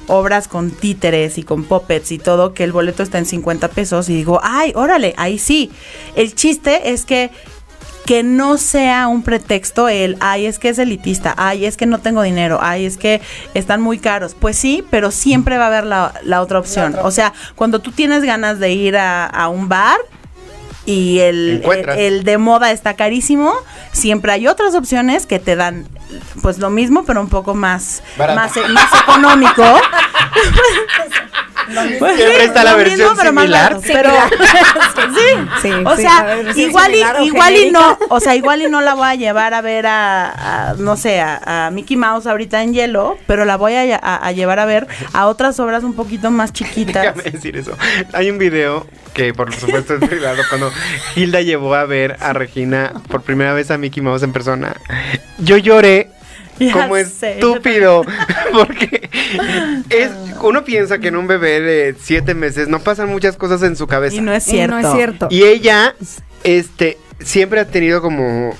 obras 0.07 0.49
con 0.49 0.71
títeres 0.71 1.39
y 1.39 1.43
con 1.43 1.65
puppets 1.65 2.13
y 2.13 2.19
todo, 2.19 2.55
que 2.55 2.65
el 2.65 2.73
boleto 2.73 3.03
está 3.03 3.19
en 3.19 3.27
50 3.27 3.69
pesos 3.69 4.09
y 4.09 4.15
digo, 4.15 4.41
ay, 4.43 4.73
órale, 4.75 5.15
ahí 5.17 5.39
sí. 5.39 5.71
El 6.15 6.35
chiste 6.35 6.91
es 6.93 7.05
que 7.05 7.31
que 8.07 8.23
no 8.23 8.57
sea 8.57 9.09
un 9.09 9.23
pretexto 9.23 9.89
el, 9.89 10.17
ay, 10.21 10.47
es 10.47 10.61
que 10.61 10.69
es 10.69 10.79
elitista, 10.79 11.35
ay, 11.37 11.67
es 11.67 11.77
que 11.77 11.87
no 11.87 11.99
tengo 11.99 12.23
dinero, 12.23 12.61
ay, 12.63 12.87
es 12.87 12.97
que 12.97 13.21
están 13.53 13.83
muy 13.83 13.99
caros. 13.99 14.37
Pues 14.39 14.57
sí, 14.57 14.85
pero 14.91 15.11
siempre 15.11 15.59
va 15.59 15.65
a 15.65 15.67
haber 15.67 15.85
la, 15.85 16.15
la 16.23 16.41
otra 16.41 16.61
opción. 16.61 16.97
O 17.03 17.11
sea, 17.11 17.33
cuando 17.57 17.81
tú 17.81 17.91
tienes 17.91 18.23
ganas 18.23 18.61
de 18.61 18.73
ir 18.73 18.97
a, 18.97 19.27
a 19.27 19.49
un 19.49 19.69
bar 19.69 19.99
y 20.87 21.18
el, 21.18 21.62
el, 21.99 22.24
de 22.24 22.39
moda 22.39 22.70
está 22.70 22.95
carísimo, 22.95 23.53
siempre 23.93 24.32
hay 24.32 24.47
otras 24.47 24.74
opciones 24.74 25.26
que 25.26 25.39
te 25.39 25.57
dan 25.57 25.87
pues 26.43 26.59
lo 26.59 26.70
mismo, 26.70 27.05
pero 27.05 27.20
un 27.20 27.28
poco 27.28 27.55
más, 27.55 28.03
Barato. 28.16 28.41
más, 28.41 28.57
e- 28.57 28.68
más 28.68 28.91
económico. 29.03 29.64
Pues 31.99 32.17
Siempre 32.17 32.45
está 32.45 32.64
la 32.64 32.75
versión 32.77 33.14
pero 33.17 33.33
más 33.33 33.45
similar. 33.45 33.75
barato, 33.75 33.83
pero 33.93 34.11
sí, 35.14 35.61
Sí, 35.62 35.71
o 35.85 35.97
sí, 35.97 36.03
sea, 36.03 36.23
ver, 36.25 36.57
igual 36.59 36.95
y, 36.95 36.99
igual 37.27 37.53
y 37.55 37.57
genérica. 37.59 37.79
no, 37.81 37.99
o 38.09 38.21
sea, 38.21 38.35
igual 38.37 38.62
y 38.62 38.69
no 38.69 38.81
la 38.81 38.95
voy 38.95 39.07
a 39.09 39.14
llevar 39.14 39.55
a 39.55 39.61
ver 39.61 39.87
a, 39.87 40.71
a, 40.71 40.75
no 40.75 40.97
sé, 40.97 41.21
a, 41.21 41.67
a 41.67 41.71
Mickey 41.71 41.97
Mouse 41.97 42.27
ahorita 42.27 42.62
en 42.62 42.73
hielo, 42.75 43.19
pero 43.27 43.45
la 43.45 43.57
voy 43.57 43.75
a, 43.75 43.97
a- 43.97 44.17
a 44.27 44.33
llevar 44.33 44.59
a 44.61 44.64
ver 44.64 44.87
a 45.12 45.27
otras 45.27 45.59
obras 45.61 45.83
un 45.85 45.95
poquito 45.95 46.31
más 46.31 46.53
chiquitas. 46.53 47.03
Déjame 47.14 47.31
decir 47.31 47.57
eso. 47.57 47.77
Hay 48.12 48.31
un 48.31 48.39
video 48.39 48.87
que 49.14 49.33
por 49.35 49.53
supuesto 49.55 49.95
es 49.95 50.09
privado 50.09 50.43
cuando 50.49 50.71
Hilda 51.14 51.41
llevó 51.41 51.75
a 51.75 51.85
ver 51.85 52.17
a 52.21 52.33
Regina 52.33 52.93
por 53.09 53.23
primera 53.23 53.53
vez 53.55 53.71
a 53.71 53.79
Mickey 53.79 54.03
Mouse 54.03 54.23
en 54.23 54.33
persona. 54.33 54.77
Yo 55.39 55.57
lloré 55.57 56.11
Ya 56.59 56.73
como 56.73 56.97
sé, 56.97 57.33
estúpido 57.35 58.03
porque 58.53 59.09
es 59.91 60.11
uno 60.43 60.65
piensa 60.65 60.99
que 60.99 61.09
en 61.09 61.17
un 61.17 61.27
bebé 61.27 61.61
de 61.61 61.95
siete 62.01 62.35
meses 62.35 62.69
no 62.69 62.81
pasan 62.81 63.09
muchas 63.09 63.37
cosas 63.37 63.63
en 63.63 63.77
su 63.77 63.87
cabeza 63.87 64.17
Y 64.17 64.21
no 64.21 64.33
es 64.33 64.47
Y 64.49 64.51
cierto. 64.53 64.75
no 64.81 64.89
es 64.89 64.95
cierto. 64.95 65.29
y 65.31 65.43
ella 65.45 65.95
este 66.45 66.99
siempre 67.21 67.61
ha 67.61 67.67
tenido 67.67 68.01
como 68.03 68.55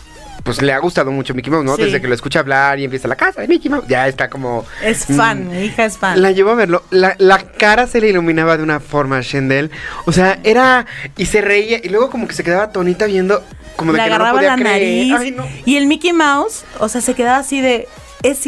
pues 0.47 0.63
le 0.63 0.73
ha 0.73 0.79
gustado 0.79 1.11
mucho 1.11 1.35
Mickey 1.35 1.51
Mouse, 1.53 1.65
¿no? 1.67 1.77
Sí. 1.77 1.83
Desde 1.83 2.01
que 2.01 2.09
lo 2.09 2.15
escucha 2.15 2.39
hablar 2.39 2.79
y 2.79 2.85
empieza 2.85 3.07
la 3.09 3.17
casa 3.17 3.43
de 3.43 3.49
Mickey 3.49 3.71
Mouse, 3.71 3.85
ya 3.87 4.09
está 4.09 4.31
como 4.31 4.65
Es 4.83 5.11
Mm. 5.11 5.15
fan, 5.17 5.49
mi 5.51 5.65
hija 5.67 5.85
es 5.85 5.99
fan. 5.99 6.23
la 6.23 6.31
llevó 6.31 6.53
a 6.53 6.55
verlo. 6.55 6.83
La, 6.91 7.15
la 7.19 7.39
cara 7.39 7.87
se 7.87 8.01
le 8.01 8.09
iluminaba 8.09 8.57
de 8.57 8.63
una 8.63 8.81
forma 8.81 9.19
a 9.19 9.21
Shendel. 9.21 9.71
O 10.07 10.13
sea, 10.13 10.39
era. 10.45 10.87
Y 11.19 11.27
se 11.27 11.43
reía. 11.43 11.79
Y 11.83 11.89
luego, 11.91 12.09
como 12.09 12.27
que 12.27 12.33
se 12.35 12.43
quedaba 12.43 12.71
tonita 12.71 13.05
viendo. 13.05 13.45
Como 13.77 13.93
de 13.93 13.99
le 13.99 14.05
que 14.05 14.11
no 14.11 14.17
lo 14.19 14.25
agarraba 14.25 14.39
podía 14.39 14.57
la 14.57 14.63
creer. 14.63 15.07
nariz. 15.13 15.15
Ay, 15.27 15.31
no. 15.33 15.47
Y 15.67 15.77
el 15.77 15.87
Mickey 15.87 16.15
Mouse, 16.15 16.65
o 16.79 16.89
sea, 16.89 17.03
se 17.03 17.13
quedaba 17.15 17.39
así 17.39 17.61
de. 17.61 17.87
Es, 18.23 18.41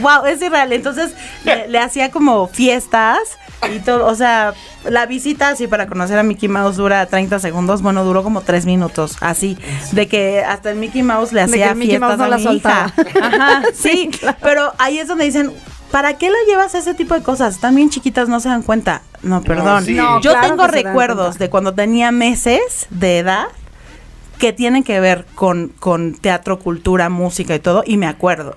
wow, 0.00 0.26
es 0.26 0.42
irreal. 0.42 0.72
Entonces 0.72 1.12
le, 1.44 1.68
le 1.68 1.78
hacía 1.78 2.10
como 2.10 2.48
fiestas 2.48 3.18
y 3.70 3.80
todo. 3.80 4.06
O 4.06 4.14
sea, 4.14 4.54
la 4.88 5.06
visita 5.06 5.50
así 5.50 5.66
para 5.66 5.86
conocer 5.86 6.18
a 6.18 6.22
Mickey 6.22 6.48
Mouse 6.48 6.76
dura 6.76 7.04
30 7.06 7.38
segundos. 7.38 7.82
Bueno, 7.82 8.04
duró 8.04 8.22
como 8.22 8.40
3 8.40 8.66
minutos. 8.66 9.16
Así. 9.20 9.58
De 9.92 10.08
que 10.08 10.42
hasta 10.44 10.70
el 10.70 10.76
Mickey 10.76 11.02
Mouse 11.02 11.32
le 11.32 11.46
De 11.46 11.52
que 11.52 11.64
hacía 11.64 11.74
Mickey 11.74 11.98
fiestas 11.98 12.08
Mouse 12.08 12.18
no 12.18 12.24
a 12.24 12.28
la 12.28 12.36
mi 12.38 12.56
hija. 12.56 12.92
Ajá, 13.20 13.62
sí. 13.74 14.10
Pero 14.42 14.72
ahí 14.78 14.98
es 14.98 15.08
donde 15.08 15.24
dicen. 15.24 15.52
¿Para 15.90 16.14
qué 16.14 16.30
la 16.30 16.38
llevas 16.48 16.74
a 16.74 16.78
ese 16.78 16.94
tipo 16.94 17.12
de 17.12 17.22
cosas? 17.22 17.58
Bien 17.74 17.90
chiquitas, 17.90 18.26
no 18.26 18.40
se 18.40 18.48
dan 18.48 18.62
cuenta. 18.62 19.02
No, 19.22 19.42
perdón. 19.42 19.84
sí. 19.84 19.92
No, 19.92 20.22
Yo 20.22 20.30
claro 20.30 20.48
tengo 20.48 20.66
recuerdos 20.66 21.38
de 21.38 21.50
cuando 21.50 21.74
tenía 21.74 22.10
meses 22.12 22.86
de 22.88 23.18
edad 23.18 23.48
que 24.38 24.54
tienen 24.54 24.84
que 24.84 24.98
ver 25.00 25.26
con, 25.34 25.68
con 25.68 26.14
teatro, 26.14 26.58
cultura, 26.58 27.10
música 27.10 27.54
y 27.54 27.60
todo, 27.60 27.84
y 27.86 27.98
me 27.98 28.06
acuerdo. 28.06 28.56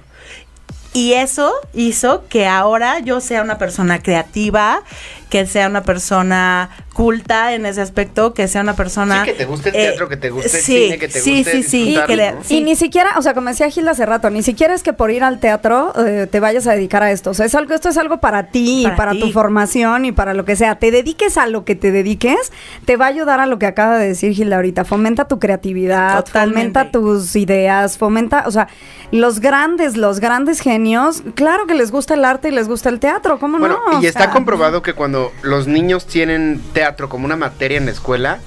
Y 0.95 1.11
eso 1.11 1.53
hizo 1.73 2.25
que 2.29 2.47
ahora 2.47 2.99
yo 2.99 3.19
sea 3.19 3.41
una 3.41 3.57
persona 3.57 4.01
creativa, 4.01 4.81
que 5.29 5.45
sea 5.45 5.67
una 5.67 5.83
persona 5.83 6.69
culta 6.95 7.53
en 7.53 7.65
ese 7.65 7.81
aspecto, 7.81 8.33
que 8.33 8.47
sea 8.47 8.61
una 8.61 8.73
persona... 8.73 9.25
Sí, 9.25 9.31
que 9.31 9.37
te 9.37 9.43
guste 9.45 9.67
el 9.69 9.75
teatro, 9.75 10.07
que 10.07 10.15
te 10.15 10.29
guste 10.29 10.57
el 10.57 10.63
sí, 10.63 10.83
cine, 10.85 10.97
que 10.97 11.07
te 11.09 11.19
sí, 11.19 11.35
guste 11.39 11.51
Sí, 11.51 11.63
sí, 11.63 11.77
disfrutarlo, 11.87 12.07
que 12.07 12.15
le- 12.15 12.31
¿no? 12.31 12.43
sí. 12.43 12.57
Y 12.57 12.61
ni 12.63 12.75
siquiera, 12.77 13.09
o 13.17 13.21
sea, 13.21 13.33
como 13.33 13.49
decía 13.49 13.69
Gilda 13.69 13.91
hace 13.91 14.05
rato, 14.05 14.29
ni 14.29 14.41
siquiera 14.41 14.73
es 14.73 14.81
que 14.81 14.93
por 14.93 15.11
ir 15.11 15.21
al 15.25 15.41
teatro 15.41 15.91
eh, 15.97 16.25
te 16.31 16.39
vayas 16.39 16.67
a 16.67 16.71
dedicar 16.71 17.03
a 17.03 17.11
esto. 17.11 17.31
O 17.31 17.33
sea, 17.33 17.45
es 17.47 17.53
algo, 17.53 17.73
esto 17.73 17.89
es 17.89 17.97
algo 17.97 18.19
para 18.21 18.47
ti, 18.47 18.81
Para 18.85 18.93
y 18.93 18.97
para 18.97 19.11
ti. 19.11 19.19
tu 19.19 19.31
formación 19.33 20.05
y 20.05 20.13
para 20.13 20.33
lo 20.33 20.45
que 20.45 20.55
sea. 20.55 20.79
Te 20.79 20.89
dediques 20.89 21.37
a 21.37 21.47
lo 21.47 21.65
que 21.65 21.75
te 21.75 21.91
dediques, 21.91 22.53
te 22.85 22.95
va 22.95 23.05
a 23.05 23.09
ayudar 23.09 23.41
a 23.41 23.45
lo 23.45 23.59
que 23.59 23.65
acaba 23.65 23.97
de 23.97 24.07
decir 24.07 24.31
Gilda 24.31 24.55
ahorita. 24.55 24.85
Fomenta 24.85 25.27
tu 25.27 25.37
creatividad, 25.37 26.23
Totalmente. 26.23 26.79
fomenta 26.79 26.91
tus 26.91 27.35
ideas, 27.35 27.97
fomenta, 27.97 28.45
o 28.47 28.51
sea, 28.51 28.69
los 29.11 29.41
grandes, 29.41 29.97
los 29.97 30.21
grandes 30.21 30.61
genios, 30.61 31.23
claro 31.35 31.67
que 31.67 31.73
les 31.75 31.91
gusta 31.91 32.13
el 32.13 32.23
arte 32.23 32.47
y 32.47 32.51
les 32.51 32.69
gusta 32.69 32.87
el 32.87 32.99
teatro, 33.01 33.37
¿cómo 33.37 33.59
Bueno, 33.59 33.79
no? 33.91 34.01
y 34.01 34.05
O 34.05 34.07
está 34.07 34.21
sea, 34.21 34.29
comprobado 34.31 34.81
que 34.81 34.93
cuando 34.93 35.33
los 35.41 35.67
niños 35.67 36.07
tienen 36.07 36.61
teatro 36.71 36.84
como 37.09 37.25
una 37.25 37.35
materia 37.35 37.77
en 37.77 37.85
la 37.85 37.91
escuela, 37.91 38.39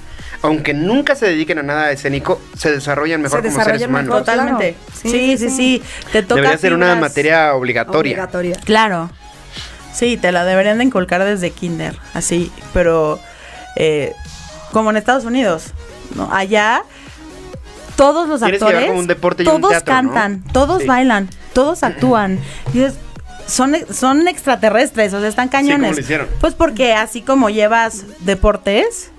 aunque 0.42 0.72
nunca 0.74 1.14
se 1.16 1.26
dediquen 1.26 1.58
a 1.58 1.62
nada 1.62 1.90
escénico, 1.90 2.40
se 2.56 2.70
desarrollan 2.70 3.20
mejor 3.22 3.42
Se 3.42 3.48
como 3.50 3.64
seres 3.64 3.82
humanos. 3.86 4.08
mejor. 4.08 4.20
Totalmente. 4.20 4.74
claro. 4.74 4.92
Sí, 5.02 5.10
Sí, 5.10 5.36
sí, 5.38 5.48
sí, 5.50 5.56
sí, 5.56 5.82
Te 6.12 6.22
toca 6.22 6.36
Debería 6.36 6.58
ser 6.58 6.72
una 6.74 6.94
materia 6.96 7.54
obligatoria. 7.54 8.12
obligatoria. 8.12 8.56
Claro. 8.64 9.10
Sí, 9.92 10.16
te 10.16 10.30
la 10.30 10.44
deberían 10.44 10.78
de 10.78 10.84
inculcar 10.84 11.24
desde 11.24 11.50
kinder, 11.50 11.96
así, 12.14 12.52
pero 12.72 13.18
eh, 13.74 14.12
como 14.72 14.90
en 14.90 14.96
Estados 14.96 15.24
Unidos, 15.24 15.72
¿no? 16.14 16.32
Allá 16.32 16.82
todos 17.96 18.28
los 18.28 18.42
actores, 18.42 18.86
como 18.86 19.00
un 19.00 19.06
deporte 19.08 19.42
y 19.42 19.48
un 19.48 19.60
todos 19.60 19.70
teatro, 19.70 20.02
¿no? 20.02 20.12
cantan, 20.12 20.44
todos 20.52 20.82
Sí. 20.82 20.86
bailan, 20.86 21.28
todos 21.52 21.82
actúan. 21.82 22.38
Y 22.72 22.82
es- 22.82 22.94
son, 23.48 23.74
son 23.90 24.28
extraterrestres, 24.28 25.12
o 25.14 25.20
sea, 25.20 25.28
están 25.28 25.48
¿cómo 25.48 25.62
cañones. 25.62 25.96
lo 25.96 26.00
hicieron? 26.00 26.28
Pues 26.40 26.54
porque 26.54 26.92
así 26.92 27.22
como 27.22 27.50
llevas 27.50 28.04
deportes, 28.20 29.10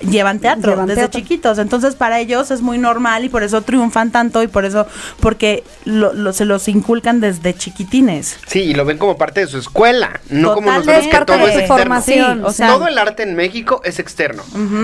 llevan 0.00 0.40
teatro 0.40 0.72
Llevan 0.72 0.86
desde 0.86 1.02
teatro. 1.02 1.20
chiquitos. 1.20 1.58
Entonces, 1.58 1.94
para 1.94 2.20
ellos 2.20 2.50
es 2.50 2.60
muy 2.62 2.78
normal 2.78 3.24
y 3.24 3.28
por 3.28 3.42
eso 3.42 3.62
triunfan 3.62 4.10
tanto 4.12 4.42
y 4.42 4.46
por 4.46 4.64
eso, 4.64 4.86
porque 5.20 5.64
lo- 5.84 6.12
lo- 6.12 6.32
se 6.32 6.44
los 6.44 6.68
inculcan 6.68 7.20
desde 7.20 7.54
chiquitines. 7.54 8.36
Sí, 8.46 8.60
y 8.60 8.74
lo 8.74 8.84
ven 8.84 8.98
como 8.98 9.16
parte 9.16 9.40
de 9.40 9.46
su 9.46 9.58
escuela, 9.58 10.20
no 10.28 10.54
como 10.54 10.70
nosotros 10.70 11.04
que 11.06 11.10
parte 11.10 11.32
todo 11.32 11.46
de 11.46 11.52
es 11.52 11.58
externo. 11.60 11.76
formación. 11.78 12.38
Sí, 12.38 12.44
o 12.44 12.52
sea- 12.52 12.68
todo 12.68 12.88
el 12.88 12.98
arte 12.98 13.22
en 13.22 13.34
México 13.36 13.80
es 13.84 13.98
externo. 13.98 14.42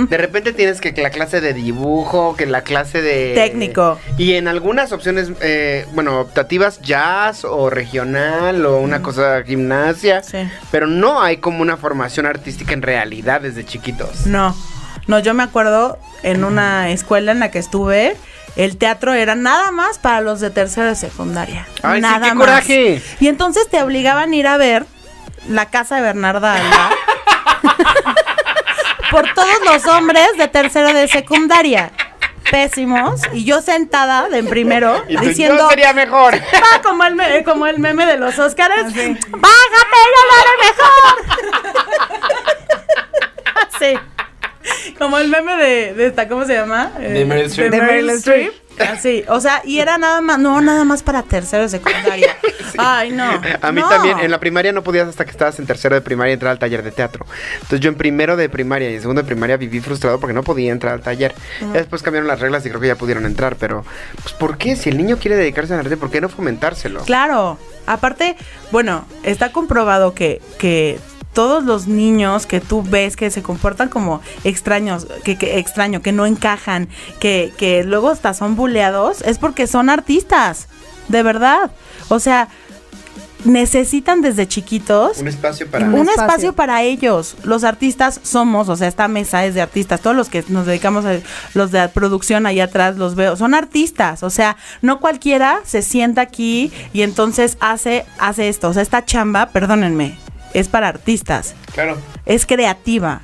De 0.09 0.17
repente 0.17 0.53
tienes 0.53 0.81
que 0.81 0.93
la 1.03 1.11
clase 1.11 1.41
de 1.41 1.53
dibujo, 1.53 2.35
que 2.37 2.47
la 2.47 2.63
clase 2.63 3.03
de... 3.03 3.33
Técnico. 3.35 3.99
Y 4.19 4.35
en 4.35 4.49
algunas 4.49 4.93
opciones, 4.93 5.31
eh, 5.41 5.87
bueno, 5.95 6.21
optativas, 6.21 6.81
jazz 6.81 7.45
o 7.45 7.69
regional 7.71 8.65
o 8.67 8.79
una 8.79 9.03
cosa 9.03 9.43
gimnasia. 9.45 10.23
Sí. 10.23 10.39
Pero 10.71 10.87
no 10.87 11.21
hay 11.21 11.37
como 11.39 11.61
una 11.63 11.77
formación 11.77 12.27
artística 12.27 12.73
en 12.73 12.83
realidad 12.83 13.41
desde 13.43 13.65
chiquitos. 13.65 14.27
No, 14.27 14.42
no, 15.07 15.19
yo 15.21 15.35
me 15.35 15.43
acuerdo 15.43 15.99
en 16.23 16.45
una 16.45 16.91
escuela 16.91 17.33
en 17.33 17.41
la 17.41 17.51
que 17.51 17.59
estuve, 17.59 18.17
el 18.57 18.77
teatro 18.79 19.13
era 19.15 19.35
nada 19.35 19.71
más 19.71 19.99
para 19.99 20.21
los 20.21 20.41
de 20.41 20.51
tercero 20.51 20.87
de 20.89 20.95
secundaria. 20.97 21.67
Ay, 21.83 21.97
sí, 21.97 22.03
nada 22.03 22.29
qué 22.29 22.35
más. 22.35 22.47
coraje. 22.47 23.03
Y 23.21 23.29
entonces 23.29 23.69
te 23.69 23.83
obligaban 23.83 24.33
a 24.33 24.37
ir 24.37 24.47
a 24.47 24.57
ver 24.57 24.85
la 25.49 25.67
casa 25.71 25.97
de 25.97 26.03
Bernarda 26.03 26.55
Alba 26.55 26.91
por 29.11 29.33
todos 29.35 29.49
los 29.65 29.85
hombres 29.87 30.29
de 30.39 30.49
tercero 30.49 30.93
de 30.93 31.09
secundaria. 31.09 31.91
Pésimos. 32.51 33.21
Y 33.33 33.45
yo 33.45 33.63
sentada 33.63 34.29
de 34.29 34.39
en 34.39 34.47
primero 34.49 35.03
Y 35.09 35.17
tú, 35.17 35.23
diciendo. 35.25 35.57
yo 35.63 35.69
sería 35.71 35.93
mejor. 35.93 36.35
Ah, 36.35 36.81
como 36.83 37.05
el, 37.05 37.15
me- 37.15 37.43
como 37.45 37.67
el 37.67 37.79
meme 37.79 38.05
de 38.05 38.19
los 38.19 38.39
Óscares. 38.39 38.85
¡Bájate, 38.85 39.99
yo 40.13 40.21
lo 40.29 40.35
haré 40.39 40.55
mejor! 40.67 41.15
Así. 43.75 43.99
Como 44.99 45.19
el 45.19 45.29
meme 45.29 45.57
de, 45.57 45.95
de 45.95 46.07
esta, 46.07 46.29
¿cómo 46.29 46.45
se 46.45 46.55
llama? 46.55 46.93
Eh, 46.99 47.13
De 47.13 47.25
Meryl 47.25 47.47
Streep. 47.47 47.71
De 47.71 47.81
Meryl 47.81 48.11
Streep. 48.11 48.53
Así, 48.79 49.23
o 49.29 49.39
sea, 49.41 49.61
y 49.65 49.81
era 49.81 49.99
nada 49.99 50.21
más, 50.21 50.39
no, 50.39 50.61
nada 50.61 50.85
más 50.85 51.03
para 51.03 51.23
tercero 51.23 51.63
de 51.65 51.69
secundaria. 51.69 52.37
Ay, 52.79 53.11
no. 53.11 53.25
A 53.61 53.73
mí 53.73 53.81
no. 53.81 53.89
también, 53.89 54.19
en 54.19 54.31
la 54.31 54.41
primaria 54.41 54.73
no 54.73 54.83
podías 54.83 55.09
hasta 55.09 55.25
que 55.25 55.31
estabas 55.31 55.59
en 55.59 55.67
tercero 55.67 55.95
de 55.95 56.01
primaria 56.01 56.33
entrar 56.33 56.53
al 56.53 56.59
taller 56.59 56.83
de 56.83 56.91
teatro. 56.91 57.27
Entonces 57.57 57.81
yo 57.81 57.91
en 57.91 57.97
primero 57.97 58.37
de 58.37 58.49
primaria 58.49 58.91
y 58.91 58.95
en 58.95 59.01
segundo 59.01 59.23
de 59.23 59.27
primaria 59.27 59.57
viví 59.57 59.81
frustrado 59.81 60.19
porque 60.19 60.33
no 60.33 60.43
podía 60.43 60.73
entrar 60.73 60.95
al 60.95 61.03
taller. 61.03 61.35
Ya 61.61 61.73
después 61.73 62.03
cambiaron 62.03 62.29
las 62.29 62.41
reglas 62.41 62.65
y 62.65 62.71
creo 62.71 62.81
que 62.81 62.87
ya 62.89 62.97
pudieron 62.97 63.27
entrar, 63.27 63.57
pero 63.57 63.85
pues 64.23 64.35
¿por 64.35 64.57
qué? 64.57 64.75
Si 64.77 64.89
el 64.89 64.97
niño 64.97 65.19
quiere 65.19 65.37
dedicarse 65.37 65.75
al 65.75 65.81
arte, 65.81 65.97
¿por 65.97 66.11
qué 66.11 66.21
no 66.21 66.29
fomentárselo? 66.29 67.05
Claro. 67.05 67.59
Aparte, 67.85 68.37
bueno, 68.71 69.05
está 69.23 69.53
comprobado 69.53 70.15
que, 70.15 70.41
que 70.59 70.99
todos 71.33 71.65
los 71.65 71.87
niños 71.87 72.47
que 72.47 72.61
tú 72.61 72.83
ves 72.83 73.17
que 73.17 73.31
se 73.31 73.43
comportan 73.43 73.89
como 73.89 74.21
extraños, 74.45 75.07
que, 75.25 75.37
que 75.37 75.59
extraño, 75.59 76.03
que 76.03 76.13
no 76.13 76.27
encajan, 76.27 76.89
que, 77.21 77.53
que 77.57 77.85
luego 77.85 78.11
hasta 78.11 78.35
son 78.35 78.57
buleados, 78.57 79.23
es 79.23 79.39
porque 79.39 79.67
son 79.67 79.91
artistas. 79.91 80.69
De 81.09 81.23
verdad. 81.23 81.71
O 82.09 82.21
sea, 82.21 82.49
necesitan 83.45 84.21
desde 84.21 84.47
chiquitos 84.47 85.19
Un 85.19 85.29
espacio 85.29 85.69
para... 85.69 85.87
Un 85.87 85.95
un 85.95 86.09
espacio. 86.09 86.23
espacio. 86.23 86.53
para 86.53 86.83
ellos. 86.83 87.37
Los 87.45 87.65
artistas 87.65 88.21
somos, 88.23 88.69
o 88.69 88.77
sea, 88.77 88.89
esta 88.89 89.09
mesa 89.09 89.45
es 89.45 89.55
de 89.55 89.63
artistas. 89.63 90.01
Todos 90.01 90.17
los 90.17 90.29
que 90.29 90.45
nos 90.49 90.67
dedicamos 90.67 91.05
a 91.05 91.19
los 91.55 91.71
de 91.71 91.89
producción 91.89 92.47
ahí 92.47 92.61
atrás 92.61 92.97
los 92.97 93.15
veo, 93.15 93.37
son 93.37 93.55
artistas. 93.55 94.23
O 94.23 94.31
sea, 94.31 94.57
no 94.81 95.01
cualquiera 95.01 95.61
se 95.65 95.83
sienta 95.83 96.21
aquí 96.21 96.73
y 96.93 97.03
entonces 97.03 97.57
hace, 97.61 98.05
hace 98.19 98.49
esto. 98.49 98.69
O 98.69 98.73
sea, 98.73 98.83
esta 98.83 99.05
chamba, 99.05 99.47
perdónenme, 99.47 100.17
es 100.55 100.69
para 100.69 100.89
artistas. 100.89 101.55
Claro. 101.73 101.97
Es 102.27 102.47
creativa. 102.47 103.21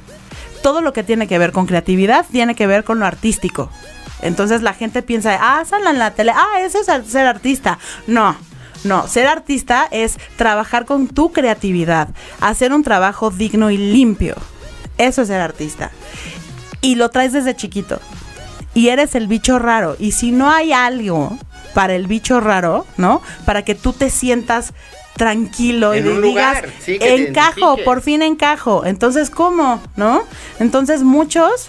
Todo 0.62 0.80
lo 0.80 0.92
que 0.92 1.02
tiene 1.02 1.26
que 1.26 1.38
ver 1.38 1.52
con 1.52 1.66
creatividad 1.66 2.26
tiene 2.30 2.54
que 2.54 2.66
ver 2.66 2.84
con 2.84 2.98
lo 2.98 3.06
artístico. 3.06 3.70
Entonces 4.22 4.62
la 4.62 4.74
gente 4.74 5.02
piensa, 5.02 5.38
ah, 5.40 5.64
salen 5.64 5.88
en 5.88 5.98
la 5.98 6.12
tele, 6.12 6.32
ah, 6.34 6.60
eso 6.60 6.80
es 6.80 7.10
ser 7.10 7.26
artista. 7.26 7.78
No, 8.06 8.36
no, 8.84 9.06
ser 9.08 9.26
artista 9.26 9.88
es 9.90 10.18
trabajar 10.36 10.84
con 10.84 11.08
tu 11.08 11.32
creatividad, 11.32 12.08
hacer 12.40 12.72
un 12.72 12.82
trabajo 12.82 13.30
digno 13.30 13.70
y 13.70 13.76
limpio. 13.76 14.36
Eso 14.98 15.22
es 15.22 15.28
ser 15.28 15.40
artista. 15.40 15.90
Y 16.80 16.94
lo 16.94 17.10
traes 17.10 17.32
desde 17.32 17.56
chiquito. 17.56 18.00
Y 18.74 18.88
eres 18.88 19.14
el 19.14 19.26
bicho 19.26 19.58
raro. 19.58 19.96
Y 19.98 20.12
si 20.12 20.30
no 20.30 20.50
hay 20.50 20.72
algo 20.72 21.36
para 21.74 21.94
el 21.94 22.06
bicho 22.06 22.40
raro, 22.40 22.86
¿no? 22.96 23.22
Para 23.44 23.62
que 23.62 23.74
tú 23.74 23.92
te 23.92 24.10
sientas 24.10 24.72
tranquilo 25.18 25.92
En 25.92 26.06
y 26.06 26.08
un 26.08 26.22
digas, 26.22 26.62
lugar, 26.62 26.70
sí, 26.80 26.92
que 26.98 26.98
te 27.00 27.28
encajo, 27.28 27.58
identifiques". 27.58 27.84
por 27.84 28.00
fin 28.00 28.22
encajo. 28.22 28.86
Entonces, 28.86 29.28
¿cómo? 29.28 29.82
¿No? 29.96 30.22
Entonces, 30.58 31.02
muchos 31.02 31.68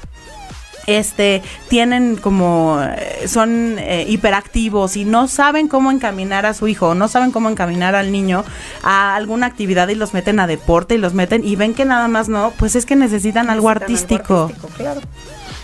este 0.87 1.43
tienen 1.67 2.15
como 2.15 2.81
eh, 2.81 3.27
son 3.27 3.77
eh, 3.77 4.05
hiperactivos 4.07 4.97
y 4.97 5.05
no 5.05 5.27
saben 5.27 5.67
cómo 5.67 5.91
encaminar 5.91 6.47
a 6.47 6.55
su 6.55 6.67
hijo, 6.67 6.95
no 6.95 7.07
saben 7.07 7.29
cómo 7.31 7.47
encaminar 7.49 7.93
al 7.93 8.11
niño 8.11 8.43
a 8.81 9.15
alguna 9.15 9.45
actividad 9.45 9.87
y 9.89 9.95
los 9.95 10.15
meten 10.15 10.39
a 10.39 10.47
deporte 10.47 10.95
y 10.95 10.97
los 10.97 11.13
meten 11.13 11.45
y 11.45 11.55
ven 11.55 11.75
que 11.75 11.85
nada 11.85 12.07
más 12.07 12.27
no, 12.27 12.53
pues 12.57 12.75
es 12.75 12.87
que 12.87 12.95
necesitan 12.95 13.49
algo 13.51 13.69
artístico. 13.69 14.51
claro. 14.77 15.01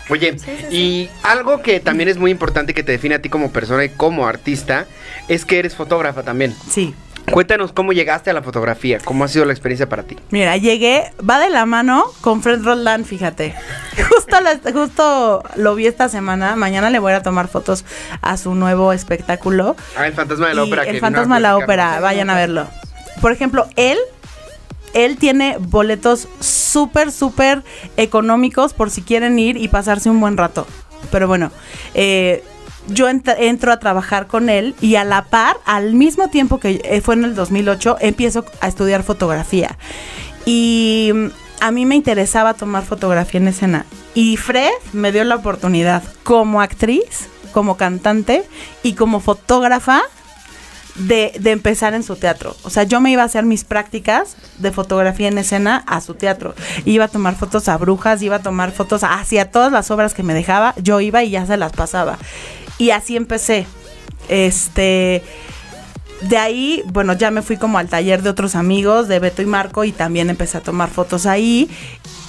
Oye, 0.09 0.37
y 0.69 1.09
algo 1.23 1.63
que 1.63 1.79
también 1.79 2.09
es 2.09 2.17
muy 2.17 2.29
importante 2.29 2.75
que 2.75 2.83
te 2.83 2.91
define 2.91 3.15
a 3.15 3.21
ti 3.23 3.29
como 3.29 3.51
persona 3.51 3.83
y 3.85 3.89
como 3.89 4.27
artista 4.27 4.85
es 5.27 5.45
que 5.45 5.57
eres 5.57 5.73
fotógrafa 5.75 6.21
también. 6.21 6.53
Sí. 6.69 6.93
Cuéntanos 7.31 7.71
cómo 7.71 7.91
llegaste 7.91 8.29
a 8.29 8.33
la 8.33 8.41
fotografía, 8.41 8.99
cómo 9.03 9.23
ha 9.23 9.27
sido 9.27 9.45
la 9.45 9.53
experiencia 9.53 9.89
para 9.89 10.03
ti. 10.03 10.17
Mira, 10.29 10.57
llegué, 10.57 11.11
va 11.27 11.39
de 11.39 11.49
la 11.49 11.65
mano 11.65 12.05
con 12.21 12.41
Fred 12.41 12.63
Roland, 12.63 13.05
fíjate. 13.05 13.55
Justo 14.09 14.37
lo, 14.41 14.73
justo 14.73 15.43
lo 15.55 15.75
vi 15.75 15.87
esta 15.87 16.09
semana. 16.09 16.55
Mañana 16.55 16.89
le 16.89 16.99
voy 16.99 17.13
a 17.13 17.23
tomar 17.23 17.47
fotos 17.47 17.85
a 18.21 18.37
su 18.37 18.53
nuevo 18.55 18.93
espectáculo. 18.93 19.75
Ah, 19.97 20.07
el 20.07 20.13
fantasma 20.13 20.49
de 20.49 20.55
la 20.55 20.63
Y 20.63 20.67
ópera. 20.67 20.83
El 20.83 20.99
fantasma 20.99 21.35
de 21.35 21.41
la 21.41 21.57
ópera, 21.57 21.99
vayan 21.99 22.29
a 22.29 22.35
verlo. 22.35 22.67
Por 23.21 23.31
ejemplo, 23.31 23.67
él, 23.75 23.97
él 24.93 25.17
tiene 25.17 25.57
boletos 25.59 26.27
súper, 26.39 27.11
súper 27.11 27.63
económicos 27.97 28.73
por 28.73 28.91
si 28.91 29.01
quieren 29.01 29.39
ir 29.39 29.57
y 29.57 29.67
pasarse 29.67 30.09
un 30.09 30.19
buen 30.19 30.37
rato. 30.37 30.67
Pero 31.11 31.27
bueno, 31.27 31.51
eh, 31.93 32.43
yo 32.87 33.09
ent- 33.09 33.35
entro 33.37 33.71
a 33.71 33.79
trabajar 33.79 34.27
con 34.27 34.49
él 34.49 34.75
y 34.81 34.95
a 34.95 35.03
la 35.03 35.23
par, 35.25 35.57
al 35.65 35.93
mismo 35.93 36.29
tiempo 36.29 36.59
que 36.59 36.81
eh, 36.83 37.01
fue 37.01 37.15
en 37.15 37.23
el 37.25 37.35
2008, 37.35 37.97
empiezo 38.01 38.45
a 38.61 38.67
estudiar 38.67 39.03
fotografía. 39.03 39.77
Y 40.45 41.11
mm, 41.13 41.25
a 41.61 41.71
mí 41.71 41.85
me 41.85 41.95
interesaba 41.95 42.53
tomar 42.53 42.83
fotografía 42.83 43.39
en 43.39 43.47
escena. 43.47 43.85
Y 44.13 44.37
Fred 44.37 44.69
me 44.93 45.11
dio 45.11 45.23
la 45.23 45.35
oportunidad 45.35 46.03
como 46.23 46.61
actriz, 46.61 47.27
como 47.51 47.77
cantante 47.77 48.43
y 48.83 48.93
como 48.93 49.19
fotógrafa 49.19 50.01
de, 50.95 51.33
de 51.39 51.51
empezar 51.51 51.93
en 51.93 52.03
su 52.03 52.15
teatro. 52.15 52.55
O 52.63 52.69
sea, 52.69 52.83
yo 52.83 53.01
me 53.01 53.11
iba 53.11 53.21
a 53.21 53.25
hacer 53.25 53.43
mis 53.43 53.65
prácticas 53.65 54.37
de 54.59 54.71
fotografía 54.71 55.27
en 55.27 55.37
escena 55.37 55.83
a 55.87 55.99
su 55.99 56.13
teatro. 56.13 56.53
Iba 56.85 57.05
a 57.05 57.07
tomar 57.09 57.35
fotos 57.35 57.67
a 57.67 57.77
brujas, 57.77 58.21
iba 58.21 58.37
a 58.37 58.41
tomar 58.41 58.71
fotos 58.71 59.03
hacia 59.03 59.51
todas 59.51 59.71
las 59.73 59.91
obras 59.91 60.13
que 60.13 60.23
me 60.23 60.33
dejaba. 60.33 60.73
Yo 60.77 61.01
iba 61.01 61.23
y 61.23 61.31
ya 61.31 61.45
se 61.45 61.57
las 61.57 61.73
pasaba. 61.73 62.17
Y 62.77 62.91
así 62.91 63.15
empecé. 63.15 63.65
Este. 64.29 65.23
De 66.21 66.37
ahí, 66.37 66.81
bueno, 66.87 67.13
ya 67.13 67.29
me 67.29 67.41
fui 67.41 67.57
como 67.57 67.77
al 67.77 67.89
taller 67.89 68.21
de 68.21 68.29
otros 68.29 68.55
amigos, 68.55 69.07
de 69.07 69.19
Beto 69.19 69.41
y 69.41 69.45
Marco, 69.45 69.83
y 69.83 69.91
también 69.91 70.29
empecé 70.29 70.57
a 70.57 70.61
tomar 70.61 70.89
fotos 70.89 71.25
ahí. 71.25 71.69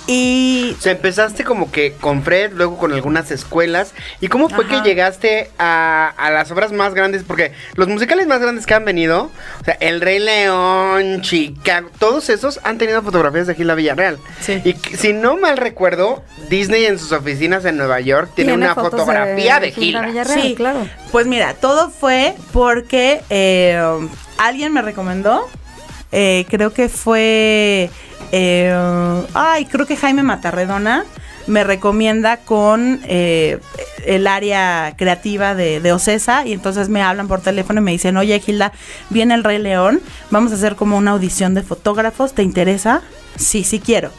Y 0.07 0.75
O 0.79 0.81
sea, 0.81 0.93
empezaste 0.93 1.43
como 1.45 1.71
que 1.73 1.93
con 1.95 2.23
Fred, 2.23 2.53
luego 2.55 2.79
con 2.79 2.93
algunas 2.93 3.31
escuelas. 3.31 3.93
¿Y 4.21 4.29
cómo 4.29 4.49
fue 4.49 4.65
Ajá. 4.65 4.83
que 4.83 4.89
llegaste 4.89 5.51
a, 5.59 6.13
a 6.17 6.31
las 6.31 6.51
obras 6.53 6.71
más 6.73 6.95
grandes? 6.95 7.25
Porque 7.25 7.53
los 7.75 7.89
musicales 7.89 8.27
más 8.27 8.41
grandes 8.41 8.67
que 8.67 8.75
han 8.75 8.85
venido, 8.85 9.31
o 9.61 9.65
sea, 9.65 9.77
El 9.81 10.01
Rey 10.01 10.21
León, 10.21 11.23
Chicago, 11.23 11.91
todos 11.99 12.31
esos 12.31 12.61
han 12.63 12.79
tenido 12.79 13.03
fotografías 13.03 13.47
de 13.49 13.55
Gila 13.57 13.75
Villarreal. 13.75 14.19
Sí. 14.41 14.61
Y 14.65 14.75
si 14.97 15.13
no 15.13 15.37
mal 15.37 15.57
recuerdo, 15.57 16.23
Disney 16.49 16.85
en 16.87 16.99
sus 16.99 17.11
oficinas 17.13 17.65
en 17.65 17.77
Nueva 17.77 18.01
York 18.01 18.31
tiene, 18.35 18.53
una 18.53 18.75
fotografía 18.75 19.59
de, 19.61 19.73
Gilda 19.73 20.01
Gila. 20.01 20.07
Villarreal, 20.13 20.43
Sí. 20.43 20.55
claro. 20.55 20.89
Pues 21.11 21.27
mira, 21.27 21.55
todo 21.55 21.91
fue 21.91 22.35
porque 22.53 23.23
eh, 23.31 23.81
alguien 24.39 24.73
me 24.73 24.83
recomendó. 24.83 25.49
Eh, 26.19 26.47
creo 26.49 26.73
que 26.73 26.89
fue. 26.89 27.91
eh, 28.33 29.23
ay, 29.35 29.67
creo 29.67 29.87
que 29.87 29.97
Jaime 29.97 30.23
Matarredona 30.23 31.05
me 31.47 31.63
recomienda 31.63 32.39
con 32.39 33.01
eh, 33.05 33.59
el 34.05 34.27
área 34.27 34.95
creativa 34.97 35.55
de, 35.55 35.79
de 35.81 35.93
Ocesa 35.93 36.45
y 36.45 36.53
entonces 36.53 36.89
me 36.89 37.03
hablan 37.03 37.29
por 37.29 37.41
teléfono 37.41 37.81
y 37.81 37.85
me 37.85 37.93
dicen, 37.93 38.17
oye 38.17 38.41
Gilda, 38.41 38.73
viene 39.11 39.35
el 39.35 39.45
Rey 39.45 39.59
León, 39.59 40.01
vamos 40.31 40.51
a 40.53 40.57
hacer 40.57 40.75
como 40.75 40.97
una 40.97 41.13
audición 41.13 41.55
de 41.55 41.63
fotógrafos, 41.63 42.33
¿te 42.33 42.43
interesa? 42.43 43.03
Sí, 43.37 43.63
sí 43.63 43.79
quiero. 43.79 44.11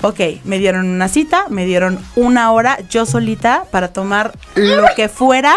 Ok, 0.00 0.18
me 0.44 0.58
dieron 0.58 0.88
una 0.88 1.06
cita, 1.08 1.44
me 1.50 1.64
dieron 1.66 2.00
una 2.16 2.50
hora 2.50 2.78
yo 2.90 3.06
solita 3.06 3.64
para 3.70 3.92
tomar 3.92 4.32
lo 4.56 4.84
que 4.96 5.08
fuera 5.08 5.54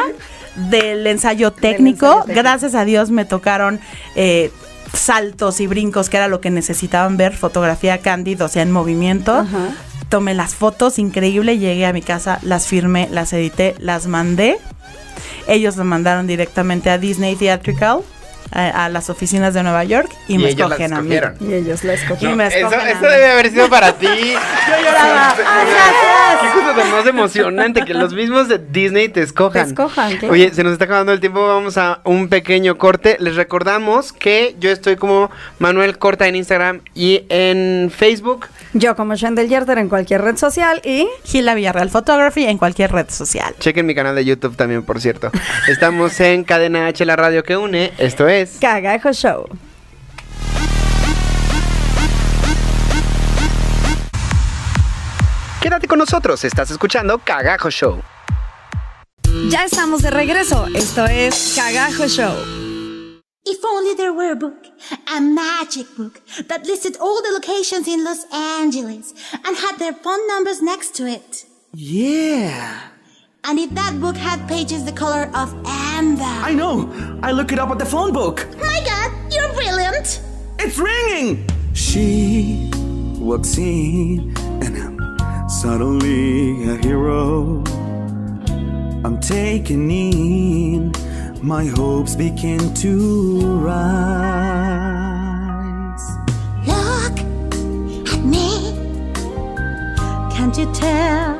del 0.69 1.07
ensayo 1.07 1.51
técnico. 1.51 2.05
ensayo 2.05 2.21
técnico. 2.21 2.41
Gracias 2.41 2.75
a 2.75 2.85
Dios 2.85 3.09
me 3.09 3.25
tocaron 3.25 3.79
eh, 4.15 4.51
saltos 4.93 5.59
y 5.59 5.67
brincos, 5.67 6.09
que 6.09 6.17
era 6.17 6.27
lo 6.27 6.41
que 6.41 6.49
necesitaban 6.49 7.17
ver, 7.17 7.35
fotografía 7.35 7.99
cándida, 7.99 8.45
o 8.45 8.47
sea, 8.47 8.63
en 8.63 8.71
movimiento. 8.71 9.45
Tomé 10.09 10.33
las 10.33 10.55
fotos, 10.55 10.99
increíble, 10.99 11.57
llegué 11.57 11.85
a 11.85 11.93
mi 11.93 12.01
casa, 12.01 12.39
las 12.43 12.67
firmé, 12.67 13.07
las 13.11 13.33
edité, 13.33 13.75
las 13.79 14.07
mandé. 14.07 14.57
Ellos 15.47 15.77
lo 15.77 15.83
mandaron 15.83 16.27
directamente 16.27 16.89
a 16.89 16.97
Disney 16.97 17.35
Theatrical, 17.35 18.01
a, 18.51 18.85
a 18.85 18.89
las 18.89 19.09
oficinas 19.09 19.53
de 19.53 19.63
Nueva 19.63 19.83
York, 19.83 20.09
y, 20.27 20.35
Y 20.35 20.37
me 20.37 20.49
ellos 20.49 20.69
la 20.69 20.75
escogen 20.75 20.93
a 20.93 21.01
mí. 21.01 21.13
escogieron. 21.15 21.49
Y 21.51 21.53
ellos 21.53 21.83
la 21.83 21.93
Y 21.93 21.95
escogieron. 21.95 22.37
me 22.37 22.47
Eso, 22.47 22.57
eso 22.67 23.01
mí. 23.01 23.07
debe 23.07 23.25
haber 23.31 23.49
sido 23.51 23.69
para 23.69 23.93
ti. 23.93 24.07
Yo 24.07 24.85
lloraba. 24.85 25.31
¡Ay, 25.31 25.65
Qué 25.65 25.71
gracias! 25.73 26.53
cosa 26.53 26.75
tan 26.75 26.91
más 26.91 27.05
emocionante 27.07 27.85
que 27.85 27.93
los 27.93 28.13
mismos 28.13 28.47
de 28.47 28.57
Disney 28.59 29.09
te 29.09 29.21
escojan. 29.21 29.63
Te 29.63 29.69
escojan, 29.69 30.17
claro. 30.17 30.33
Oye, 30.33 30.53
se 30.53 30.63
nos 30.63 30.73
está 30.73 30.85
acabando 30.85 31.11
el 31.11 31.19
tiempo, 31.19 31.45
vamos 31.47 31.77
a 31.77 32.01
un 32.03 32.27
pequeño 32.29 32.77
corte. 32.77 33.17
Les 33.19 33.35
recordamos 33.35 34.13
que 34.13 34.55
yo 34.59 34.71
estoy 34.71 34.95
como 34.95 35.29
Manuel 35.59 35.97
Corta 35.97 36.27
en 36.27 36.35
Instagram 36.35 36.81
y 36.93 37.23
en 37.29 37.91
Facebook. 37.95 38.47
Yo 38.73 38.95
como 38.95 39.15
Shendel 39.15 39.47
Yerter 39.47 39.77
en 39.77 39.87
cualquier 39.89 40.21
red 40.21 40.37
social 40.37 40.81
y 40.83 41.07
Gila 41.23 41.55
Villarreal 41.55 41.89
Photography 41.89 42.45
en 42.45 42.57
cualquier 42.57 42.91
red 42.91 43.09
social. 43.09 43.55
Chequen 43.59 43.85
mi 43.85 43.95
canal 43.95 44.15
de 44.15 44.25
YouTube 44.25 44.55
también, 44.55 44.83
por 44.83 44.99
cierto. 45.01 45.31
Estamos 45.67 46.19
en 46.19 46.43
Cadena 46.43 46.87
H, 46.87 47.05
la 47.05 47.15
radio 47.15 47.43
que 47.43 47.55
une. 47.57 47.91
Esto 47.97 48.27
es... 48.27 48.34
Cagajo 48.59 49.13
Show. 49.13 49.47
Quédate 55.61 55.87
con 55.87 55.97
nosotros, 55.97 56.43
estás 56.43 56.69
escuchando 56.69 57.19
Cagajo 57.19 57.69
Show. 57.69 58.01
Ya 59.49 59.65
estamos 59.65 60.01
de 60.01 60.11
regreso. 60.11 60.67
Esto 60.75 61.05
es 61.05 61.53
Cagajo 61.55 62.07
Show. 62.07 62.33
If 63.47 63.63
only 63.63 63.95
there 63.95 64.11
were 64.11 64.31
a 64.31 64.35
book, 64.35 64.65
a 65.07 65.21
magic 65.21 65.87
book, 65.95 66.19
that 66.47 66.65
listed 66.65 66.97
all 66.99 67.21
the 67.21 67.31
locations 67.31 67.87
in 67.87 68.03
Los 68.03 68.25
Angeles 68.31 69.13
and 69.45 69.55
had 69.55 69.77
their 69.77 69.93
phone 69.93 70.27
numbers 70.27 70.61
next 70.61 70.95
to 70.95 71.07
it. 71.07 71.45
Yeah. 71.73 72.94
And 73.47 73.59
if 73.59 73.69
that 73.75 74.01
book 74.01 74.17
had 74.17 74.47
pages 74.47 74.83
the 74.85 74.91
color 74.91 75.29
of 75.35 75.53
amber. 75.67 76.23
I 76.23 76.51
know. 76.51 76.89
I 77.21 77.31
look 77.31 77.51
it 77.51 77.59
up 77.59 77.69
at 77.69 77.77
the 77.77 77.85
phone 77.85 78.11
book. 78.11 78.47
My 78.57 78.81
god, 78.83 79.11
you're 79.31 79.53
brilliant! 79.53 80.19
It's 80.57 80.79
ringing. 80.79 81.47
She 81.75 82.71
walks 83.19 83.59
in, 83.59 84.33
and 84.63 84.75
I'm 84.75 85.47
suddenly 85.47 86.67
a 86.71 86.77
hero. 86.77 87.63
I'm 89.05 89.19
taken 89.19 89.91
in. 89.91 90.91
My 91.43 91.65
hopes 91.65 92.15
begin 92.15 92.73
to 92.73 93.57
rise. 93.57 93.75
Look 96.65 97.19
at 98.11 98.23
me. 98.25 98.73
Can't 100.35 100.57
you 100.57 100.65
tell? 100.73 101.35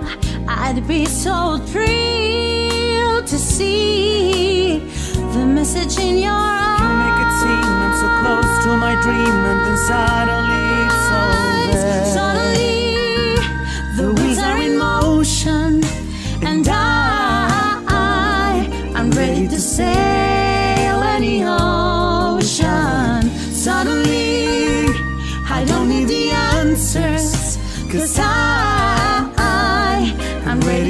I'd 0.48 0.88
be 0.88 1.06
so 1.06 1.58
thrilled 1.58 3.28
to 3.28 3.38
see 3.38 4.80
the 5.34 5.46
message 5.46 5.98
in 6.00 6.18
your 6.18 6.32
eyes. 6.32 6.80
You 6.82 6.88
make 7.04 7.20
it 7.26 7.32
seem 7.42 7.66
I'm 7.84 7.94
so 8.02 8.08
close 8.22 8.54
to 8.66 8.78
my 8.78 8.96
dream, 9.02 9.46
and 9.52 9.60
then 9.66 9.78
suddenly 9.90 10.66
it's 10.86 11.08
there. 11.74 12.06
Suddenly, 12.18 13.38
the 13.98 14.08
wheels 14.14 14.40
are 14.40 14.62
in 14.62 14.78
motion, 14.78 15.84
and 16.44 16.68
I, 16.68 17.84
I'm 18.96 19.10
ready 19.12 19.48
to 19.48 19.60
sail 19.60 20.05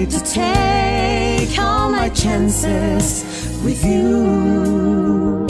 To 0.05 0.19
take 0.21 1.57
all 1.57 1.89
my 1.89 2.09
chances 2.09 3.23
with 3.63 3.83
you. 3.83 5.47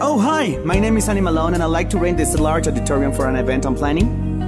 Oh, 0.00 0.20
hi. 0.20 0.56
My 0.64 0.78
name 0.78 0.96
is 0.96 1.08
Annie 1.08 1.20
Malone, 1.20 1.54
and 1.54 1.62
I'd 1.64 1.66
like 1.66 1.90
to 1.90 1.98
rent 1.98 2.16
this 2.16 2.38
large 2.38 2.68
auditorium 2.68 3.12
for 3.12 3.28
an 3.28 3.34
event 3.34 3.66
I'm 3.66 3.74
planning. 3.74 4.06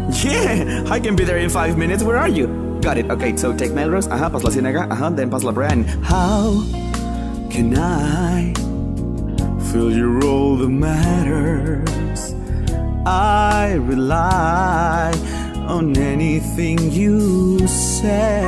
Yeah, 0.25 0.85
I 0.89 1.01
can 1.01 1.17
be 1.17 1.25
there 1.25 1.39
in 1.39 1.51
five 1.51 1.77
minutes. 1.77 2.05
Where 2.05 2.17
are 2.17 2.29
you? 2.29 2.79
Got 2.81 2.97
it. 2.99 3.11
Okay, 3.11 3.37
so 3.37 3.53
take 3.53 3.73
Melrose, 3.73 4.07
ajá, 4.07 4.31
pas 4.31 4.43
la 4.45 4.51
Ciénaga, 4.51 4.89
ajá, 4.89 5.15
then 5.17 5.29
pas 5.31 5.43
la 5.43 5.51
Brea, 5.53 5.83
How 6.05 6.63
can 7.51 7.77
I 7.77 8.55
fill 9.73 9.91
your 9.91 10.25
all 10.25 10.57
that 10.57 10.69
matters? 10.69 12.35
I 13.05 13.75
rely 13.81 15.13
on 15.69 15.97
anything 15.99 16.79
you 16.91 17.59
say. 17.69 18.41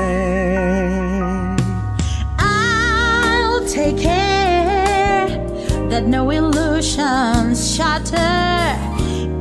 I'll 2.39 3.65
take 3.69 3.99
care 3.99 5.29
that 5.91 6.07
no 6.07 6.31
illusions 6.31 7.75
shatter. 7.77 8.75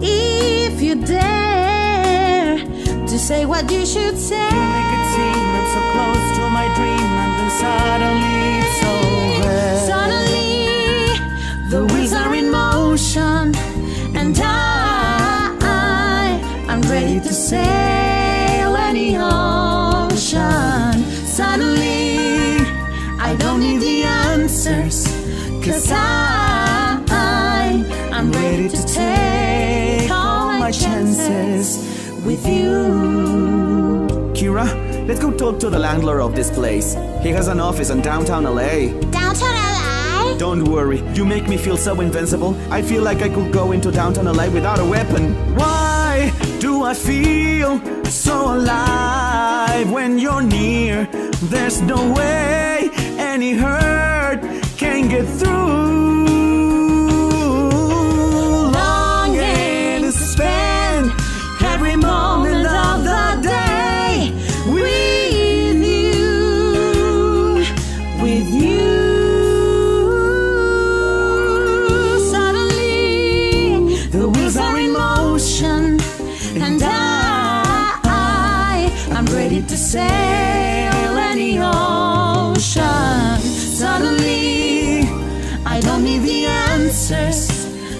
If 0.01 0.81
you 0.81 0.95
dare 0.95 2.57
to 3.07 3.17
say 3.17 3.45
what 3.45 3.71
you 3.71 3.85
should 3.85 4.17
say, 4.17 4.49
You 4.55 4.63
make 4.75 4.91
it 4.97 5.05
seem 5.15 5.39
I'm 5.57 5.67
so 5.75 5.81
close 5.93 6.27
to 6.37 6.43
my 6.59 6.67
dream, 6.75 7.11
and 7.23 7.31
then 7.39 7.49
suddenly 7.63 8.68
sail 17.49 18.75
any 18.75 19.17
ocean. 19.17 20.93
Suddenly, 21.37 22.57
I 23.17 23.35
don't 23.39 23.61
need 23.61 23.81
the 23.81 24.03
answers, 24.03 24.97
cause 25.65 25.91
I, 25.91 27.03
I 27.09 28.09
I'm 28.11 28.31
ready 28.31 28.69
to 28.69 28.81
take 28.85 30.11
all 30.11 30.59
my 30.59 30.71
chances 30.71 31.67
with 32.23 32.45
you. 32.45 32.75
Kira, 34.37 34.67
let's 35.07 35.19
go 35.19 35.31
talk 35.31 35.59
to 35.61 35.71
the 35.71 35.79
landlord 35.79 36.21
of 36.21 36.35
this 36.35 36.51
place. 36.51 36.93
He 37.23 37.29
has 37.29 37.47
an 37.47 37.59
office 37.59 37.89
in 37.89 38.01
downtown 38.01 38.43
LA. 38.43 38.93
Downtown 39.09 39.53
LA? 39.55 39.58
Don't 40.39 40.63
worry, 40.63 41.01
you 41.13 41.25
make 41.25 41.49
me 41.49 41.57
feel 41.57 41.75
so 41.75 41.99
invincible. 41.99 42.55
I 42.71 42.81
feel 42.81 43.03
like 43.03 43.21
I 43.21 43.27
could 43.27 43.51
go 43.51 43.73
into 43.73 43.91
downtown 43.91 44.23
LA 44.23 44.47
without 44.49 44.79
a 44.79 44.85
weapon. 44.85 45.35
Why 45.53 46.31
do 46.59 46.83
I 46.85 46.93
feel 46.93 47.81
so 48.05 48.55
alive 48.55 49.91
when 49.91 50.17
you're 50.17 50.41
near? 50.41 51.09
There's 51.51 51.81
no 51.81 52.13
way 52.13 52.89
any 53.17 53.51
hurt 53.51 54.39
can 54.77 55.09
get 55.09 55.27
through. 55.27 56.08
Sail 79.89 81.17
any 81.17 81.57
ocean. 81.57 83.39
Suddenly, 83.81 85.01
I 85.65 85.79
don't 85.81 86.03
need 86.03 86.21
the 86.21 86.45
answers, 86.45 87.47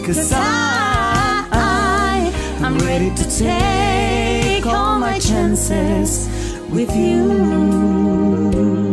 cause 0.06 0.32
I, 0.32 1.48
I, 1.52 2.32
I'm 2.64 2.78
ready 2.78 3.10
to 3.16 3.26
take 3.38 4.68
all 4.68 5.00
my 5.00 5.18
chances 5.18 6.30
with 6.70 6.96
you. 6.96 8.89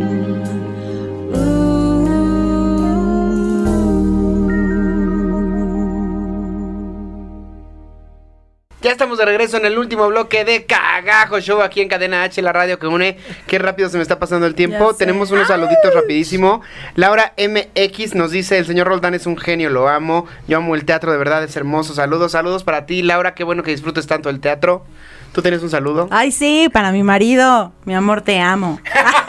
Ya 8.87 8.93
estamos 8.93 9.17
de 9.17 9.25
regreso 9.25 9.57
en 9.57 9.65
el 9.65 9.77
último 9.77 10.07
bloque 10.07 10.45
de 10.45 10.65
Cagajo 10.65 11.41
Show 11.41 11.61
aquí 11.61 11.81
en 11.81 11.89
Cadena 11.89 12.23
H, 12.23 12.41
la 12.41 12.53
radio 12.53 12.79
que 12.79 12.87
une. 12.87 13.17
Qué 13.45 13.59
rápido 13.59 13.89
se 13.89 13.97
me 13.97 14.01
está 14.01 14.17
pasando 14.17 14.47
el 14.47 14.55
tiempo. 14.55 14.93
Tenemos 14.93 15.29
unos 15.29 15.49
saluditos 15.49 15.93
rapidísimo. 15.93 16.61
Laura 16.95 17.33
MX 17.37 18.15
nos 18.15 18.31
dice, 18.31 18.57
el 18.57 18.65
señor 18.65 18.87
Roldán 18.87 19.13
es 19.13 19.25
un 19.25 19.35
genio, 19.35 19.69
lo 19.69 19.89
amo. 19.89 20.25
Yo 20.47 20.59
amo 20.59 20.73
el 20.73 20.85
teatro, 20.85 21.11
de 21.11 21.17
verdad 21.17 21.43
es 21.43 21.53
hermoso. 21.57 21.95
Saludos, 21.95 22.31
saludos 22.31 22.63
para 22.63 22.85
ti, 22.85 23.01
Laura. 23.01 23.35
Qué 23.35 23.43
bueno 23.43 23.61
que 23.61 23.71
disfrutes 23.71 24.07
tanto 24.07 24.29
el 24.29 24.39
teatro. 24.39 24.85
¿Tú 25.33 25.41
tienes 25.41 25.61
un 25.63 25.69
saludo? 25.69 26.07
Ay, 26.09 26.31
sí, 26.31 26.69
para 26.71 26.93
mi 26.93 27.03
marido. 27.03 27.73
Mi 27.83 27.93
amor, 27.93 28.21
te 28.21 28.39
amo. 28.39 28.79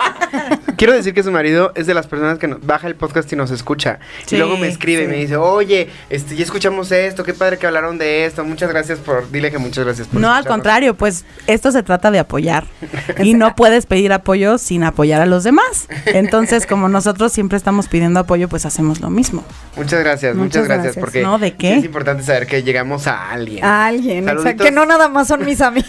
Quiero 0.78 0.92
decir 0.94 1.12
que 1.12 1.22
su 1.22 1.30
marido 1.32 1.72
es 1.74 1.86
de 1.86 1.92
las 1.94 2.06
personas 2.06 2.38
que 2.38 2.46
nos 2.48 2.64
baja 2.64 2.86
el 2.86 2.94
podcast 2.94 3.30
y 3.32 3.36
nos 3.36 3.50
escucha. 3.50 3.98
Sí, 4.26 4.36
y 4.36 4.38
luego 4.38 4.56
me 4.56 4.68
escribe 4.68 5.04
y 5.04 5.08
me 5.08 5.16
dice, 5.16 5.36
oye, 5.36 5.90
este, 6.08 6.36
ya 6.36 6.44
escuchamos 6.44 6.90
esto, 6.92 7.24
qué 7.24 7.34
padre 7.34 7.58
que 7.58 7.66
hablaron 7.66 7.98
de 7.98 8.24
esto. 8.24 8.44
Muchas 8.44 8.70
gracias 8.70 8.98
por, 9.00 9.30
dile 9.30 9.50
que 9.50 9.58
muchas 9.58 9.84
gracias 9.84 10.06
por 10.08 10.20
No, 10.20 10.28
al 10.28 10.34
escucharnos". 10.38 10.54
contrario, 10.56 10.94
pues 10.94 11.24
esto 11.48 11.72
se 11.72 11.82
trata 11.82 12.10
de 12.10 12.20
apoyar. 12.20 12.64
Y 13.24 13.34
no 13.34 13.54
puedes 13.56 13.86
pedir 13.86 14.12
apoyo 14.12 14.56
sin 14.58 14.84
apoyar 14.84 15.20
a 15.20 15.26
los 15.26 15.42
demás. 15.42 15.88
Entonces, 16.06 16.64
como 16.66 16.88
nosotros 16.88 17.32
siempre 17.32 17.58
estamos 17.58 17.88
pidiendo 17.88 18.20
apoyo, 18.20 18.48
pues 18.48 18.64
hacemos 18.64 19.00
lo 19.00 19.10
mismo. 19.10 19.44
Muchas 19.76 19.98
gracias, 20.00 20.36
muchas, 20.36 20.62
Muchas 20.62 20.64
gracias, 20.64 20.84
gracias. 20.94 21.00
porque 21.04 21.22
No, 21.22 21.38
¿de 21.38 21.54
qué? 21.56 21.74
es 21.78 21.84
importante 21.84 22.22
saber 22.22 22.46
que 22.46 22.62
llegamos 22.62 23.06
a 23.08 23.30
alguien. 23.32 23.64
A 23.64 23.86
alguien, 23.86 24.18
exacto, 24.20 24.42
Saluditos. 24.42 24.66
que 24.66 24.72
no 24.72 24.86
nada 24.86 25.08
más 25.08 25.26
son 25.26 25.44
mis 25.44 25.60
amigos. 25.60 25.88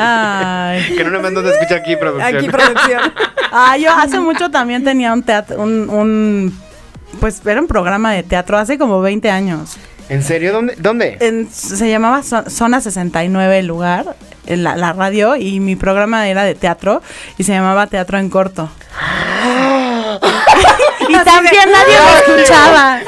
Ay. 0.00 0.94
Que 0.96 1.04
no 1.04 1.10
nada 1.10 1.22
más 1.22 1.32
nos 1.32 1.44
escucha 1.46 1.76
aquí, 1.76 1.96
producción. 1.96 2.36
Aquí 2.36 2.48
producción. 2.48 3.00
Ah, 3.52 3.76
yo 3.76 3.90
hace 3.92 4.18
mucho 4.20 4.50
también 4.50 4.84
tenía 4.84 5.12
un 5.12 5.22
teatro, 5.22 5.60
un, 5.62 5.88
un- 5.90 6.58
pues 7.20 7.40
era 7.46 7.60
un 7.60 7.66
programa 7.68 8.12
de 8.12 8.22
teatro 8.22 8.58
hace 8.58 8.76
como 8.78 9.00
20 9.00 9.30
años. 9.30 9.76
¿En 10.08 10.22
serio? 10.22 10.52
¿Dónde? 10.52 10.74
¿Dónde? 10.78 11.16
En- 11.20 11.50
se 11.50 11.88
llamaba 11.88 12.20
Zo- 12.22 12.48
Zona 12.48 12.80
69 12.80 13.58
el 13.58 13.66
lugar, 13.66 14.16
en 14.46 14.62
la, 14.62 14.76
la 14.76 14.92
radio, 14.92 15.34
y 15.36 15.58
mi 15.60 15.74
programa 15.76 16.28
era 16.28 16.44
de 16.44 16.54
teatro 16.54 17.02
y 17.38 17.42
se 17.44 17.52
llamaba 17.52 17.86
Teatro 17.88 18.18
en 18.18 18.30
Corto. 18.30 18.70
y 21.08 21.12
también 21.24 21.70
nadie 21.72 21.96
lo 21.96 22.34
escuchaba. 22.36 22.98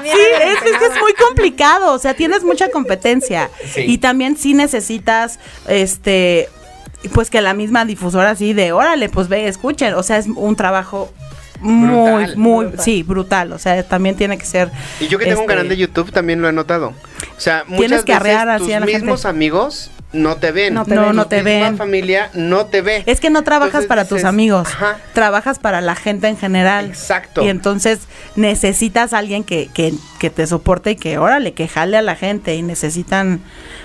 También 0.00 0.16
Sí, 0.16 0.22
es, 0.42 0.72
es 0.72 0.78
que 0.78 0.86
es 0.86 1.00
muy 1.00 1.12
complicado, 1.14 1.92
o 1.92 1.98
sea, 1.98 2.14
tienes 2.14 2.42
mucha 2.42 2.70
competencia. 2.70 3.50
Sí. 3.72 3.82
y 3.82 3.98
también 3.98 4.36
sí 4.36 4.54
necesitas, 4.54 5.38
este, 5.68 6.48
pues 7.12 7.30
que 7.30 7.40
la 7.40 7.54
misma 7.54 7.84
difusora 7.84 8.30
así 8.30 8.52
de, 8.52 8.72
órale, 8.72 9.08
pues 9.08 9.28
ve, 9.28 9.48
escuchen, 9.48 9.94
o 9.94 10.02
sea, 10.02 10.18
es 10.18 10.26
un 10.26 10.56
trabajo 10.56 11.10
muy, 11.60 12.24
Brutal. 12.24 12.36
muy, 12.36 12.66
sí, 12.78 13.02
brutal, 13.02 13.52
o 13.52 13.58
sea, 13.58 13.82
también 13.82 14.16
tiene 14.16 14.38
que 14.38 14.44
ser. 14.46 14.70
Y 15.00 15.08
yo 15.08 15.18
que 15.18 15.24
tengo 15.26 15.40
un 15.40 15.44
este, 15.44 15.54
canal 15.54 15.68
de 15.68 15.76
YouTube 15.76 16.10
también 16.12 16.40
lo 16.42 16.48
he 16.48 16.52
notado. 16.52 16.88
O 17.36 17.40
sea, 17.40 17.64
muchas 17.66 17.78
Tienes 17.86 18.04
que 18.04 18.12
arrear 18.14 18.46
veces 18.48 18.66
tus 18.66 18.74
a 18.74 18.80
la 18.80 18.86
gente. 18.86 18.98
mismos 19.00 19.24
amigos 19.24 19.90
no 20.12 20.36
te 20.38 20.50
ven. 20.50 20.74
No 20.74 20.84
te 20.84 20.94
No, 20.94 21.06
ven. 21.06 21.16
no 21.16 21.22
Tu 21.24 21.28
te 21.28 21.36
misma 21.42 21.50
ven. 21.68 21.76
familia 21.76 22.30
no 22.34 22.66
te 22.66 22.82
ve. 22.82 23.02
Es 23.06 23.20
que 23.20 23.30
no 23.30 23.42
trabajas 23.42 23.68
Entonces 23.84 23.88
para 23.88 24.04
tus 24.06 24.24
amigos, 24.24 24.66
Ajá. 24.68 24.98
trabajas 25.12 25.58
para 25.58 25.80
la 25.80 25.94
gente 25.94 26.26
en 26.28 26.36
general. 26.36 26.86
Exacto. 26.86 27.42
Y 27.44 27.48
entonces 27.48 28.00
necesitas 28.36 29.12
a 29.12 29.18
alguien 29.18 29.44
que, 29.44 29.68
que, 29.72 29.92
que 30.18 30.30
te 30.30 30.46
soporte 30.46 30.92
y 30.92 30.96
que, 30.96 31.18
órale, 31.18 31.52
que 31.52 31.68
jale 31.68 31.96
a 31.96 32.02
la 32.02 32.16
gente 32.16 32.54
y 32.54 32.62
necesitan... 32.62 33.40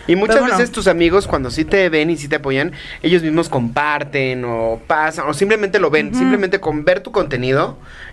Y 0.07 0.15
muchas 0.15 0.39
bueno. 0.39 0.55
veces 0.57 0.71
tus 0.71 0.88
amigos 0.88 1.26
cuando 1.26 1.49
sí 1.49 1.65
te 1.65 1.89
ven 1.89 2.11
y 2.11 2.17
sí 2.17 2.28
te 2.28 2.36
apoyan, 2.36 2.73
ellos 3.01 3.23
mismos 3.23 3.49
comparten 3.49 4.45
o 4.45 4.80
pasan 4.86 5.28
o 5.28 5.34
simplemente 5.34 5.80
lo 5.80 5.89
ven, 5.89 6.13
simplemente 6.13 6.59
con 6.59 6.86
ver 6.86 6.99
tu 7.01 7.11
contenido 7.11 7.64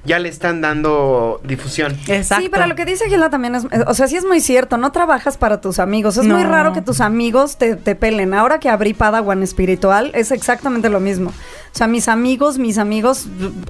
ya 0.05 0.19
le 0.19 0.29
están 0.29 0.61
dando 0.61 1.41
difusión. 1.45 1.97
Exacto. 2.09 2.43
Sí, 2.43 2.49
pero 2.51 2.67
lo 2.67 2.75
que 2.75 2.85
dice 2.85 3.09
Gila 3.09 3.31
también 3.31 3.55
es, 3.55 3.67
o 3.87 3.95
sea, 3.95 4.09
sí 4.09 4.17
es 4.17 4.25
muy 4.25 4.41
cierto, 4.41 4.77
no 4.77 4.91
trabajas 4.93 5.37
para 5.39 5.61
tus 5.61 5.79
amigos. 5.79 6.17
Es 6.17 6.25
muy 6.27 6.43
raro 6.43 6.73
que 6.73 6.83
tus 6.83 7.01
amigos 7.01 7.57
te, 7.57 7.77
te 7.77 7.95
pelen. 7.95 8.35
Ahora 8.35 8.59
que 8.59 8.69
abrí 8.69 8.95
Padawan 8.95 9.43
Espiritual, 9.43 10.11
es 10.15 10.31
exactamente 10.33 10.89
lo 10.89 11.01
mismo. 11.01 11.31
O 11.31 11.77
sea, 11.77 11.87
mis 11.87 12.09
amigos, 12.09 12.59
mis 12.59 12.79
amigos, 12.79 13.27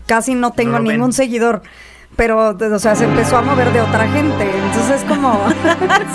casi 0.07 0.35
no 0.35 0.53
tengo 0.53 0.73
No 0.73 0.79
lo 0.79 0.85
ven. 0.85 0.93
ningún 0.99 1.13
seguidor. 1.13 1.63
Pero, 2.15 2.51
o 2.59 2.79
sea, 2.79 2.95
se 2.95 3.05
empezó 3.05 3.39
a 3.39 3.43
mover 3.43 3.73
de 3.73 3.81
otra 3.81 4.07
gente. 4.07 4.45
Entonces 4.67 5.01
es 5.01 5.05
como... 5.09 5.43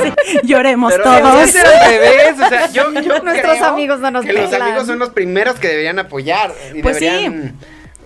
Sí, 0.04 0.14
lloremos 0.44 0.92
Pero 0.94 1.04
todos. 1.06 1.50
ser 1.50 1.66
al 1.66 1.90
revés, 1.90 2.36
o 2.46 2.50
sea, 2.50 2.68
yo, 2.72 2.92
yo 3.02 3.20
Nuestros 3.24 3.56
creo 3.58 3.66
amigos 3.66 4.00
no 4.00 4.12
nos 4.12 4.24
que 4.24 4.34
los 4.34 4.54
amigos 4.54 4.86
son 4.86 5.00
los 5.00 5.10
primeros 5.10 5.56
que 5.60 5.70
deberían 5.70 5.98
apoyar 5.98 6.54
y 6.76 6.84
Pues 6.84 6.98
sí. 6.98 7.08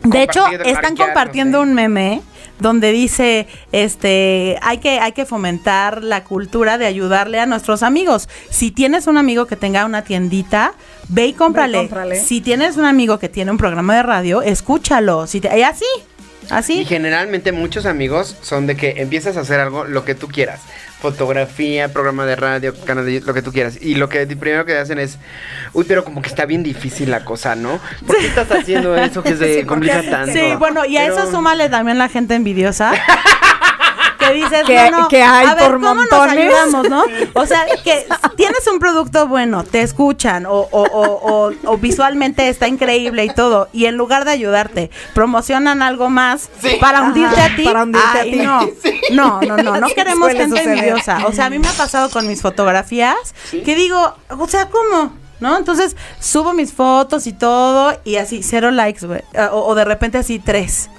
De 0.04 0.24
hecho, 0.24 0.45
están 0.66 0.95
compartiendo 0.95 1.62
un 1.62 1.74
meme 1.74 2.22
donde 2.60 2.91
dice, 2.91 3.47
este, 3.72 4.58
hay 4.62 4.78
que, 4.78 4.99
hay 4.99 5.14
que 5.14 5.26
fomentar 5.26 6.04
la 6.04 6.24
cultura 6.24 6.78
de 6.78 6.86
ayudarle 6.86 7.39
a 7.39 7.47
nuestros 7.47 7.82
amigos. 7.82 8.30
Si 8.49 8.70
tienes 8.72 9.08
un 9.08 9.18
amigo 9.18 9.47
que 9.47 9.56
tenga 9.56 9.84
una 9.86 10.04
tiendita, 10.04 10.74
ve 11.10 11.28
y 11.28 11.34
cómprale. 11.34 11.80
cómprale. 11.80 12.20
Si 12.20 12.39
tienes 12.39 12.78
un 12.78 12.86
amigo 12.86 13.18
que 13.18 13.30
tiene 13.30 13.49
un 13.52 13.58
programa 13.58 13.95
de 13.95 14.04
radio, 14.04 14.41
escúchalo. 14.43 15.26
Si 15.26 15.41
te, 15.41 15.58
y 15.58 15.64
así, 15.64 15.86
Y 16.49 16.54
así. 16.54 16.86
generalmente 16.86 17.52
muchos 17.52 17.88
amigos 17.88 18.38
son 18.41 18.68
de 18.68 18.78
que 18.78 19.02
empiezas 19.02 19.38
a 19.38 19.41
hacer 19.41 19.60
algo, 19.60 19.86
lo 19.86 20.06
que 20.06 20.14
tú 20.14 20.28
quieras. 20.28 20.62
Fotografía, 21.02 21.91
programa 21.91 22.26
de 22.26 22.36
radio, 22.36 22.76
canal 22.86 23.06
de 23.06 23.22
lo 23.22 23.34
que 23.34 23.41
tú 23.41 23.52
quieras. 23.52 23.78
Y 23.82 23.95
lo 23.95 24.08
que 24.08 24.26
primero 24.28 24.66
que 24.66 24.78
hacen 24.78 24.99
es, 24.99 25.18
uy, 25.74 25.84
pero 25.88 26.04
como 26.04 26.22
que 26.22 26.30
está 26.30 26.45
bien 26.45 26.62
difícil 26.62 27.10
la 27.10 27.26
cosa, 27.26 27.56
¿no? 27.56 27.80
¿Por 28.06 28.18
qué 28.18 28.28
estás 28.28 28.52
haciendo 28.52 28.95
eso 28.95 29.24
que 29.24 29.36
se 29.36 29.56
Sí, 29.62 29.66
complica 29.66 29.95
porque- 29.95 30.10
tanto? 30.12 30.34
Sí, 30.34 30.54
bueno, 30.60 30.86
y 30.86 30.97
a 30.97 31.02
Pero- 31.08 31.18
eso 31.18 31.32
súmale 31.32 31.70
también 31.70 31.97
la 31.97 32.08
gente 32.08 32.36
envidiosa. 32.36 32.93
Que 34.32 34.38
dices, 34.38 34.63
Que- 34.65 34.91
no, 34.91 35.01
no, 35.01 35.07
que 35.07 35.21
hay 35.23 35.45
a 35.47 35.55
ver, 35.55 35.65
por 35.71 35.82
¿cómo 35.82 35.95
montones? 35.95 36.36
nos 36.36 36.38
ayudamos, 36.77 36.89
no? 36.89 37.03
O 37.41 37.45
sea, 37.45 37.65
que 37.84 38.05
tienes 38.38 38.65
un 38.67 38.79
producto 38.79 39.27
bueno, 39.27 39.63
te 39.63 39.82
escuchan 39.82 40.45
o, 40.45 40.53
o, 40.53 40.82
o, 40.82 41.49
o- 41.49 41.53
o 41.65 41.77
visualmente 41.77 42.47
está 42.49 42.67
increíble 42.67 43.25
y 43.25 43.34
todo, 43.34 43.69
y 43.73 43.86
en 43.86 43.95
lugar 43.97 44.25
de 44.25 44.32
ayudarte, 44.32 44.91
promocionan 45.13 45.82
algo 45.82 46.09
más 46.09 46.49
Sí. 46.61 46.77
para 46.79 47.01
hundirte 47.03 47.39
Ajá, 47.39 47.53
a 47.53 47.55
ti. 47.55 47.63
para 47.63 47.84
hundirte 47.84 48.19
a 48.19 48.23
ti. 48.23 48.41
No, 49.11 49.41
no, 49.41 49.41
no, 49.41 49.57
no, 49.57 49.77
no 49.82 49.88
queremos 49.89 50.29
gente 50.29 50.49
suceder. 50.49 50.77
envidiosa. 50.77 51.25
O 51.27 51.34
sea, 51.34 51.45
a 51.45 51.49
mí 51.49 51.59
me 51.59 51.67
ha 51.67 51.73
pasado 51.73 52.09
con 52.09 52.27
mis 52.27 52.41
fotografías 52.41 53.15
que 53.51 53.75
digo, 53.75 54.15
o 54.29 54.47
sea, 54.47 54.67
¿cómo? 54.69 55.13
¿No? 55.39 55.57
Entonces 55.57 55.97
subo 56.19 56.53
mis 56.53 56.71
fotos 56.71 57.25
y 57.27 57.34
todo 57.34 57.97
y 58.03 58.17
así, 58.17 58.43
cero 58.43 58.69
likes, 58.71 59.05
güey. 59.05 59.21
O, 59.51 59.65
o 59.65 59.75
de 59.75 59.84
repente 59.86 60.17
así, 60.19 60.39
tres. 60.39 60.89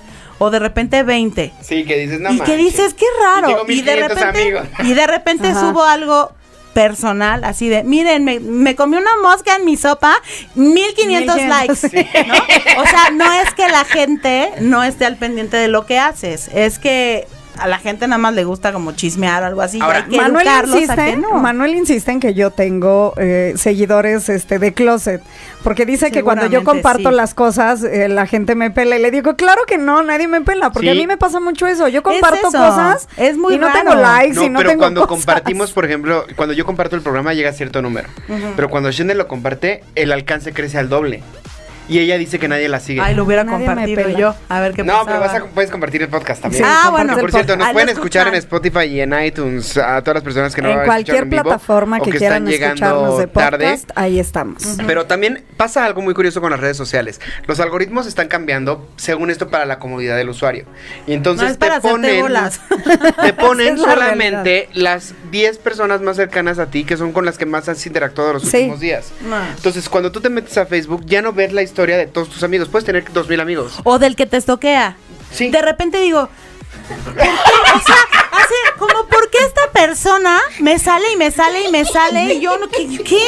O 0.42 0.50
de 0.50 0.58
repente 0.58 1.02
20. 1.02 1.52
Sí, 1.62 1.84
que 1.84 1.96
dices, 1.98 2.20
no 2.20 2.30
y 2.32 2.34
que 2.34 2.38
manches. 2.40 2.58
dices, 2.58 2.94
qué 2.94 3.06
raro. 3.22 3.50
Y 3.50 3.54
tengo 3.54 3.72
Y, 3.72 3.82
de 3.82 3.92
1500 3.96 4.08
repente, 4.18 4.40
amigos. 4.42 4.66
y 4.90 4.94
de 4.94 5.06
repente 5.06 5.48
Ajá. 5.48 5.60
subo 5.60 5.84
algo 5.84 6.32
personal, 6.74 7.44
así 7.44 7.68
de, 7.68 7.84
miren, 7.84 8.24
me, 8.24 8.40
me 8.40 8.74
comí 8.74 8.96
una 8.96 9.10
mosca 9.22 9.56
en 9.56 9.64
mi 9.66 9.76
sopa, 9.76 10.14
1500 10.54 11.36
1500, 11.36 11.48
likes, 11.48 12.26
¿no? 12.28 12.82
O 12.82 12.86
sea, 12.86 13.10
no 13.12 13.30
es 13.34 13.52
que 13.52 13.68
la 13.68 13.84
gente 13.84 14.50
no 14.60 14.82
esté 14.82 15.04
al 15.04 15.16
pendiente 15.16 15.58
de 15.58 15.68
lo 15.68 15.84
que 15.84 15.98
haces, 15.98 16.48
es 16.54 16.78
que 16.78 17.26
a 17.58 17.66
la 17.68 17.78
gente 17.78 18.06
nada 18.08 18.18
más 18.18 18.34
le 18.34 18.44
gusta 18.44 18.72
como 18.72 18.92
chismear 18.92 19.42
o 19.42 19.46
algo 19.46 19.62
así, 19.62 19.78
y 19.78 19.80
Ahora, 19.80 19.98
hay 19.98 20.10
que 20.10 20.16
Manuel 20.16 20.46
insiste, 20.66 20.94
que 20.96 21.16
no. 21.16 21.34
Manuel 21.34 21.74
insiste 21.74 22.10
en 22.10 22.20
que 22.20 22.34
yo 22.34 22.50
tengo 22.50 23.14
eh, 23.18 23.54
seguidores 23.56 24.28
este 24.28 24.58
de 24.58 24.72
closet, 24.74 25.22
porque 25.62 25.86
dice 25.86 26.10
que 26.10 26.22
cuando 26.22 26.46
yo 26.46 26.64
comparto 26.64 27.10
sí. 27.10 27.14
las 27.14 27.34
cosas 27.34 27.82
eh, 27.84 28.08
la 28.08 28.26
gente 28.26 28.54
me 28.54 28.70
pela 28.70 28.96
y 28.96 29.02
le 29.02 29.10
digo, 29.10 29.36
claro 29.36 29.62
que 29.66 29.78
no, 29.78 30.02
nadie 30.02 30.28
me 30.28 30.40
pela, 30.40 30.70
porque 30.70 30.90
Sí. 30.90 30.98
a 30.98 31.00
mí 31.00 31.06
me 31.06 31.16
pasa 31.16 31.40
mucho 31.40 31.66
eso, 31.66 31.88
yo 31.88 32.02
comparto 32.02 32.48
eso, 32.48 32.58
cosas 32.58 33.08
es 33.16 33.36
muy 33.36 33.54
y 33.54 33.58
no 33.58 33.68
raro. 33.68 33.78
tengo 33.90 33.94
likes 34.02 34.34
No, 34.34 34.42
y 34.44 34.48
no 34.48 34.58
pero 34.58 34.70
tengo 34.70 34.80
cuando 34.82 35.00
cosas. 35.06 35.16
compartimos, 35.24 35.72
por 35.72 35.84
ejemplo, 35.84 36.24
cuando 36.36 36.52
yo 36.54 36.64
comparto 36.66 36.96
el 36.96 37.02
programa 37.02 37.32
llega 37.34 37.50
a 37.50 37.52
cierto 37.52 37.82
número. 37.82 38.08
Pero 38.56 38.68
cuando 38.70 38.90
Shende 38.90 39.14
lo 39.14 39.28
comparte, 39.28 39.84
el 39.94 40.10
alcance 40.12 40.52
crece 40.52 40.78
al 40.78 40.88
doble. 40.88 41.22
Y 41.88 41.98
ella 41.98 42.16
dice 42.18 42.38
que 42.38 42.48
nadie 42.48 42.68
la 42.68 42.80
sigue. 42.80 43.00
Ay, 43.00 43.14
lo 43.14 43.24
hubiera 43.24 43.44
Nadie 43.44 43.66
compartido 43.66 44.08
yo, 44.10 44.34
a 44.48 44.60
ver 44.60 44.72
qué 44.72 44.82
no, 44.84 44.92
pasaba. 44.92 45.06
pero 45.06 45.20
vas 45.20 45.34
a, 45.34 45.54
puedes 45.54 45.70
compartir 45.70 46.02
el 46.02 46.08
podcast 46.08 46.42
también. 46.42 46.62
Sí, 46.64 46.70
Ah, 46.72 46.88
bueno. 46.90 47.18
Por 47.18 47.30
cierto, 47.30 47.56
nos 47.56 47.68
Ah, 47.68 47.72
pueden 47.72 47.88
escuchar 47.90 48.28
en. 48.28 48.34
Spotify 48.34 48.84
y 48.86 49.00
en 49.00 49.12
iTunes 49.24 49.76
a 49.76 50.00
todas 50.02 50.14
las 50.16 50.22
personas 50.24 50.54
que 50.54 50.62
no 50.62 50.70
en 50.70 50.84
cualquier 50.84 51.24
en 51.24 51.30
vivo 51.30 51.42
plataforma 51.42 51.98
o 51.98 52.02
que, 52.02 52.10
quieran 52.12 52.46
escucharnos 52.48 53.18
de 53.18 53.26
tarde. 53.26 53.64
podcast, 53.66 53.90
ahí 53.94 54.18
estamos. 54.18 54.62
Pero 54.86 55.06
también 55.06 55.44
pasa 55.56 55.84
algo 55.84 56.02
muy 56.02 56.14
curioso 56.14 56.40
con 56.40 56.50
las 56.50 56.60
redes 56.60 56.76
sociales. 56.76 57.20
Los 57.46 57.60
algoritmos 57.60 58.06
están 58.06 58.28
cambiando 58.28 58.88
según 58.96 59.30
esto 59.30 59.48
para 59.48 59.64
la 59.66 59.78
comodidad 59.78 60.16
del 60.16 60.28
usuario. 60.28 60.64
Y 61.06 61.12
entonces 61.14 61.44
No, 61.46 61.50
es 61.52 61.56
para 61.58 61.80
te 61.80 61.88
ponen 61.88 62.20
bolas. 62.22 62.60
te 63.22 63.32
ponen 63.32 63.78
la 63.80 63.88
solamente 63.90 64.68
las 64.72 65.14
10 65.30 65.58
personas 65.58 66.00
más 66.00 66.16
cercanas 66.16 66.58
a 66.58 66.66
ti 66.66 66.84
que 66.84 66.96
son 66.96 67.12
con 67.12 67.24
las 67.24 67.38
que 67.38 67.46
más 67.46 67.68
has 67.68 67.84
interactuado 67.86 68.34
los 68.34 68.42
Sí. 68.44 68.56
últimos 68.58 68.80
días. 68.80 69.12
No. 69.28 69.36
Entonces, 69.56 69.88
cuando 69.88 70.10
tú 70.12 70.20
te 70.20 70.28
metes 70.30 70.56
a 70.58 70.66
Facebook, 70.66 71.04
ya 71.06 71.22
no 71.22 71.32
ves 71.32 71.52
la 71.52 71.62
historia 71.62 71.71
de 71.74 72.06
todos 72.06 72.28
tus 72.28 72.42
amigos. 72.42 72.68
Puedes 72.68 72.84
tener 72.84 73.10
2000 73.12 73.40
amigos. 73.40 73.72
O 73.84 73.98
del 73.98 74.16
que 74.16 74.26
te 74.26 74.36
estoquea. 74.36 74.96
Sí. 75.32 75.50
De 75.50 75.62
repente 75.62 75.98
digo, 75.98 76.28
¿por 77.04 77.14
qué? 77.14 77.22
O 77.22 77.80
sea, 77.80 77.96
hace 78.42 78.78
como, 78.78 79.06
¿por 79.06 79.30
qué 79.30 79.38
esta 79.44 79.62
persona 79.72 80.38
me 80.60 80.78
sale 80.78 81.12
y 81.12 81.16
me 81.16 81.30
sale 81.30 81.68
y 81.68 81.70
me 81.72 81.84
sale 81.84 82.34
y 82.34 82.40
yo 82.40 82.56
no, 82.58 82.68
¿qué? 82.68 82.86
qué? 83.04 83.20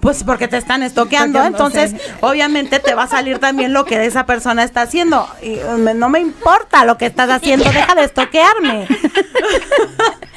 Pues 0.00 0.24
porque 0.24 0.48
te 0.48 0.56
están 0.56 0.82
estoqueando, 0.82 1.42
entonces 1.44 1.94
obviamente 2.20 2.78
te 2.80 2.94
va 2.94 3.04
a 3.04 3.08
salir 3.08 3.38
también 3.38 3.72
lo 3.72 3.84
que 3.84 4.04
esa 4.06 4.26
persona 4.26 4.62
está 4.64 4.82
haciendo. 4.82 5.28
Y 5.42 5.58
me- 5.78 5.94
no 5.94 6.08
me 6.08 6.20
importa 6.20 6.84
lo 6.84 6.96
que 6.98 7.06
estás 7.06 7.30
haciendo, 7.30 7.64
deja 7.70 7.94
de 7.94 8.04
estoquearme. 8.04 8.86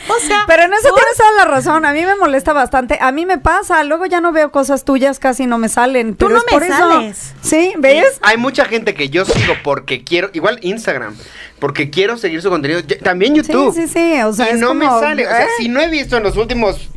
o 0.10 0.20
sea, 0.28 0.44
Pero 0.48 0.64
en 0.64 0.74
eso 0.74 0.90
¿por? 0.90 0.96
tienes 1.00 1.18
toda 1.18 1.32
la 1.38 1.46
razón. 1.46 1.86
A 1.86 1.94
mí 1.94 2.06
me 2.06 2.16
molesta 2.16 2.54
bastante. 2.54 2.98
A 3.02 3.12
mí 3.12 3.26
me 3.26 3.38
pasa. 3.38 3.84
Luego 3.84 4.06
ya 4.06 4.20
no 4.22 4.32
veo 4.32 4.52
cosas 4.52 4.84
tuyas, 4.84 5.20
casi 5.20 5.46
no 5.48 5.58
me 5.58 5.70
salen. 5.70 6.16
Tú 6.16 6.26
pero 6.28 6.36
no 6.36 6.38
es 6.40 6.46
me 6.46 6.52
por 6.52 6.64
eso. 6.64 6.78
sales. 6.78 7.34
Sí, 7.42 7.74
¿ves? 7.78 8.20
Hay 8.22 8.38
mucha 8.38 8.66
gente 8.66 8.94
que 8.94 9.10
yo 9.10 9.26
sigo 9.26 9.54
porque 9.64 10.04
quiero, 10.04 10.30
igual 10.34 10.60
Instagram, 10.62 11.16
porque 11.60 11.90
quiero 11.90 12.18
seguir 12.18 12.42
su 12.42 12.50
contenido. 12.50 12.82
También 13.04 13.36
YouTube. 13.36 13.74
Sí, 13.74 13.88
sí, 13.88 13.94
sí. 13.94 14.23
O 14.28 14.34
sea, 14.34 14.48
y 14.48 14.54
es 14.54 14.60
no 14.60 14.74
me 14.74 14.86
como, 14.86 15.00
sale. 15.00 15.26
O 15.26 15.30
sea, 15.30 15.44
¿eh? 15.44 15.50
si 15.58 15.70
no 15.70 15.82
he 15.82 15.88
visto 15.90 16.18
en 16.18 16.24
los 16.24 16.38
últimos 16.38 16.90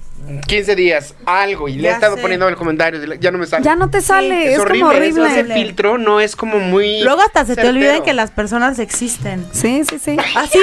15 0.47 0.74
días, 0.74 1.14
algo, 1.24 1.68
y 1.68 1.77
le 1.77 1.89
he 1.89 1.93
estado 1.93 2.16
sé. 2.16 2.22
poniendo 2.22 2.49
el 2.49 2.57
comentario, 2.57 3.01
ya 3.14 3.31
no 3.31 3.39
me 3.39 3.47
sale. 3.47 3.64
Ya 3.64 3.77
no 3.77 3.91
te 3.91 4.01
sale, 4.01 4.55
es, 4.55 4.59
como 4.59 4.89
horrible, 4.89 5.09
eso, 5.09 5.24
ese 5.24 5.41
horrible. 5.41 5.55
filtro 5.55 5.99
no 5.99 6.20
es 6.20 6.35
como 6.35 6.59
muy. 6.59 7.03
Luego 7.03 7.22
hasta 7.22 7.45
se 7.45 7.55
te 7.55 7.68
olvida 7.68 8.03
que 8.03 8.12
las 8.12 8.31
personas 8.31 8.79
existen. 8.79 9.47
Sí, 9.53 9.83
sí, 9.89 9.99
sí. 9.99 10.16
Así, 10.35 10.59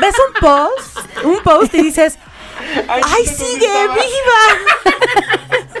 ves 0.00 0.14
un 0.28 0.40
post, 0.40 1.24
un 1.24 1.42
post 1.42 1.74
y 1.74 1.82
dices, 1.84 2.18
¡ay, 2.88 3.26
sigue 3.26 3.68
viva! 3.68 4.44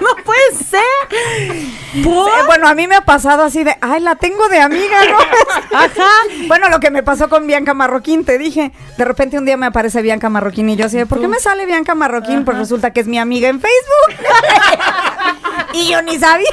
no 0.00 0.16
puede 0.24 0.64
ser. 0.64 1.85
¿Por? 2.04 2.28
Eh, 2.28 2.42
bueno, 2.46 2.68
a 2.68 2.74
mí 2.74 2.86
me 2.86 2.96
ha 2.96 3.00
pasado 3.02 3.42
así 3.42 3.64
de, 3.64 3.76
ay, 3.80 4.00
la 4.00 4.16
tengo 4.16 4.48
de 4.48 4.60
amiga, 4.60 4.98
¿no? 5.10 5.18
Ajá. 5.76 6.10
Bueno, 6.46 6.68
lo 6.68 6.80
que 6.80 6.90
me 6.90 7.02
pasó 7.02 7.28
con 7.28 7.46
Bianca 7.46 7.74
Marroquín, 7.74 8.24
te 8.24 8.38
dije. 8.38 8.72
De 8.96 9.04
repente 9.04 9.38
un 9.38 9.44
día 9.44 9.56
me 9.56 9.66
aparece 9.66 10.02
Bianca 10.02 10.28
Marroquín 10.28 10.68
y 10.70 10.76
yo 10.76 10.86
así 10.86 10.96
de, 10.96 11.06
¿por 11.06 11.20
qué 11.20 11.28
me 11.28 11.38
sale 11.38 11.66
Bianca 11.66 11.94
Marroquín? 11.94 12.44
Pues 12.44 12.58
resulta 12.58 12.92
que 12.92 13.00
es 13.00 13.06
mi 13.06 13.18
amiga 13.18 13.48
en 13.48 13.60
Facebook. 13.60 14.26
y 15.72 15.90
yo 15.90 16.02
ni 16.02 16.18
sabía. 16.18 16.50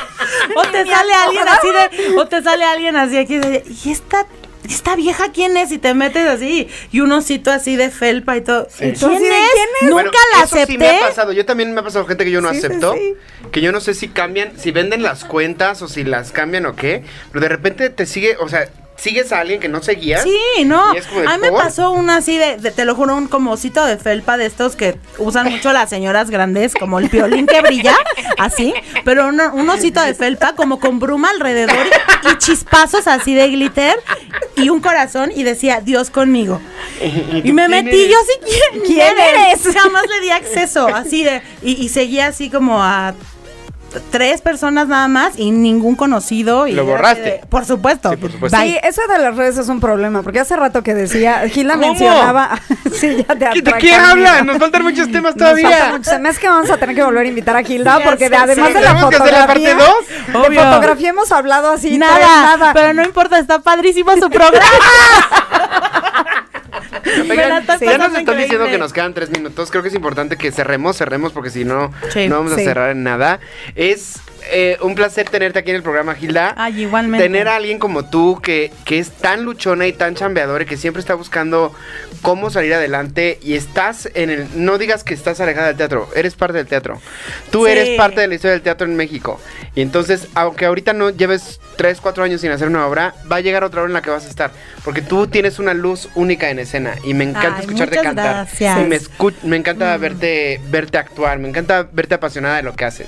O 0.55 0.61
te 0.63 0.85
sale 0.85 1.13
alguien 1.13 1.47
así 1.47 1.67
de, 1.67 2.17
o 2.17 2.27
te 2.27 2.43
sale 2.43 2.65
alguien 2.65 2.95
así 2.95 3.17
aquí 3.17 3.37
de, 3.37 3.63
¿y 3.83 3.91
esta, 3.91 4.25
esta 4.67 4.95
vieja 4.95 5.31
quién 5.33 5.55
es? 5.57 5.71
Y 5.71 5.77
te 5.77 5.93
metes 5.93 6.27
así, 6.27 6.67
y 6.91 6.99
un 7.01 7.11
osito 7.11 7.51
así 7.51 7.75
de 7.75 7.89
felpa 7.89 8.37
y 8.37 8.41
todo. 8.41 8.67
Sí. 8.69 8.85
¿Y 8.85 8.93
¿Tú 8.93 9.07
¿Quién 9.09 9.23
es? 9.23 9.29
quién 9.29 9.67
es? 9.81 9.89
Nunca 9.89 10.17
la 10.37 10.43
eso 10.43 10.55
sí 10.65 10.77
me 10.77 10.87
acepté. 10.87 11.03
ha 11.03 11.07
pasado. 11.07 11.31
Yo 11.33 11.45
también 11.45 11.73
me 11.73 11.81
ha 11.81 11.83
pasado 11.83 12.05
gente 12.05 12.23
que 12.25 12.31
yo 12.31 12.41
no 12.41 12.51
Sí, 12.51 12.57
acepto. 12.57 12.93
sí. 12.93 13.15
Que 13.51 13.61
yo 13.61 13.71
no 13.71 13.79
sé 13.81 13.93
si 13.93 14.07
cambian, 14.07 14.57
si 14.57 14.71
venden 14.71 15.03
las 15.03 15.25
cuentas 15.25 15.81
o 15.81 15.87
si 15.87 16.03
las 16.03 16.31
cambian 16.31 16.65
o 16.65 16.75
qué. 16.75 17.03
Pero 17.31 17.41
de 17.41 17.49
repente 17.49 17.89
te 17.89 18.05
sigue, 18.05 18.37
o 18.39 18.47
sea, 18.49 18.69
sigues 19.03 19.31
a 19.33 19.39
alguien 19.41 19.59
que 19.59 19.67
no 19.67 19.83
seguías. 19.83 20.23
Sí, 20.23 20.63
no. 20.65 20.93
De, 20.93 20.99
A 21.27 21.33
mí 21.37 21.41
me 21.41 21.49
¿por? 21.51 21.59
pasó 21.61 21.91
una 21.91 22.17
así 22.17 22.37
de, 22.37 22.55
de- 22.57 22.71
te 22.71 22.85
lo 22.85 22.95
juro, 22.95 23.15
un 23.17 23.27
como 23.27 23.51
osito 23.51 23.85
de 23.85 23.97
felpa 23.97 24.37
de 24.37 24.45
estos 24.45 24.75
que 24.77 24.97
usan 25.17 25.49
mucho 25.51 25.73
las 25.73 25.89
señoras 25.89 26.29
grandes, 26.29 26.73
como 26.73 26.99
el 26.99 27.09
piolín 27.09 27.45
que 27.45 27.61
brilla, 27.61 27.95
así, 28.37 28.73
pero 29.03 29.27
uno- 29.27 29.51
un 29.53 29.69
osito 29.69 30.01
de 30.01 30.13
felpa 30.13 30.55
como 30.55 30.79
con 30.79 30.99
bruma 30.99 31.29
alrededor 31.31 31.85
y, 32.25 32.29
y 32.31 32.37
chispazos 32.37 33.07
así 33.07 33.35
de 33.35 33.49
glitter 33.49 33.95
y 34.55 34.69
un 34.69 34.79
corazón 34.79 35.31
y 35.35 35.43
decía, 35.43 35.81
Dios 35.81 36.09
conmigo. 36.09 36.61
Y 37.43 37.51
me 37.51 37.67
metí 37.67 38.07
yo 38.07 38.15
así, 38.19 38.31
¿quién, 38.71 38.83
¿Quién 38.85 39.13
eres? 39.19 39.61
Jamás 39.75 40.03
le 40.07 40.21
di 40.21 40.29
acceso, 40.29 40.87
así 40.87 41.23
de, 41.23 41.41
y, 41.61 41.73
y 41.83 41.89
seguía 41.89 42.27
así 42.27 42.49
como 42.49 42.81
a 42.81 43.13
tres 44.11 44.41
personas 44.41 44.87
nada 44.87 45.07
más 45.07 45.33
y 45.37 45.51
ningún 45.51 45.95
conocido. 45.95 46.67
Y 46.67 46.73
Lo 46.73 46.85
borraste. 46.85 47.21
de- 47.21 47.41
por 47.49 47.65
supuesto. 47.65 48.09
Sí, 48.09 48.17
por 48.17 48.31
supuesto. 48.31 48.57
Bye. 48.57 48.67
Sí, 48.73 48.79
eso 48.83 49.01
de 49.09 49.19
las 49.19 49.35
redes 49.35 49.57
es 49.57 49.67
un 49.69 49.79
problema, 49.79 50.21
porque 50.21 50.39
hace 50.39 50.55
rato 50.55 50.83
que 50.83 50.93
decía, 50.93 51.47
Gila 51.49 51.75
¿Cómo? 51.75 51.87
mencionaba, 51.87 52.59
sí, 52.93 53.17
ya 53.17 53.35
te 53.35 53.45
¿De 53.61 53.63
qué 53.63 53.71
conmigo. 53.71 53.95
habla? 54.09 54.41
Nos 54.43 54.57
faltan 54.57 54.83
muchos 54.83 55.11
temas 55.11 55.35
Nos 55.35 55.37
todavía. 55.37 55.89
mucho. 55.91 56.09
Se 56.09 56.19
me 56.19 56.29
hace 56.29 56.39
que 56.39 56.47
vamos 56.47 56.69
a 56.71 56.77
tener 56.77 56.95
que 56.95 57.03
volver 57.03 57.25
a 57.25 57.29
invitar 57.29 57.55
a 57.55 57.63
Gilda, 57.63 57.99
porque 58.03 58.29
de- 58.29 58.35
además 58.37 58.67
sí. 58.69 58.73
de 58.75 58.81
la 58.81 58.87
¿Tenemos 58.89 59.09
que 59.09 59.15
hacer 59.17 59.33
la 59.33 59.47
parte 59.47 59.61
fotografía, 59.61 59.85
dos? 59.85 60.33
de 60.33 60.47
Obvio. 60.47 60.63
fotografía 60.63 61.09
hemos 61.09 61.31
hablado 61.31 61.71
así, 61.71 61.97
nada, 61.97 62.15
tres, 62.15 62.27
nada. 62.27 62.73
pero 62.73 62.93
no 62.93 63.03
importa, 63.03 63.39
está 63.39 63.59
padrísimo 63.59 64.11
su 64.13 64.29
programa. 64.29 64.59
Oigan, 67.29 67.65
ya 67.81 67.97
nos 67.97 68.17
están 68.17 68.37
diciendo 68.37 68.65
que 68.65 68.77
nos 68.77 68.93
quedan 68.93 69.13
tres 69.13 69.29
minutos. 69.29 69.69
Creo 69.71 69.81
que 69.83 69.89
es 69.89 69.95
importante 69.95 70.37
que 70.37 70.51
cerremos, 70.51 70.97
cerremos, 70.97 71.31
porque 71.31 71.49
si 71.49 71.65
no, 71.65 71.91
Sí. 72.09 72.27
no 72.27 72.37
vamos 72.37 72.53
a 72.53 72.55
cerrar 72.55 72.91
en 72.91 73.03
nada. 73.03 73.39
Es 73.75 74.15
eh, 74.51 74.77
un 74.81 74.95
placer 74.95 75.29
tenerte 75.29 75.59
aquí 75.59 75.69
en 75.69 75.77
el 75.77 75.83
programa, 75.83 76.15
Gilda. 76.15 76.53
Ay, 76.57 76.81
igualmente. 76.81 77.23
Tener 77.25 77.47
a 77.47 77.55
alguien 77.55 77.79
como 77.79 78.05
tú 78.05 78.39
que, 78.41 78.71
que 78.85 78.99
es 78.99 79.09
tan 79.11 79.43
luchona 79.43 79.87
y 79.87 79.93
tan 79.93 80.15
chambeadora 80.15 80.63
y 80.63 80.67
que 80.67 80.77
siempre 80.77 80.99
está 80.99 81.13
buscando 81.15 81.73
cómo 82.21 82.49
salir 82.49 82.73
adelante 82.73 83.39
y 83.41 83.53
estás 83.55 84.09
en 84.13 84.29
el... 84.29 84.47
No 84.55 84.77
digas 84.77 85.03
que 85.03 85.13
estás 85.13 85.39
alejada 85.41 85.67
del 85.67 85.77
teatro, 85.77 86.09
eres 86.15 86.35
parte 86.35 86.57
del 86.57 86.67
teatro. 86.67 87.01
Tú 87.51 87.65
Sí. 87.65 87.71
eres 87.71 87.97
parte 87.97 88.21
de 88.21 88.27
la 88.27 88.35
historia 88.35 88.53
del 88.53 88.61
teatro 88.61 88.87
en 88.87 88.95
México. 88.95 89.39
Y 89.75 89.81
entonces, 89.81 90.27
aunque 90.35 90.65
ahorita 90.65 90.93
no 90.93 91.09
lleves 91.09 91.59
3, 91.77 91.99
4 92.01 92.23
años 92.23 92.41
sin 92.41 92.51
hacer 92.51 92.67
una 92.67 92.85
obra, 92.87 93.15
va 93.31 93.37
a 93.37 93.41
llegar 93.41 93.63
otra 93.63 93.81
hora 93.81 93.89
en 93.89 93.93
la 93.93 94.01
que 94.01 94.09
vas 94.09 94.25
a 94.25 94.29
estar. 94.29 94.51
Porque 94.83 95.01
tú 95.01 95.27
tienes 95.27 95.59
una 95.59 95.73
luz 95.73 96.09
única 96.15 96.49
en 96.49 96.59
escena 96.59 96.95
y 97.03 97.13
me 97.13 97.23
encanta 97.23 97.55
Ay, 97.57 97.61
escucharte 97.61 97.95
cantar. 97.97 98.35
gracias. 98.35 98.77
Mm. 98.77 98.81
Y 98.81 98.85
me, 98.87 98.99
escu- 98.99 99.33
me 99.43 99.57
encanta 99.57 99.95
verte, 99.97 100.61
verte 100.69 100.97
actuar, 100.97 101.39
me 101.39 101.49
encanta 101.49 101.87
verte 101.91 102.15
apasionada 102.15 102.57
de 102.57 102.63
lo 102.63 102.73
que 102.75 102.85
haces. 102.85 103.07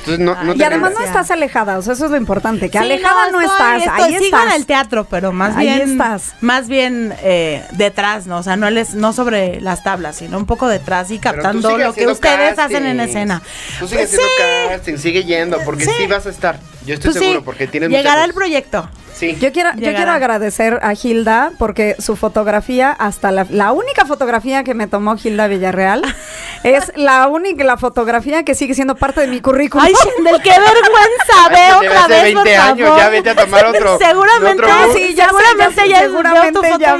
Entonces, 0.00 0.18
no, 0.20 0.42
no 0.44 0.54
te 0.54 0.64
además 0.74 0.92
no 0.98 1.04
estás 1.04 1.30
alejada, 1.30 1.78
o 1.78 1.82
sea, 1.82 1.94
eso 1.94 2.04
es 2.06 2.10
lo 2.10 2.16
importante, 2.16 2.70
que 2.70 2.78
Sí, 2.78 2.84
alejada 2.84 3.30
no, 3.30 3.40
estoy- 3.40 3.44
estás, 3.44 3.82
estoy- 3.82 4.02
ahí 4.14 4.18
sigo 4.24 4.36
estás. 4.36 4.44
en 4.46 4.52
el 4.60 4.66
teatro, 4.66 5.04
pero 5.04 5.32
más 5.32 5.56
Ahí 5.56 5.66
bien 5.66 5.90
estás. 5.92 6.34
más 6.40 6.68
bien 6.68 7.14
eh, 7.22 7.64
detrás, 7.72 8.26
¿no? 8.26 8.38
O 8.38 8.42
sea, 8.42 8.56
no 8.56 8.68
les, 8.70 8.94
no 8.94 9.12
sobre 9.12 9.60
las 9.60 9.82
tablas, 9.82 10.16
sino 10.16 10.36
un 10.38 10.46
poco 10.46 10.68
detrás 10.68 11.10
y 11.10 11.18
captando 11.18 11.76
lo 11.78 11.92
que 11.92 12.06
ustedes 12.06 12.58
hacen 12.58 12.86
en 12.86 13.00
escena. 13.00 13.42
Tú 13.78 13.88
sigues 13.88 14.10
Pues 14.10 14.20
haciendo 14.20 14.68
casting, 14.70 14.96
sigue 14.98 15.24
yendo, 15.24 15.58
porque 15.64 15.84
sí. 15.84 15.90
Sí. 15.98 16.06
vas 16.06 16.26
a 16.26 16.30
estar. 16.30 16.58
Yo 16.86 16.94
estoy 16.94 17.12
Pues 17.12 17.22
seguro, 17.22 17.38
sí, 17.40 17.44
porque 17.44 17.66
tienes 17.66 17.88
llegará 17.90 18.24
el 18.24 18.34
proyecto. 18.34 18.88
Sí. 19.14 19.36
Yo 19.40 19.52
quiero, 19.52 19.70
yo 19.76 19.94
quiero 19.94 20.10
agradecer 20.10 20.80
a 20.82 20.92
Gilda 20.94 21.52
porque 21.58 21.94
su 22.00 22.16
fotografía, 22.16 22.90
hasta 22.90 23.30
la, 23.30 23.46
la 23.48 23.70
única 23.72 24.04
fotografía 24.06 24.64
que 24.64 24.74
me 24.74 24.88
tomó 24.88 25.16
Gilda 25.16 25.46
Villarreal, 25.46 26.02
es 26.64 26.92
la 26.96 27.28
única 27.28 27.62
la 27.64 27.76
fotografía 27.78 28.44
que 28.44 28.54
sigue 28.56 28.74
siendo 28.74 28.96
parte 28.96 29.20
de 29.20 29.28
mi 29.28 29.40
currículum. 29.40 29.86
Ay, 29.86 29.92
Shendel, 29.94 30.42
qué 30.42 30.50
vergüenza, 30.50 31.48
Ay, 31.48 31.54
ve 31.80 31.86
otra 31.88 32.06
vez, 32.08 32.22
20 32.34 32.40
por 32.40 32.48
años, 32.60 32.88
favor. 32.88 33.02
ya 33.02 33.08
vete 33.08 33.30
a 33.30 33.34
tomar 33.36 33.66
otro- 33.66 33.98
seguramente, 34.04 34.62
otro 34.64 34.92
sí, 34.94 35.14
ya 35.14 35.26
seguramente 35.28 35.88
ya, 35.88 35.98
seguramente 36.00 36.52
tu 36.52 36.62
foto 36.64 36.78
ya 36.80 36.96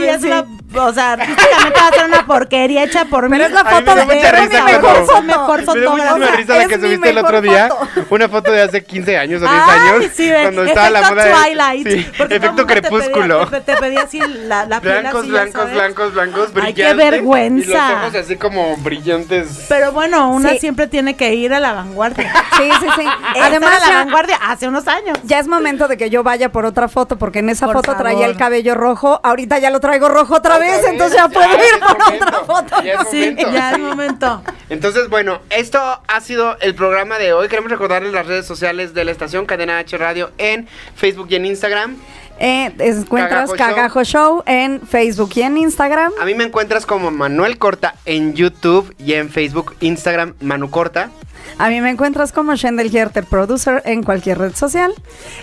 sí. 0.74 0.88
o 0.88 0.92
sea, 0.94 1.12
artísticamente 1.12 1.80
va 1.80 1.88
a 1.88 1.92
ser 1.92 2.04
una 2.06 2.26
porquería 2.26 2.84
hecha 2.84 3.04
por 3.06 3.24
mí. 3.24 3.30
Pero 3.30 3.44
es 3.44 3.52
la 3.52 3.60
A 3.60 3.64
mí 3.64 3.70
me 3.70 3.76
foto 3.80 3.94
dio 3.94 3.94
de 4.06 4.14
mucha 4.16 4.28
es 4.44 4.50
mi 4.50 4.72
mejor 4.72 5.06
foto. 5.06 5.22
mejor 5.22 5.58
Me 5.58 5.80
dio 5.80 5.90
muchísima 5.90 6.12
fotógrafa. 6.12 6.36
risa 6.36 6.56
la 6.58 6.66
que 6.66 6.74
subiste 6.80 7.10
el 7.10 7.18
otro 7.18 7.40
día. 7.40 7.68
foto. 7.68 8.06
Una 8.10 8.28
foto 8.28 8.52
de 8.52 8.62
hace 8.62 8.84
15 8.84 9.18
años 9.18 9.42
o 9.42 9.46
10 9.46 9.62
Ay, 9.66 9.80
años. 9.88 10.12
sí, 10.14 10.30
cuando 10.42 10.64
estaba 10.64 10.90
la 10.90 11.10
moda 11.10 11.24
de. 11.24 11.32
Twilight, 11.32 11.88
sí, 11.88 12.10
porque 12.18 12.34
efecto 12.36 12.48
mundo 12.56 12.66
te 12.66 12.80
crepúsculo. 12.80 13.46
pedía- 13.50 13.64
Te, 13.64 13.76
pedía 13.76 14.02
así 14.02 14.20
la, 14.20 14.66
la 14.66 14.80
piel 14.80 15.00
Blancos, 15.00 15.20
así, 15.22 15.30
blancos, 15.30 15.70
blancos, 15.72 16.12
blancos, 16.14 16.50
Ay, 16.62 16.74
qué 16.74 16.94
vergüenza. 16.94 17.64
Y 17.68 17.72
los 17.72 18.04
ojos 18.04 18.14
así 18.16 18.36
como 18.36 18.76
brillantes. 18.78 19.66
Pero 19.68 19.92
bueno, 19.92 20.30
una 20.30 20.50
Sí. 20.50 20.58
siempre 20.58 20.86
tiene 20.86 21.16
que 21.16 21.34
ir 21.34 21.52
a 21.54 21.60
la 21.60 21.72
vanguardia. 21.72 22.32
Sí, 22.56 22.70
sí, 22.80 22.86
sí. 22.98 23.06
Además, 23.42 23.82
a 23.82 23.88
la 23.90 23.94
vanguardia 24.04 24.36
hace 24.48 24.68
unos 24.68 24.86
años. 24.88 25.18
ya 25.24 25.38
es 25.38 25.46
momento 25.46 25.88
de 25.88 25.96
que 25.96 26.10
yo 26.10 26.22
vaya 26.22 26.50
por 26.50 26.64
otra 26.66 26.88
foto, 26.88 27.16
porque 27.16 27.38
en 27.40 27.48
esa 27.50 27.66
Por 27.66 27.76
foto 27.76 27.96
traía 27.96 28.26
el 28.26 28.36
cabello 28.36 28.74
rojo. 28.74 29.20
Ahorita 29.22 29.58
ya 29.58 29.70
lo 29.70 29.80
traigo 29.80 30.08
rojo 30.08 30.34
otra, 30.36 30.58
vez, 30.58 30.63
vez, 30.72 30.84
entonces 30.84 31.16
ya 31.16 31.22
ya 31.24 31.28
puedo 31.28 31.48
ir 31.48 31.80
por 31.80 31.98
momento, 31.98 32.26
otra 32.26 32.40
foto. 32.44 32.82
ya 32.84 32.92
es 32.94 33.08
Sí, 33.10 33.20
momento. 33.20 33.52
ya 33.52 33.70
es 33.72 33.78
momento. 33.78 34.42
Entonces, 34.70 35.08
bueno, 35.08 35.40
esto 35.50 35.80
ha 36.06 36.20
sido 36.20 36.56
el 36.60 36.74
programa 36.74 37.18
de 37.18 37.32
hoy. 37.32 37.48
Queremos 37.48 37.70
recordarles 37.70 38.12
las 38.12 38.26
redes 38.26 38.46
sociales 38.46 38.94
de 38.94 39.04
la 39.04 39.10
estación 39.10 39.46
Cadena 39.46 39.78
H 39.78 39.96
Radio 39.98 40.32
en 40.38 40.66
Facebook 40.96 41.28
y 41.30 41.36
en 41.36 41.46
Instagram. 41.46 41.96
Eh, 42.38 42.74
encuentras 42.78 43.50
Cagajo 43.52 43.56
Show. 43.56 43.56
Cagajo 43.56 44.04
Show 44.04 44.42
en 44.46 44.80
Facebook 44.80 45.30
y 45.34 45.42
en 45.42 45.58
Instagram. 45.58 46.12
A 46.20 46.24
mí 46.24 46.34
me 46.34 46.44
encuentras 46.44 46.86
como 46.86 47.10
Manuel 47.10 47.58
Corta 47.58 47.94
en 48.04 48.34
YouTube 48.34 48.94
y 48.98 49.14
en 49.14 49.30
Facebook, 49.30 49.74
Instagram, 49.80 50.34
Manu 50.40 50.70
Corta. 50.70 51.10
A 51.58 51.68
mí 51.68 51.80
me 51.80 51.90
encuentras 51.90 52.32
como 52.32 52.54
Shendel 52.54 52.90
Gierter 52.90 53.24
Producer 53.24 53.82
en 53.84 54.02
cualquier 54.02 54.38
red 54.38 54.54
social. 54.54 54.92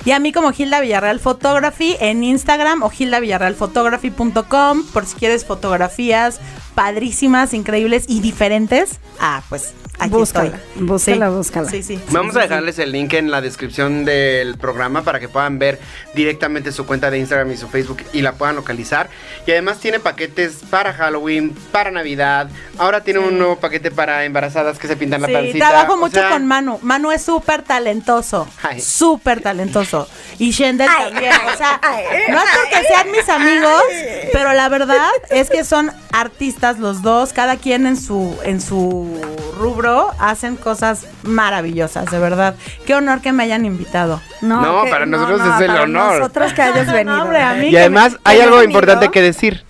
Y 0.03 0.11
a 0.11 0.19
mí 0.19 0.31
como 0.31 0.51
Gilda 0.51 0.81
Villarreal 0.81 1.19
Photography 1.19 1.95
en 1.99 2.23
Instagram 2.23 2.83
o 2.83 2.89
gildavillarrealphotography.com 2.89 4.83
por 4.91 5.05
si 5.05 5.15
quieres 5.15 5.45
fotografías 5.45 6.39
padrísimas, 6.85 7.53
increíbles 7.53 8.05
y 8.07 8.21
diferentes. 8.21 8.99
Ah, 9.19 9.43
pues 9.49 9.73
aquí 9.99 10.09
Búscala, 10.09 10.55
estoy. 10.55 10.87
búscala, 10.87 11.27
Sí. 11.29 11.35
búscala. 11.35 11.69
Sí, 11.69 11.83
sí. 11.83 11.99
Vamos 12.09 12.33
Sí, 12.33 12.39
a 12.39 12.41
dejarles 12.41 12.79
el 12.79 12.91
link 12.91 13.13
en 13.13 13.29
la 13.29 13.39
descripción 13.39 14.03
del 14.03 14.57
programa 14.57 15.03
para 15.03 15.19
que 15.19 15.29
puedan 15.29 15.59
ver 15.59 15.79
directamente 16.15 16.71
su 16.71 16.87
cuenta 16.87 17.11
de 17.11 17.19
Instagram 17.19 17.51
y 17.51 17.57
su 17.57 17.67
Facebook 17.69 17.99
y 18.13 18.21
la 18.23 18.31
puedan 18.31 18.55
localizar. 18.55 19.09
Y 19.45 19.51
además 19.51 19.77
tiene 19.77 19.99
paquetes 19.99 20.53
para 20.71 20.91
Halloween, 20.91 21.53
para 21.71 21.91
Navidad. 21.91 22.49
Ahora 22.79 23.03
tiene 23.03 23.19
un 23.19 23.37
nuevo 23.37 23.57
paquete 23.57 23.91
para 23.91 24.25
embarazadas 24.25 24.79
que 24.79 24.87
se 24.87 24.95
pintan 24.97 25.21
la 25.21 25.27
Sí, 25.27 25.33
pancita. 25.33 25.69
trabajo 25.69 25.93
O 25.93 25.97
mucho 25.97 26.15
sea, 26.19 26.29
con 26.31 26.47
Manu. 26.47 26.79
Manu 26.81 27.11
es 27.11 27.21
súper 27.21 27.61
talentoso. 27.61 28.47
Ay. 28.63 28.81
Súper 28.81 29.41
talentoso. 29.41 30.07
Y 30.39 30.49
Shendel 30.49 30.89
también. 30.97 31.31
O 31.53 31.57
sea, 31.57 31.79
no 32.29 32.37
es 32.39 32.49
porque 32.55 32.87
sean 32.87 33.11
mis 33.11 33.29
amigos, 33.29 33.83
pero 34.33 34.53
la 34.53 34.67
verdad 34.67 35.09
es 35.29 35.51
que 35.51 35.63
son 35.63 35.91
artistas 36.11 36.70
los 36.79 37.01
dos. 37.01 37.33
Cada 37.33 37.57
quien 37.57 37.85
en 37.85 37.97
su, 37.97 38.37
en 38.43 38.61
su 38.61 39.19
rubro 39.59 40.09
hacen 40.19 40.55
cosas 40.55 41.05
maravillosas, 41.23 42.09
de 42.11 42.19
verdad. 42.19 42.55
Qué 42.85 42.95
honor 42.95 43.21
que 43.21 43.31
me 43.31 43.43
hayan 43.43 43.65
invitado. 43.65 44.21
No, 44.41 44.83
para 44.89 45.05
nosotros 45.05 45.41
es 45.41 45.61
el 45.61 45.67
para 45.67 45.83
honor. 45.83 46.19
Nosotros 46.19 46.53
que 46.53 46.61
hayas 46.61 46.91
venido. 46.91 47.01
No, 47.17 47.23
hombre, 47.23 47.41
a 47.41 47.53
mí 47.55 47.67
Y 47.69 47.75
además 47.77 48.13
me- 48.13 48.19
hay 48.25 48.39
algo 48.41 48.63
importante 48.63 49.09
que 49.09 49.21
decir. 49.21 49.63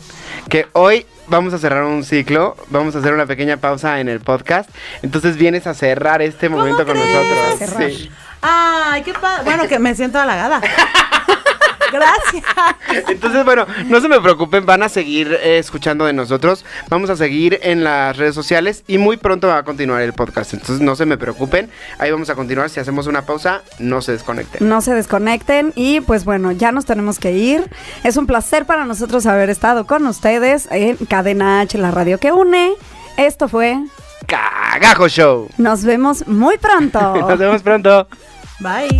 Que 0.49 0.68
hoy 0.74 1.06
vamos 1.28 1.54
a 1.54 1.58
cerrar 1.58 1.84
un 1.86 2.04
ciclo, 2.04 2.58
vamos 2.70 2.93
a 2.95 2.99
hacer 2.99 3.14
una 3.14 3.26
pequeña 3.26 3.58
pausa 3.58 3.99
en 4.02 4.10
el 4.10 4.20
podcast. 4.20 4.70
Entonces 5.02 5.38
vienes 5.38 5.66
a 5.66 5.74
cerrar 5.74 6.22
este 6.22 6.49
momento 6.49 6.86
con 6.86 6.97
crees? 6.97 7.60
nosotros. 7.60 7.91
Sí. 7.93 8.12
Ay, 8.41 9.02
qué 9.04 9.14
padre. 9.14 9.43
Bueno, 9.45 9.68
que 9.68 9.80
me 9.80 9.95
siento 9.95 10.20
halagada. 10.20 10.62
Gracias. 11.92 12.44
Entonces, 13.10 13.44
bueno, 13.46 13.66
no 13.86 14.02
se 14.02 14.08
me 14.08 14.20
preocupen, 14.22 14.66
van 14.66 14.84
a 14.84 14.89
seguir 14.89 15.38
eh, 15.42 15.58
escuchando 15.60 16.06
de 16.06 16.14
nosotros. 16.14 16.66
Vamos 16.89 17.10
a 17.10 17.16
seguir 17.16 17.60
en 17.62 17.84
las 17.84 18.18
redes 18.18 18.36
sociales 18.36 18.84
y 18.88 18.98
muy 18.98 19.18
pronto 19.18 19.48
va 19.48 19.58
a 19.58 19.64
continuar 19.64 20.02
el 20.02 20.14
podcast. 20.14 20.54
Entonces, 20.54 20.80
no 20.82 20.96
se 20.96 21.06
me 21.06 21.18
preocupen. 21.18 21.70
Ahí 22.00 22.12
vamos 22.12 22.30
a 22.30 22.36
continuar. 22.36 22.70
Si 22.70 22.80
hacemos 22.80 23.08
una 23.08 23.24
pausa, 23.24 23.62
no 23.80 24.02
se 24.02 24.14
desconecten. 24.14 24.68
No 24.68 24.82
se 24.82 24.94
desconecten 24.94 25.74
y 25.76 26.02
pues 26.02 26.26
bueno, 26.26 26.52
ya 26.52 26.72
nos 26.72 26.86
tenemos 26.86 27.20
que 27.20 27.32
ir. 27.32 27.70
Es 28.04 28.18
un 28.18 28.28
placer 28.28 28.66
para 28.66 28.86
nosotros 28.86 29.26
haber 29.26 29.50
estado 29.50 29.86
con 29.86 30.06
ustedes 30.08 30.68
en 30.72 30.98
Cadena 30.98 31.62
H, 31.62 31.78
la 31.78 31.92
radio 31.92 32.18
que 32.18 32.32
une. 32.32 32.74
Esto 33.18 33.48
fue 33.48 33.78
Cagajo 34.28 35.08
Show. 35.08 35.50
Nos 35.58 35.84
vemos 35.84 36.28
muy 36.28 36.58
pronto. 36.58 37.16
Nos 37.28 37.38
vemos 37.38 37.62
pronto. 37.62 38.08
Bye. 38.60 39.00